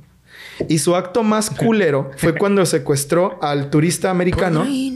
Y 0.68 0.78
su 0.78 0.96
acto 0.96 1.22
más 1.22 1.50
culero 1.50 2.10
fue 2.16 2.34
cuando 2.38 2.64
secuestró 2.64 3.38
al 3.42 3.70
turista 3.70 4.10
americano. 4.10 4.64
Eh, 4.64 4.92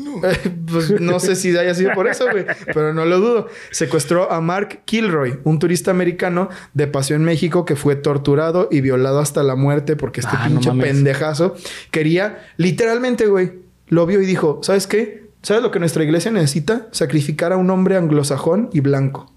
pues 0.71 1.01
no 1.01 1.21
sé 1.21 1.37
si 1.37 1.57
haya 1.57 1.75
sido 1.75 1.93
por 1.93 2.09
eso, 2.09 2.27
güey, 2.31 2.47
pero 2.67 2.93
no 2.95 3.05
lo 3.05 3.21
dudo. 3.21 3.49
Secuestró 3.71 4.31
a 4.33 4.41
Mark 4.41 4.83
Kilroy, 4.85 5.39
un 5.45 5.59
turista 5.59 5.91
americano 5.91 6.49
de 6.75 6.87
paseo 6.87 7.17
en 7.17 7.25
México 7.25 7.65
que 7.65 7.77
fue 7.77 7.97
torturado 7.97 8.69
y 8.71 8.81
violado 8.81 9.21
hasta 9.21 9.43
la 9.43 9.55
muerte 9.55 9.97
porque 9.97 10.21
este 10.21 10.33
Ah, 10.33 10.49
no 10.49 10.61
pinche 10.61 10.73
pendejazo 10.73 11.55
quería, 11.91 12.47
literalmente, 12.57 13.27
güey, 13.27 13.53
lo 13.89 14.07
vio 14.07 14.21
y 14.21 14.27
dijo: 14.27 14.61
¿Sabes 14.63 14.87
qué? 14.87 15.30
¿Sabes 15.43 15.63
lo 15.63 15.71
que 15.71 15.79
nuestra 15.79 16.05
iglesia 16.05 16.31
necesita? 16.31 16.87
Sacrificar 16.91 17.53
a 17.53 17.57
un 17.57 17.71
hombre 17.71 17.97
anglosajón 17.97 18.69
y 18.73 18.81
blanco. 18.81 19.33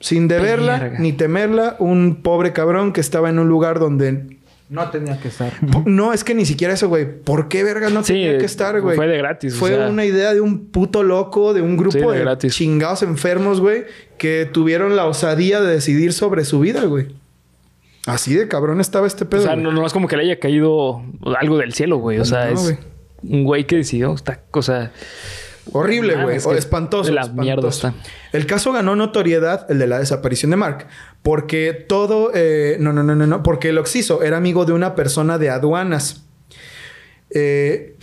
Sin 0.00 0.26
deberla 0.26 0.78
Verga. 0.78 0.98
ni 0.98 1.12
temerla, 1.12 1.76
un 1.78 2.22
pobre 2.22 2.52
cabrón 2.52 2.92
que 2.92 3.00
estaba 3.00 3.28
en 3.30 3.38
un 3.38 3.48
lugar 3.48 3.78
donde 3.78 4.38
No 4.68 4.90
tenía 4.90 5.20
que 5.20 5.28
estar. 5.28 5.52
No, 5.86 6.12
es 6.12 6.24
que 6.24 6.34
ni 6.34 6.44
siquiera 6.44 6.74
eso, 6.74 6.88
güey. 6.88 7.06
¿Por 7.22 7.46
qué 7.48 7.62
verga 7.62 7.88
no 7.90 8.02
Sí, 8.02 8.14
tenía 8.14 8.36
que 8.38 8.44
estar, 8.46 8.80
güey? 8.80 8.96
fue 8.96 9.06
de 9.06 9.18
gratis, 9.18 9.54
o 9.54 9.58
Fue 9.58 9.70
sea. 9.76 9.88
una 9.88 10.04
idea 10.04 10.34
de 10.34 10.40
un 10.40 10.66
puto 10.66 11.02
loco, 11.04 11.54
de 11.54 11.60
un 11.60 11.76
grupo 11.76 12.12
Sí, 12.12 12.18
de 12.18 12.36
chingados 12.50 13.02
enfermos, 13.04 13.60
güey, 13.60 13.84
que 14.18 14.48
tuvieron 14.50 14.96
la 14.96 15.04
osadía 15.06 15.60
de 15.60 15.72
decidir 15.72 16.12
sobre 16.14 16.44
su 16.44 16.58
vida, 16.58 16.82
güey. 16.84 17.08
Así 18.06 18.34
de 18.34 18.48
cabrón 18.48 18.80
estaba 18.80 19.06
este 19.06 19.24
pedo. 19.24 19.42
o 19.42 19.44
sea, 19.44 19.54
no, 19.54 19.70
no 19.70 19.86
es 19.86 19.92
como 19.92 20.08
que 20.08 20.16
le 20.16 20.24
haya 20.24 20.40
caído 20.40 21.02
algo 21.38 21.58
del 21.58 21.74
cielo, 21.74 21.98
güey. 21.98 22.18
O 22.18 22.24
sea, 22.24 22.46
No, 22.46 22.54
es 22.54 22.62
güey. 22.62 22.78
Un 23.22 23.44
güey 23.44 23.66
que 23.66 23.76
decidió 23.76 24.14
esta 24.14 24.40
cosa. 24.50 24.92
Horrible, 25.72 26.20
güey. 26.22 26.38
Que 26.40 26.58
espantoso. 26.58 27.12
la 27.12 27.20
espantoso. 27.20 27.42
mierda 27.42 27.68
está. 27.68 27.94
El 28.32 28.46
caso 28.46 28.72
ganó 28.72 28.96
notoriedad, 28.96 29.66
el 29.70 29.78
de 29.78 29.86
la 29.86 30.00
desaparición 30.00 30.50
de 30.50 30.56
Mark, 30.56 30.86
porque 31.22 31.72
todo. 31.72 32.32
eh, 32.34 32.76
no, 32.80 32.92
no, 32.92 33.02
no, 33.04 33.14
no, 33.14 33.26
no. 33.26 33.42
Porque 33.44 33.68
el 33.68 33.78
Oxiso 33.78 34.22
era 34.22 34.36
amigo 34.38 34.64
de 34.64 34.72
una 34.72 34.94
persona 34.96 35.38
de 35.38 35.50
aduanas. 35.50 36.24
Eh, 37.30 37.96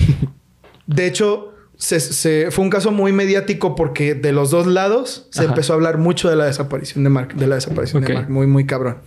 de 0.88 1.06
hecho, 1.06 1.54
se, 1.78 2.00
se- 2.00 2.50
fue 2.52 2.64
un 2.64 2.70
caso 2.70 2.92
muy 2.92 3.12
mediático 3.12 3.76
porque 3.76 4.16
de 4.16 4.32
los 4.32 4.52
dos 4.52 4.66
lados 4.68 5.28
se 5.32 5.42
Ajá. 5.42 5.50
empezó 5.50 5.74
a 5.74 5.76
hablar 5.76 5.98
mucho 5.98 6.30
de 6.30 6.36
la 6.36 6.46
desaparición 6.46 7.04
de 7.04 7.10
Mark. 7.10 7.36
De 7.36 7.46
la 7.48 7.56
desaparición 7.56 8.04
de 8.04 8.14
Mark. 8.14 8.30
Muy, 8.30 8.48
muy 8.48 8.66
cabrón. 8.66 9.00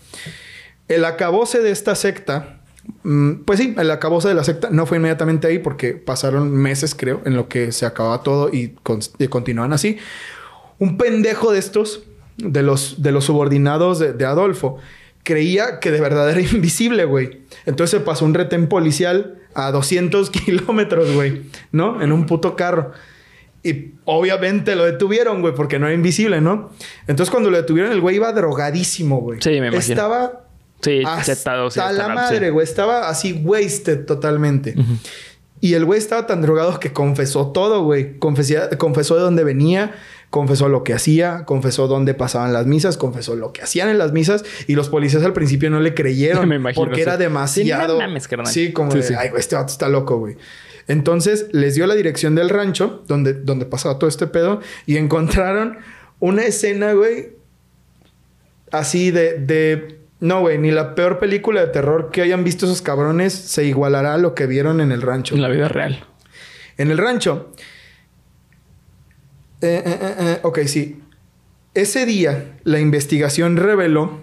El 0.89 1.05
acabose 1.05 1.61
de 1.61 1.71
esta 1.71 1.95
secta 1.95 2.61
mm, 2.61 2.62
pues 3.45 3.59
sí, 3.59 3.75
el 3.79 3.91
acabose 3.91 4.29
de 4.29 4.35
la 4.35 4.45
secta 4.45 4.69
no 4.71 4.87
fue 4.87 4.99
inmediatamente 4.99 5.47
ahí 5.47 5.59
porque 5.59 5.93
pasaron 5.95 6.51
meses, 6.53 6.95
creo, 6.95 7.21
en 7.25 7.37
lo 7.37 7.49
que 7.49 7.73
se 7.73 7.87
acababa 7.87 8.23
todo 8.23 8.51
y, 8.53 8.75
con- 8.83 9.01
y 9.19 9.29
continuaban 9.29 9.73
así. 9.73 9.99
Un 10.79 10.97
pendejo 10.99 11.53
de 11.53 11.59
estos, 11.59 12.03
de 12.39 12.63
los, 12.63 13.03
de 13.03 13.13
los 13.13 13.25
subordinados 13.25 13.99
de, 13.99 14.13
de 14.13 14.25
Adolfo, 14.25 14.79
creía 15.23 15.79
que 15.81 15.91
de 15.93 16.01
verdad 16.01 16.29
era 16.31 16.41
invisible, 16.53 17.05
güey. 17.05 17.43
Entonces 17.67 17.99
se 17.99 18.05
pasó 18.05 18.25
un 18.25 18.35
retén 18.35 18.69
policial 18.69 19.39
a 19.55 19.71
200 19.71 20.31
kilómetros, 20.45 21.13
güey, 21.15 21.43
¿no? 21.71 22.03
En 22.03 22.11
un 22.13 22.27
puto 22.27 22.57
carro. 22.57 22.93
Y 23.65 23.93
obviamente 24.07 24.75
lo 24.75 24.85
detuvieron, 24.85 25.41
güey, 25.41 25.55
porque 25.55 25.79
no 25.79 25.87
era 25.87 25.95
invisible, 25.95 26.41
¿no? 26.41 26.71
Entonces 27.07 27.31
cuando 27.31 27.49
lo 27.49 27.57
detuvieron, 27.59 27.93
el 27.93 28.01
güey 28.01 28.17
iba 28.17 28.33
drogadísimo, 28.33 29.21
güey. 29.21 29.41
Sí, 29.41 29.51
me 29.61 29.69
imagino. 29.69 29.79
Estaba 29.81 30.47
Sí, 30.83 31.03
hasta 31.07 31.35
sí, 31.71 31.81
hasta 31.81 31.93
la- 31.93 32.09
madre, 32.09 32.47
sí. 32.47 32.51
güey. 32.53 32.65
Estaba 32.65 33.09
así 33.09 33.33
wasted 33.45 34.05
totalmente. 34.05 34.75
Y 35.61 35.75
el 35.75 35.85
güey 35.85 35.99
estaba 35.99 36.27
tan 36.27 36.43
drogado 36.43 36.81
que 36.81 36.93
confesó 36.93 37.53
todo, 37.53 37.85
güey. 37.85 38.19
Confesó 38.19 39.15
de 39.15 39.21
dónde 39.21 39.45
venía, 39.45 39.95
confesó 40.31 40.69
lo 40.69 40.83
que 40.83 40.93
hacía, 40.93 41.45
confesó 41.45 41.87
dónde 41.87 42.15
pasaban 42.15 42.53
las 42.53 42.67
misas, 42.67 42.97
confesó 42.97 43.37
lo 43.37 43.53
que 43.53 43.63
hacían 43.63 43.89
en 43.89 43.97
las 43.99 44.13
misas. 44.13 44.45
Y 44.67 44.75
los 44.75 44.89
policías 44.89 45.23
al 45.23 45.33
principio 45.33 45.71
no 45.71 45.79
le 45.79 45.95
creyeron. 45.95 46.49
Me 46.49 46.57
imagino, 46.57 46.83
Porque 46.85 46.97
sí. 46.97 47.03
era 47.03 47.17
demasiado. 47.17 47.99
mames. 48.01 48.29
Sí, 48.47 48.73
como 48.73 48.93
de, 48.93 49.17
ay, 49.17 49.29
güey, 49.29 49.39
este 49.41 49.55
vato 49.55 49.73
está 49.73 49.89
loco, 49.89 50.19
güey. 50.19 50.37
Entonces 50.89 51.47
les 51.53 51.77
dio 51.77 51.87
la 51.87 51.95
dirección 51.95 52.35
del 52.35 52.49
rancho 52.49 53.05
donde, 53.07 53.35
donde 53.35 53.65
pasaba 53.67 54.01
todo 54.01 54.09
este 54.09 54.27
pedo 54.27 54.61
y 54.85 54.97
encontraron 54.97 55.79
una 56.19 56.43
escena, 56.45 56.93
güey, 56.95 57.35
así 58.73 59.11
de, 59.13 59.35
de... 59.39 60.02
No, 60.23 60.41
güey, 60.41 60.57
ni 60.57 60.71
la 60.71 60.95
peor 60.95 61.19
película 61.19 61.61
de 61.63 61.67
terror 61.67 62.11
que 62.13 62.23
hayan 62.23 62.45
visto 62.45 62.65
esos 62.67 62.81
cabrones 62.81 63.33
se 63.33 63.65
igualará 63.65 64.15
a 64.15 64.19
lo 64.19 64.37
que 64.37 64.47
vieron 64.47 64.81
en 64.81 64.93
el 64.93 65.03
rancho. 65.03 65.35
En 65.35 65.43
la 65.43 65.49
vida 65.49 65.67
real. 65.69 66.05
En 66.79 66.93
el 66.93 66.99
rancho. 66.99 67.53
Eh, 69.61 69.83
eh, 69.85 69.99
eh, 70.01 70.15
eh, 70.21 70.39
ok, 70.43 70.61
sí. 70.67 71.03
Ese 71.75 72.07
día 72.07 72.53
la 72.63 72.79
investigación 72.79 73.57
reveló 73.57 74.21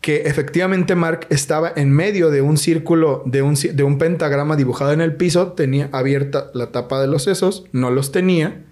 que 0.00 0.22
efectivamente 0.22 0.94
Mark 0.94 1.26
estaba 1.30 1.70
en 1.76 1.90
medio 1.90 2.30
de 2.30 2.40
un 2.42 2.56
círculo, 2.56 3.22
de 3.26 3.42
un, 3.42 3.56
ci- 3.56 3.72
de 3.72 3.82
un 3.82 3.98
pentagrama 3.98 4.56
dibujado 4.56 4.92
en 4.92 5.00
el 5.02 5.16
piso, 5.16 5.52
tenía 5.52 5.90
abierta 5.92 6.50
la 6.54 6.72
tapa 6.72 7.00
de 7.00 7.08
los 7.08 7.24
sesos, 7.24 7.64
no 7.72 7.90
los 7.90 8.10
tenía. 8.10 8.64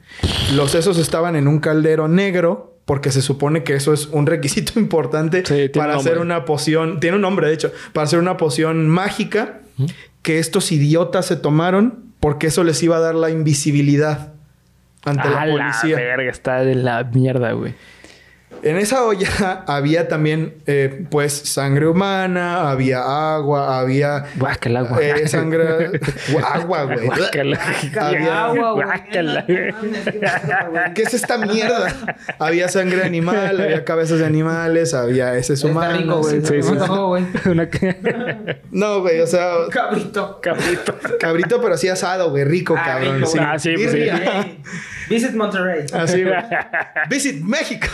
Los 0.55 0.71
sesos 0.71 0.99
estaban 0.99 1.37
en 1.37 1.47
un 1.49 1.59
caldero 1.59 2.07
negro, 2.09 2.72
porque 2.85 3.11
se 3.11 3.23
supone 3.23 3.63
que 3.65 3.75
eso 3.75 3.93
es 3.93 4.07
un 4.07 4.27
requisito 4.27 4.73
importante 4.81 5.45
Sí, 5.45 5.69
para 5.69 5.95
un 5.95 6.01
hacer 6.01 6.19
una 6.19 6.45
poción, 6.45 7.01
tiene 7.01 7.17
un 7.17 7.23
nombre 7.23 7.49
de 7.49 7.55
hecho, 7.55 7.73
para 7.93 8.05
hacer 8.05 8.19
una 8.19 8.37
poción 8.37 8.89
mágica 8.89 9.61
que 10.23 10.39
estos 10.39 10.71
idiotas 10.73 11.27
se 11.27 11.37
tomaron 11.37 12.05
porque 12.21 12.47
eso 12.47 12.63
les 12.63 12.83
iba 12.83 12.97
a 12.97 13.01
dar 13.01 13.15
la 13.15 13.31
invisibilidad 13.31 14.33
ante 15.05 15.29
la 15.29 15.47
policía. 15.47 15.97
la 15.97 16.03
verga, 16.03 16.31
está 16.31 16.61
de 16.61 16.77
la 16.77 17.03
mierda, 17.03 17.53
güey. 17.53 17.75
En 18.63 18.77
esa 18.77 19.05
olla 19.05 19.65
había 19.67 20.09
también, 20.09 20.55
eh, 20.67 21.05
pues, 21.11 21.33
sangre 21.33 21.87
humana, 21.89 22.71
había 22.71 23.01
agua, 23.35 23.79
había 23.81 24.25
Guácala, 24.37 24.81
agua. 24.81 24.99
eh, 25.03 25.27
sangre, 25.29 26.01
agua, 26.55 26.85
güey. 26.85 27.07
Guácala. 27.07 27.59
Había- 28.01 28.45
agua. 28.45 28.73
Guácala. 28.73 29.45
¿Qué 30.95 31.03
es 31.03 31.15
esta 31.15 31.39
mierda? 31.39 32.17
había 32.39 32.69
sangre 32.69 33.03
animal, 33.05 33.61
había 33.61 33.85
cabezas 33.85 34.19
de 34.21 34.27
animales, 34.27 34.95
había 34.95 35.37
humanos. 35.65 35.99
rico, 35.99 36.19
güey. 36.19 36.41
Sí, 36.41 36.47
Se 36.47 36.63
sí. 36.63 36.69
güey. 37.09 37.25
Una 37.47 37.69
No, 38.71 39.01
güey, 39.01 39.21
o 39.21 39.27
sea, 39.27 39.55
Cabrito. 39.71 40.41
cabrito. 40.41 40.95
cabrito, 41.19 41.61
pero 41.61 41.75
así 41.75 41.89
asado, 41.89 42.31
güey, 42.31 42.45
rico, 42.45 42.75
Ah, 42.79 42.85
cabrón. 42.85 43.17
rico, 43.17 43.27
sí. 43.27 43.39
Ah, 43.41 43.59
sí, 43.59 43.75
pues 43.75 43.91
sí. 43.93 44.09
Visit 45.09 45.33
Monterrey. 45.35 45.85
Así, 45.93 46.23
güey. 46.23 46.35
Visit 47.11 47.43
México, 47.43 47.89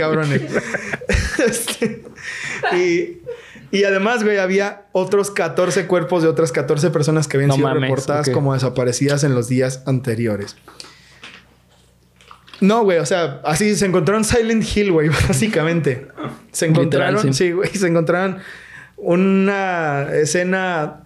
cabrones. 0.00 0.42
Este, 1.40 2.02
y, 2.76 3.22
y 3.74 3.84
además, 3.84 4.22
güey, 4.24 4.36
había 4.36 4.82
otros 4.92 5.30
14 5.30 5.86
cuerpos 5.86 6.22
de 6.22 6.28
otras 6.28 6.52
14 6.52 6.90
personas 6.90 7.28
que 7.28 7.38
habían 7.38 7.48
No 7.48 7.54
sido 7.54 7.68
mames, 7.68 7.82
reportadas 7.82 8.28
como 8.28 8.52
desaparecidas 8.52 9.24
en 9.24 9.34
los 9.34 9.48
días 9.48 9.82
anteriores. 9.86 10.56
No, 12.60 12.84
güey, 12.84 12.98
o 12.98 13.06
sea, 13.06 13.40
así 13.44 13.74
se 13.74 13.86
encontraron 13.86 14.24
Silent 14.24 14.64
Hill, 14.76 14.92
güey, 14.92 15.08
básicamente. 15.28 16.08
Se 16.52 16.66
encontraron, 16.66 17.14
Literal, 17.14 17.34
sí, 17.34 17.52
güey, 17.52 17.70
se 17.70 17.86
encontraron 17.86 18.38
una 18.98 20.08
escena 20.12 21.04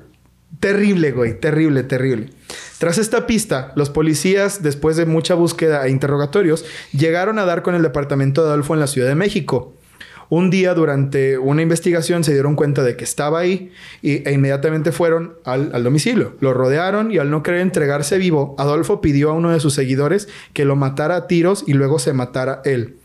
terrible, 0.59 1.13
güey, 1.13 1.39
terrible, 1.39 1.85
terrible. 1.85 2.31
Tras 2.79 2.99
esta 2.99 3.27
pista, 3.27 3.73
los 3.77 3.89
policías, 3.91 4.63
después 4.63 4.97
de 4.97 5.07
mucha 5.07 5.35
búsqueda 5.35 5.87
e 5.87 5.91
interrogatorios, 5.91 6.65
llegaron 6.93 7.39
a 7.39 7.45
dar 7.45 7.63
con 7.63 7.75
el 7.75 7.83
departamento 7.83 8.43
de 8.43 8.49
Adolfo 8.51 8.75
en 8.75 8.81
la 8.81 8.87
Ciudad 8.87 9.09
de 9.09 9.15
México. 9.15 9.75
Un 10.31 10.51
día, 10.51 10.75
durante 10.75 11.37
una 11.39 11.61
investigación, 11.63 12.25
se 12.25 12.33
dieron 12.33 12.57
cuenta 12.57 12.83
de 12.83 12.97
que 12.97 13.05
estaba 13.05 13.39
ahí 13.41 13.71
y- 14.03 14.27
e 14.29 14.33
inmediatamente 14.33 14.91
fueron 14.91 15.35
al, 15.45 15.71
al 15.75 15.85
domicilio. 15.85 16.35
Lo 16.41 16.55
rodearon 16.55 17.13
y 17.13 17.19
al 17.19 17.31
no 17.31 17.43
querer 17.43 17.61
entregarse 17.61 18.17
vivo, 18.19 18.57
Adolfo 18.59 19.01
pidió 19.03 19.31
a 19.31 19.35
uno 19.35 19.51
de 19.51 19.61
sus 19.61 19.75
seguidores 19.75 20.29
que 20.55 20.65
lo 20.65 20.77
matara 20.77 21.15
a 21.17 21.27
tiros 21.27 21.65
y 21.67 21.75
luego 21.75 21.99
se 21.99 22.15
matara 22.15 22.63
él. 22.65 22.97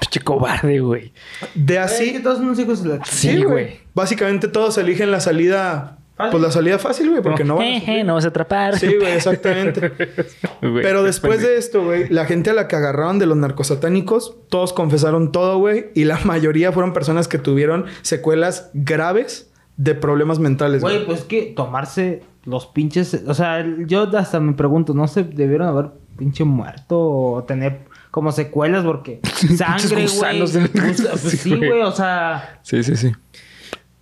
Pinche 0.00 0.20
cobarde, 0.20 0.80
güey. 0.80 1.12
De 1.54 1.78
Así 1.78 2.12
que 2.12 2.20
todos 2.20 2.38
son 2.38 2.58
hijos 2.58 2.82
de 2.82 2.98
la 2.98 3.04
Sí, 3.04 3.42
güey. 3.44 3.80
Básicamente 3.94 4.48
todos 4.48 4.78
eligen 4.78 5.10
la 5.10 5.20
salida... 5.20 5.98
Fácil. 6.18 6.30
Pues 6.32 6.42
la 6.42 6.50
salida 6.50 6.78
fácil, 6.78 7.10
güey, 7.10 7.22
porque 7.22 7.44
no 7.44 7.54
van 7.56 7.64
a 7.66 7.70
Jeje, 7.70 7.80
sufrir. 7.86 8.04
no 8.04 8.14
vas 8.14 8.24
a 8.24 8.28
atrapar. 8.28 8.78
Sí, 8.78 8.94
güey, 8.96 9.12
exactamente. 9.12 9.92
Güey, 10.60 10.82
Pero 10.82 11.04
después 11.04 11.40
de 11.40 11.56
esto, 11.56 11.84
güey, 11.84 12.08
la 12.08 12.24
gente 12.26 12.50
a 12.50 12.52
la 12.54 12.66
que 12.68 12.74
agarraron 12.74 13.18
de 13.20 13.26
los 13.26 13.36
narcosatánicos, 13.36 14.36
todos 14.48 14.72
confesaron 14.72 15.30
todo, 15.32 15.58
güey. 15.58 15.86
Y 15.94 16.04
la 16.04 16.18
mayoría 16.24 16.72
fueron 16.72 16.92
personas 16.92 17.28
que 17.28 17.38
tuvieron 17.38 17.86
secuelas 18.02 18.70
graves 18.74 19.50
de 19.76 19.94
problemas 19.94 20.40
mentales, 20.40 20.82
Güey, 20.82 20.96
güey. 20.96 21.06
pues 21.06 21.22
que 21.22 21.52
tomarse 21.54 22.24
los 22.44 22.66
pinches. 22.66 23.22
O 23.28 23.34
sea, 23.34 23.64
yo 23.86 24.08
hasta 24.18 24.40
me 24.40 24.54
pregunto, 24.54 24.94
¿no 24.94 25.06
se 25.06 25.22
debieron 25.22 25.68
haber 25.68 25.90
pinche 26.16 26.42
muerto 26.42 26.98
o 26.98 27.44
tener 27.44 27.82
como 28.10 28.32
secuelas? 28.32 28.84
Porque 28.84 29.20
sangre, 29.56 30.06
güey. 30.08 30.40
Gusa- 30.40 31.10
pues 31.12 31.20
Sí, 31.40 31.54
güey, 31.56 31.80
o 31.82 31.92
sea. 31.92 32.58
Sí, 32.62 32.82
sí, 32.82 32.96
sí. 32.96 33.12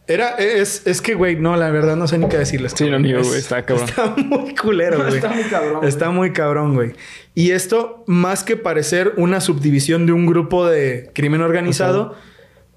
Era, 0.08 0.30
es, 0.36 0.86
es 0.86 1.02
que, 1.02 1.14
güey, 1.14 1.34
no, 1.36 1.56
la 1.56 1.70
verdad 1.70 1.96
no 1.96 2.06
sé 2.06 2.16
ni 2.18 2.28
qué 2.28 2.38
decirles. 2.38 2.72
Sí, 2.76 2.88
no, 2.88 2.98
ni 2.98 3.08
yo, 3.08 3.18
Es- 3.18 3.26
güey, 3.26 3.38
está 3.40 3.64
cabrón. 3.64 3.88
Está 3.88 4.14
muy 4.16 4.54
culero, 4.54 4.98
güey. 5.02 5.14
Está 5.16 5.28
muy 5.30 5.42
cabrón, 5.44 5.76
güey. 5.78 5.88
Está 5.88 6.10
muy 6.10 6.32
cabrón, 6.32 6.74
güey. 6.74 6.92
Y 7.34 7.50
esto, 7.50 8.04
más 8.06 8.44
que 8.44 8.56
parecer 8.56 9.14
una 9.16 9.40
subdivisión 9.40 10.06
de 10.06 10.12
un 10.12 10.26
grupo 10.26 10.66
de 10.66 11.10
crimen 11.12 11.40
organizado, 11.42 12.14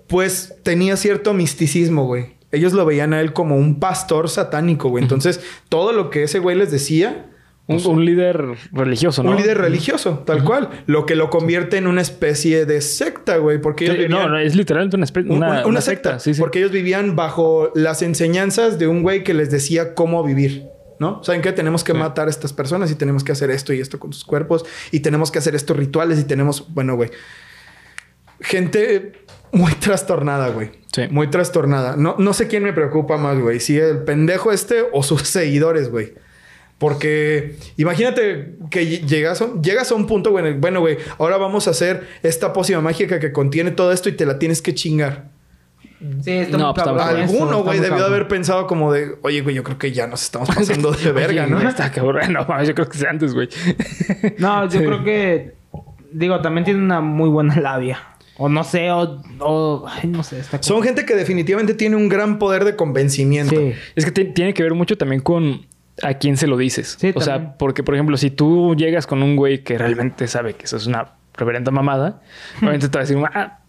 pues 0.08 0.56
tenía 0.64 0.98
cierto 0.98 1.34
misticismo, 1.34 2.06
güey. 2.06 2.38
Ellos 2.52 2.74
lo 2.74 2.84
veían 2.84 3.14
a 3.14 3.22
él 3.22 3.32
como 3.32 3.58
un 3.58 3.80
pastor 3.80 4.28
satánico, 4.28 4.90
güey. 4.90 5.04
Entonces, 5.04 5.40
todo 5.70 5.94
lo 5.94 6.10
que 6.10 6.24
ese 6.24 6.40
güey 6.40 6.56
les 6.58 6.72
decía, 6.72 7.29
Un, 7.70 7.86
un 7.86 8.04
líder 8.04 8.44
religioso, 8.72 9.22
¿no? 9.24 9.32
un 9.32 9.38
líder 9.38 9.58
religioso, 9.60 10.24
tal 10.26 10.44
cual. 10.44 10.70
Lo 10.88 11.06
que 11.06 11.16
lo 11.16 11.30
convierte 11.30 11.78
en 11.78 11.88
una 11.88 12.02
especie 12.02 12.66
de 12.66 12.82
secta, 12.82 13.38
güey. 13.38 13.62
Porque 13.62 13.86
ellos 13.86 13.98
Sí, 13.98 14.02
no, 14.10 14.18
vivían- 14.18 14.32
no, 14.32 14.40
es 14.40 14.56
literalmente 14.56 14.98
una, 14.98 15.06
espe- 15.06 15.30
un- 15.30 15.68
una, 15.70 15.82
secta. 15.82 16.20
Sí, 16.20 16.34
sí. 16.34 16.40
Porque 16.42 16.60
ellos 16.60 16.72
vivían 16.72 17.16
bajo 17.16 17.72
las 17.76 18.02
enseñanzas 18.02 18.80
de 18.80 18.88
un 18.88 19.04
güey 19.04 19.24
que 19.24 19.34
les 19.34 19.52
decía 19.52 19.94
cómo 19.94 20.24
vivir. 20.24 20.66
¿No? 21.00 21.24
¿Saben 21.24 21.42
qué? 21.42 21.54
Tenemos 21.54 21.86
que 21.86 21.94
Sí. 21.94 21.98
matar 21.98 22.28
a 22.28 22.30
estas 22.30 22.52
personas 22.52 22.92
y 22.92 22.96
tenemos 22.96 23.24
que 23.24 23.32
hacer 23.32 23.52
esto 23.52 23.72
y 23.72 23.80
esto 23.80 24.00
con 24.00 24.12
sus 24.12 24.26
cuerpos 24.26 24.66
y 24.92 25.00
tenemos 25.00 25.32
que 25.32 25.40
hacer 25.40 25.56
estos 25.56 25.78
rituales 25.78 26.20
y 26.20 26.26
tenemos, 26.26 26.74
bueno, 26.74 26.98
güey. 26.98 27.10
Gente 28.42 29.14
muy 29.52 29.74
trastornada, 29.74 30.50
güey. 30.50 30.72
Sí. 30.94 31.04
Muy 31.10 31.28
trastornada. 31.30 31.96
No, 31.98 32.16
no 32.18 32.34
sé 32.34 32.48
quién 32.48 32.64
me 32.64 32.74
preocupa 32.74 33.18
más, 33.18 33.38
güey. 33.40 33.60
Si 33.60 33.78
el 33.78 34.00
pendejo 34.04 34.52
este 34.52 34.86
o 34.92 35.04
sus 35.04 35.22
seguidores, 35.28 35.90
güey. 35.90 36.14
Porque 36.80 37.56
imagínate 37.78 38.56
que 38.72 38.82
ll- 38.84 39.06
llegas 39.06 39.42
a, 39.42 39.50
llegas 39.62 39.92
a 39.92 39.96
un 39.96 40.08
punto, 40.08 40.32
güey, 40.32 40.54
bueno, 40.54 40.80
güey, 40.80 40.98
ahora 41.18 41.38
vamos 41.38 41.68
a 41.68 41.72
hacer 41.72 42.08
esta 42.24 42.54
pócima 42.54 42.82
mágica 42.82 43.20
que 43.20 43.32
contiene 43.34 43.72
todo 43.72 43.92
esto 43.92 44.10
y 44.10 44.14
te 44.14 44.26
la 44.26 44.40
tienes 44.40 44.62
que 44.62 44.74
chingar. 44.74 45.26
Sí, 46.24 46.32
está 46.32 46.58
No, 46.58 46.68
muy 46.68 46.74
pues, 46.76 46.88
está 46.88 46.96
cabrón. 46.98 47.22
Alguno, 47.22 47.64
güey, 47.64 47.80
debió 47.80 47.96
de 47.96 48.00
cabrón. 48.00 48.14
haber 48.14 48.28
pensado 48.30 48.66
como 48.68 48.94
de, 48.94 49.16
oye, 49.22 49.42
güey, 49.42 49.54
yo 49.56 49.64
creo 49.64 49.78
que 49.78 49.92
ya 49.92 50.08
nos 50.08 50.24
estamos 50.24 50.48
pasando 50.48 50.92
de 50.94 51.12
verga, 51.12 51.44
Oye, 51.44 51.52
¿no? 51.52 51.68
Está 51.70 51.92
cabrón. 51.92 52.32
No, 52.34 52.64
yo 52.64 52.74
creo 52.74 52.88
que 52.88 52.98
sea 52.98 53.10
antes, 53.10 53.34
güey. 53.34 53.50
No, 54.38 54.64
yo 54.70 54.80
Sí. 54.80 54.86
creo 54.86 55.04
que. 55.04 55.54
Digo, 56.14 56.40
también 56.42 56.64
tiene 56.64 56.80
una 56.82 57.02
muy 57.02 57.28
buena 57.30 57.60
labia. 57.60 58.00
O 58.38 58.48
no 58.48 58.64
sé, 58.64 58.90
o. 58.92 59.22
o 59.40 59.86
ay, 59.90 60.08
no 60.10 60.24
sé, 60.24 60.40
está 60.40 60.64
Son 60.64 60.82
gente 60.82 61.06
que 61.06 61.14
definitivamente 61.16 61.74
tiene 61.74 61.98
un 61.98 62.08
gran 62.08 62.40
poder 62.40 62.64
de 62.64 62.78
convencimiento. 62.78 63.54
Sí. 63.60 63.74
Es 63.96 64.06
que 64.06 64.12
ti- 64.12 64.32
tiene 64.34 64.54
que 64.54 64.64
ver 64.64 64.74
mucho 64.76 64.98
también 64.98 65.22
con 65.22 65.68
a 66.04 66.14
quién 66.16 66.38
se 66.38 66.48
lo 66.48 66.58
dices. 66.58 66.98
Sí, 67.00 67.10
o 67.10 67.14
también. 67.20 67.26
sea, 67.48 67.58
porque, 67.58 67.84
por 67.84 67.94
ejemplo, 67.96 68.18
si 68.18 68.32
tú 68.32 68.76
llegas 68.76 69.08
con 69.08 69.22
un 69.24 69.36
güey 69.36 69.64
que 69.64 69.78
realmente 69.78 70.28
sabe 70.28 70.54
que 70.54 70.66
eso 70.66 70.78
es 70.78 70.88
una 70.88 71.14
reverenda 71.34 71.72
mamada, 71.72 72.22
obviamente 72.60 72.90
te 72.90 72.98
va 72.98 73.04
a 73.04 73.06
decir, 73.06 73.18
ah, 73.34 73.60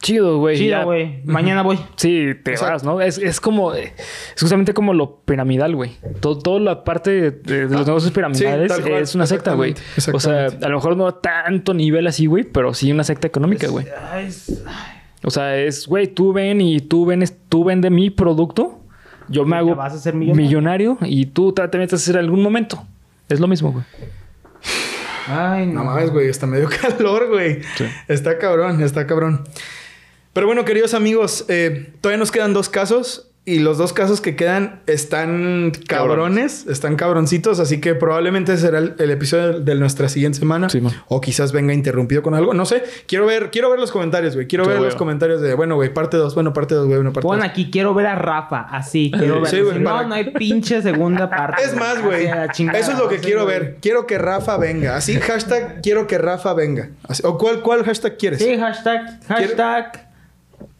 chido, 0.00 0.38
güey. 0.38 0.56
Chido, 0.58 0.84
güey. 0.84 1.20
Mañana 1.24 1.62
voy. 1.62 1.78
Sí, 1.96 2.30
te 2.42 2.50
Exacto. 2.52 2.72
vas, 2.72 2.82
¿no? 2.84 3.00
Es, 3.00 3.18
es 3.18 3.40
como... 3.40 3.72
eh, 3.74 3.92
Es 4.34 4.40
justamente 4.40 4.74
como 4.74 4.92
lo 4.94 5.20
piramidal, 5.20 5.76
güey. 5.76 5.92
Todo, 6.20 6.38
toda 6.38 6.58
la 6.60 6.82
parte 6.84 7.10
de, 7.12 7.30
de 7.30 7.68
los 7.68 7.86
negocios 7.86 8.10
piramidales 8.12 8.72
Ah, 8.72 8.74
tal 8.76 8.82
cual, 8.82 9.02
es 9.02 9.14
una 9.14 9.26
secta, 9.26 9.54
güey. 9.54 9.74
O 10.12 10.18
sea, 10.18 10.46
a 10.46 10.68
lo 10.68 10.76
mejor 10.76 10.96
no 10.96 11.06
a 11.06 11.20
tanto 11.20 11.72
nivel 11.74 12.06
así, 12.08 12.26
güey, 12.26 12.42
pero 12.44 12.74
sí 12.74 12.90
una 12.90 13.04
secta 13.04 13.28
económica, 13.28 13.68
güey. 13.68 13.86
O 15.24 15.30
sea, 15.30 15.56
es, 15.56 15.86
güey, 15.86 16.08
tú 16.08 16.32
ven 16.32 16.60
y 16.60 16.80
tú 16.80 17.06
vendes, 17.06 17.36
tú 17.48 17.62
vende 17.62 17.90
mi 17.90 18.10
producto. 18.10 18.80
Yo 19.32 19.44
me 19.44 19.56
hago 19.56 19.74
vas 19.74 19.92
a 20.06 20.12
millonario. 20.14 20.42
millonario 20.44 20.98
y 21.02 21.26
tú 21.26 21.52
te 21.52 21.66
te 21.68 21.78
metes 21.78 21.94
a 21.94 21.96
hacer 21.96 22.18
algún 22.18 22.42
momento. 22.42 22.84
Es 23.28 23.40
lo 23.40 23.48
mismo, 23.48 23.72
güey. 23.72 23.84
Ay, 25.26 25.66
No 25.66 25.84
no. 25.84 25.84
mames, 25.84 26.10
güey, 26.10 26.28
está 26.28 26.46
medio 26.46 26.68
calor, 26.80 27.28
güey. 27.28 27.62
Sí. 27.76 27.84
Está 28.08 28.38
cabrón, 28.38 28.82
está 28.82 29.06
cabrón. 29.06 29.44
Pero 30.32 30.46
bueno, 30.46 30.64
queridos 30.64 30.94
amigos, 30.94 31.44
eh, 31.48 31.92
todavía 32.00 32.18
nos 32.18 32.30
quedan 32.30 32.52
dos 32.52 32.68
casos. 32.68 33.28
Y 33.44 33.58
los 33.58 33.76
dos 33.76 33.92
casos 33.92 34.20
que 34.20 34.36
quedan 34.36 34.82
están 34.86 35.72
cabrones, 35.88 36.64
están 36.68 36.94
cabroncitos, 36.94 37.58
así 37.58 37.80
que 37.80 37.96
probablemente 37.96 38.56
será 38.56 38.78
el, 38.78 38.94
el 39.00 39.10
episodio 39.10 39.58
de 39.58 39.74
nuestra 39.74 40.08
siguiente 40.08 40.38
semana. 40.38 40.68
Sí, 40.68 40.80
o 41.08 41.20
quizás 41.20 41.50
venga 41.50 41.74
interrumpido 41.74 42.22
con 42.22 42.34
algo, 42.34 42.54
no 42.54 42.64
sé. 42.66 42.84
Quiero 43.08 43.26
ver, 43.26 43.50
quiero 43.50 43.68
ver 43.68 43.80
los 43.80 43.90
comentarios, 43.90 44.34
güey. 44.36 44.46
Quiero 44.46 44.64
ver 44.64 44.78
los 44.80 44.94
comentarios 44.94 45.40
de, 45.40 45.54
bueno, 45.54 45.74
güey, 45.74 45.92
parte 45.92 46.16
2, 46.18 46.36
bueno, 46.36 46.52
parte 46.52 46.76
2, 46.76 46.86
güey, 46.86 46.98
bueno, 46.98 47.12
parte 47.12 47.26
Pon 47.26 47.38
2. 47.40 47.48
aquí, 47.48 47.68
quiero 47.72 47.94
ver 47.94 48.06
a 48.06 48.14
Rafa. 48.14 48.60
Así, 48.70 49.10
quiero 49.10 49.40
ver. 49.40 49.50
Sí, 49.50 49.60
güey, 49.60 49.80
no, 49.80 49.90
para- 49.90 50.06
no 50.06 50.14
hay 50.14 50.30
pinche 50.30 50.80
segunda 50.80 51.28
parte. 51.36 51.64
Es 51.64 51.74
más, 51.74 52.00
güey. 52.00 52.26
Eso 52.26 52.92
es 52.92 52.98
lo 52.98 53.08
que 53.08 53.16
Sí, 53.18 53.24
quiero 53.24 53.42
güey. 53.44 53.58
ver. 53.58 53.78
Quiero 53.82 54.06
que 54.06 54.18
Rafa 54.18 54.56
venga. 54.56 54.94
Así, 54.94 55.18
hashtag 55.18 55.80
quiero 55.82 56.06
que 56.06 56.16
Rafa 56.16 56.54
venga. 56.54 56.90
Así- 57.08 57.24
¿O 57.26 57.36
cuál, 57.38 57.60
cuál 57.62 57.82
hashtag 57.82 58.16
quieres? 58.18 58.38
Sí, 58.40 58.56
hashtag, 58.56 59.18
hashtag. 59.26 60.11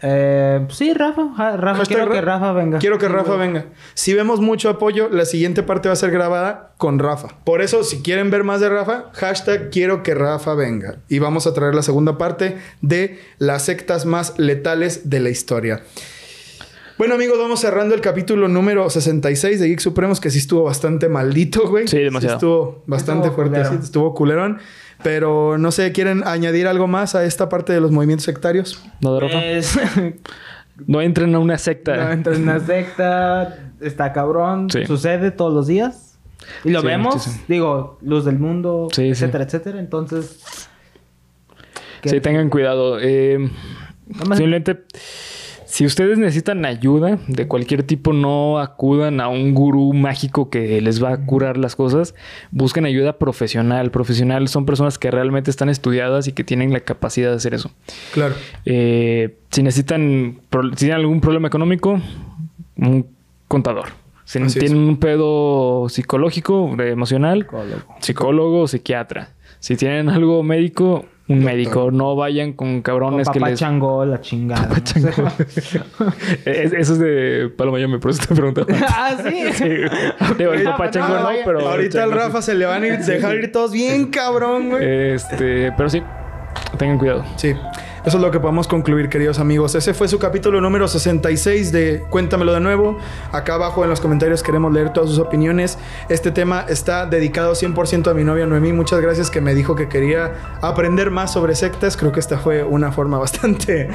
Eh, 0.02 0.66
sí, 0.70 0.92
Rafa. 0.94 1.22
Rafa, 1.56 1.78
Hashtag 1.78 1.86
quiero 1.86 2.06
Ra- 2.06 2.14
que 2.14 2.20
Rafa 2.20 2.52
venga. 2.52 2.78
Quiero 2.78 2.98
que 2.98 3.06
Sí, 3.06 3.12
Rafa 3.12 3.36
venga. 3.36 3.66
Si 3.94 4.14
vemos 4.14 4.40
mucho 4.40 4.68
apoyo, 4.68 5.08
la 5.10 5.24
siguiente 5.24 5.62
parte 5.62 5.88
va 5.88 5.92
a 5.92 5.96
ser 5.96 6.10
grabada 6.10 6.72
con 6.76 6.98
Rafa. 6.98 7.28
Por 7.44 7.62
eso, 7.62 7.84
si 7.84 8.02
quieren 8.02 8.30
ver 8.30 8.42
más 8.42 8.60
de 8.60 8.68
Rafa, 8.68 9.10
hashtag 9.12 9.70
quiero 9.70 10.02
que 10.02 10.14
Rafa 10.14 10.54
venga. 10.54 10.96
Y 11.08 11.20
vamos 11.20 11.46
a 11.46 11.54
traer 11.54 11.74
la 11.76 11.82
segunda 11.82 12.18
parte 12.18 12.56
de 12.80 13.20
las 13.38 13.64
sectas 13.64 14.04
más 14.04 14.38
letales 14.38 15.08
de 15.08 15.20
la 15.20 15.30
historia. 15.30 15.82
Bueno, 16.98 17.14
amigos, 17.14 17.38
vamos 17.38 17.60
cerrando 17.60 17.94
el 17.94 18.00
capítulo 18.00 18.48
número 18.48 18.88
66 18.88 19.58
de 19.58 19.68
Geek 19.68 19.80
Supremos, 19.80 20.20
que 20.20 20.30
sí 20.30 20.38
estuvo 20.38 20.64
bastante 20.64 21.08
maldito, 21.08 21.68
güey. 21.68 21.88
Sí, 21.88 21.98
demasiado. 21.98 22.34
estuvo 22.36 22.84
bastante 22.86 23.28
Estuvo 23.28 23.34
fuerte, 23.44 23.62
culero. 23.62 23.82
estuvo 23.82 24.14
culerón. 24.14 24.58
Pero 25.02 25.58
no 25.58 25.70
sé, 25.72 25.92
¿quieren 25.92 26.22
añadir 26.26 26.66
algo 26.68 26.86
más 26.86 27.14
a 27.14 27.24
esta 27.24 27.48
parte 27.48 27.72
de 27.72 27.80
los 27.80 27.90
movimientos 27.90 28.24
sectarios? 28.24 28.82
¿No, 29.00 29.14
de 29.14 29.20
Rafa? 29.20 29.40
Pues, 29.40 29.78
No 30.86 31.00
entren 31.02 31.34
a 31.34 31.38
una 31.38 31.58
secta. 31.58 31.96
no, 31.96 32.12
entra 32.12 32.34
en 32.34 32.42
una 32.44 32.58
secta, 32.58 33.58
está 33.80 34.12
cabrón, 34.12 34.68
Sí. 34.70 34.86
sucede 34.86 35.30
todos 35.30 35.52
los 35.52 35.66
días. 35.66 36.18
Y 36.64 36.70
lo 36.70 36.80
Sí, 36.80 36.86
vemos, 36.86 37.14
muchísimo. 37.16 37.44
digo, 37.46 37.98
luz 38.02 38.24
del 38.24 38.38
mundo, 38.38 38.88
Sí, 38.90 39.02
sí. 39.02 39.10
etcétera, 39.10 39.44
etcétera. 39.44 39.78
Entonces, 39.78 40.68
¿qué- 42.00 42.08
Sí, 42.08 42.20
tengan 42.20 42.48
cuidado. 42.48 42.98
Eh, 43.00 43.38
más- 44.26 44.38
simplemente, 44.38 44.82
si 45.72 45.86
ustedes 45.86 46.18
necesitan 46.18 46.66
ayuda 46.66 47.18
de 47.28 47.48
cualquier 47.48 47.82
tipo, 47.82 48.12
no 48.12 48.58
acudan 48.58 49.22
a 49.22 49.28
un 49.28 49.54
gurú 49.54 49.94
mágico 49.94 50.50
que 50.50 50.82
les 50.82 51.02
va 51.02 51.14
a 51.14 51.24
curar 51.24 51.56
las 51.56 51.76
cosas. 51.76 52.14
Busquen 52.50 52.84
ayuda 52.84 53.14
profesional. 53.16 53.90
Profesional 53.90 54.48
son 54.48 54.66
personas 54.66 54.98
que 54.98 55.10
realmente 55.10 55.50
están 55.50 55.70
estudiadas 55.70 56.28
y 56.28 56.32
que 56.32 56.44
tienen 56.44 56.74
la 56.74 56.80
capacidad 56.80 57.30
de 57.30 57.36
hacer 57.36 57.54
eso. 57.54 57.70
Claro. 58.12 58.34
Eh, 58.66 59.38
si 59.50 59.62
necesitan, 59.62 60.40
si 60.72 60.76
tienen 60.76 60.96
algún 60.98 61.22
problema 61.22 61.48
económico, 61.48 61.98
un 62.76 63.06
contador. 63.48 63.86
Si 64.26 64.40
Así 64.40 64.58
es. 64.58 64.64
tienen 64.66 64.86
un 64.86 64.98
pedo 64.98 65.88
psicológico, 65.88 66.70
emocional, 66.82 67.44
Psicólogo. 67.44 67.94
psicólogo 68.00 68.68
psiquiatra. 68.68 69.30
Si 69.58 69.76
tienen 69.76 70.10
algo 70.10 70.42
médico, 70.42 71.06
un 71.28 71.44
médico. 71.44 71.90
No 71.90 72.16
vayan 72.16 72.52
con 72.52 72.68
Con 72.72 72.82
cabrones 72.82 73.28
que 73.28 73.38
papá 73.38 73.50
les... 73.50 73.60
Changó, 73.60 74.04
la 74.04 74.20
chingada. 74.20 74.68
¿no? 74.68 74.74
Es- 76.44 76.72
Eso 76.72 76.92
es 76.94 76.98
de 76.98 77.52
Paloma 77.56 77.76
Mayame, 77.78 77.98
por 77.98 78.10
eso 78.10 78.22
te 78.26 78.34
preguntaba. 78.34 78.66
ah, 78.88 79.16
sí. 79.22 79.44
Sí. 79.52 79.68
Digo, 80.38 80.52
el 80.52 80.64
papá 80.64 80.86
no, 80.86 80.90
chango 80.90 81.18
no, 81.18 81.28
pero... 81.44 81.60
Ahorita 81.68 82.02
al 82.02 82.10
chango. 82.10 82.24
Rafa 82.24 82.42
se 82.42 82.54
le 82.54 82.66
van 82.66 82.82
a 82.82 82.86
ir, 82.88 82.98
dejar 82.98 83.36
ir 83.36 83.52
todos 83.52 83.72
bien 83.72 84.06
cabrón, 84.06 84.70
güey. 84.70 85.12
Este, 85.12 85.72
pero 85.76 85.88
sí, 85.88 86.02
tengan 86.78 86.98
cuidado. 86.98 87.24
Sí, 87.36 87.54
eso 88.04 88.16
es 88.16 88.22
lo 88.22 88.32
que 88.32 88.40
podemos 88.40 88.66
concluir, 88.66 89.08
queridos 89.08 89.38
amigos. 89.38 89.76
Ese 89.76 89.94
fue 89.94 90.08
su 90.08 90.18
capítulo 90.18 90.60
número 90.60 90.88
66 90.88 91.70
de 91.70 92.04
Cuéntamelo 92.10 92.52
de 92.52 92.58
nuevo. 92.58 92.98
Acá 93.30 93.54
abajo 93.54 93.84
en 93.84 93.90
los 93.90 94.00
comentarios 94.00 94.42
queremos 94.42 94.72
leer 94.72 94.92
todas 94.92 95.08
sus 95.08 95.20
opiniones. 95.20 95.78
Este 96.08 96.32
tema 96.32 96.64
está 96.68 97.06
dedicado 97.06 97.52
100% 97.52 98.10
a 98.10 98.14
mi 98.14 98.24
novia 98.24 98.44
Noemí. 98.44 98.72
Muchas 98.72 99.00
gracias 99.00 99.30
que 99.30 99.40
me 99.40 99.54
dijo 99.54 99.76
que 99.76 99.88
quería 99.88 100.32
aprender 100.60 101.12
más 101.12 101.32
sobre 101.32 101.54
sectas. 101.54 101.96
Creo 101.96 102.10
que 102.10 102.18
esta 102.18 102.38
fue 102.38 102.64
una 102.64 102.90
forma 102.90 103.18
bastante, 103.20 103.88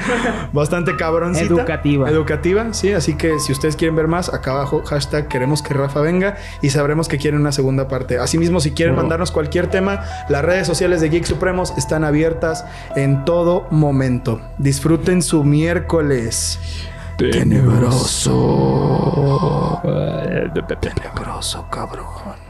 bastante 0.54 0.96
cabroncita. 0.96 1.44
Educativa. 1.46 2.08
Educativa, 2.08 2.72
sí. 2.72 2.92
Así 2.92 3.14
que 3.14 3.38
si 3.38 3.52
ustedes 3.52 3.76
quieren 3.76 3.94
ver 3.94 4.08
más, 4.08 4.32
acá 4.32 4.52
abajo 4.52 4.82
hashtag 4.86 5.28
queremos 5.28 5.60
que 5.60 5.74
Rafa 5.74 6.00
venga 6.00 6.36
y 6.62 6.70
sabremos 6.70 7.08
que 7.08 7.18
quieren 7.18 7.40
una 7.40 7.52
segunda 7.52 7.88
parte. 7.88 8.18
Asimismo, 8.18 8.60
si 8.60 8.70
quieren 8.70 8.96
mandarnos 8.96 9.32
cualquier 9.32 9.66
tema, 9.66 10.02
las 10.30 10.42
redes 10.42 10.66
sociales 10.66 11.02
de 11.02 11.10
Geek 11.10 11.24
Supremos 11.24 11.74
están 11.76 12.04
abiertas 12.04 12.64
en 12.96 13.26
todo 13.26 13.66
momento. 13.98 14.40
Disfruten 14.58 15.22
su 15.22 15.42
miércoles. 15.42 16.60
Tenebroso. 17.16 18.30
Tenebroso, 20.80 21.66
cabrón. 21.68 22.47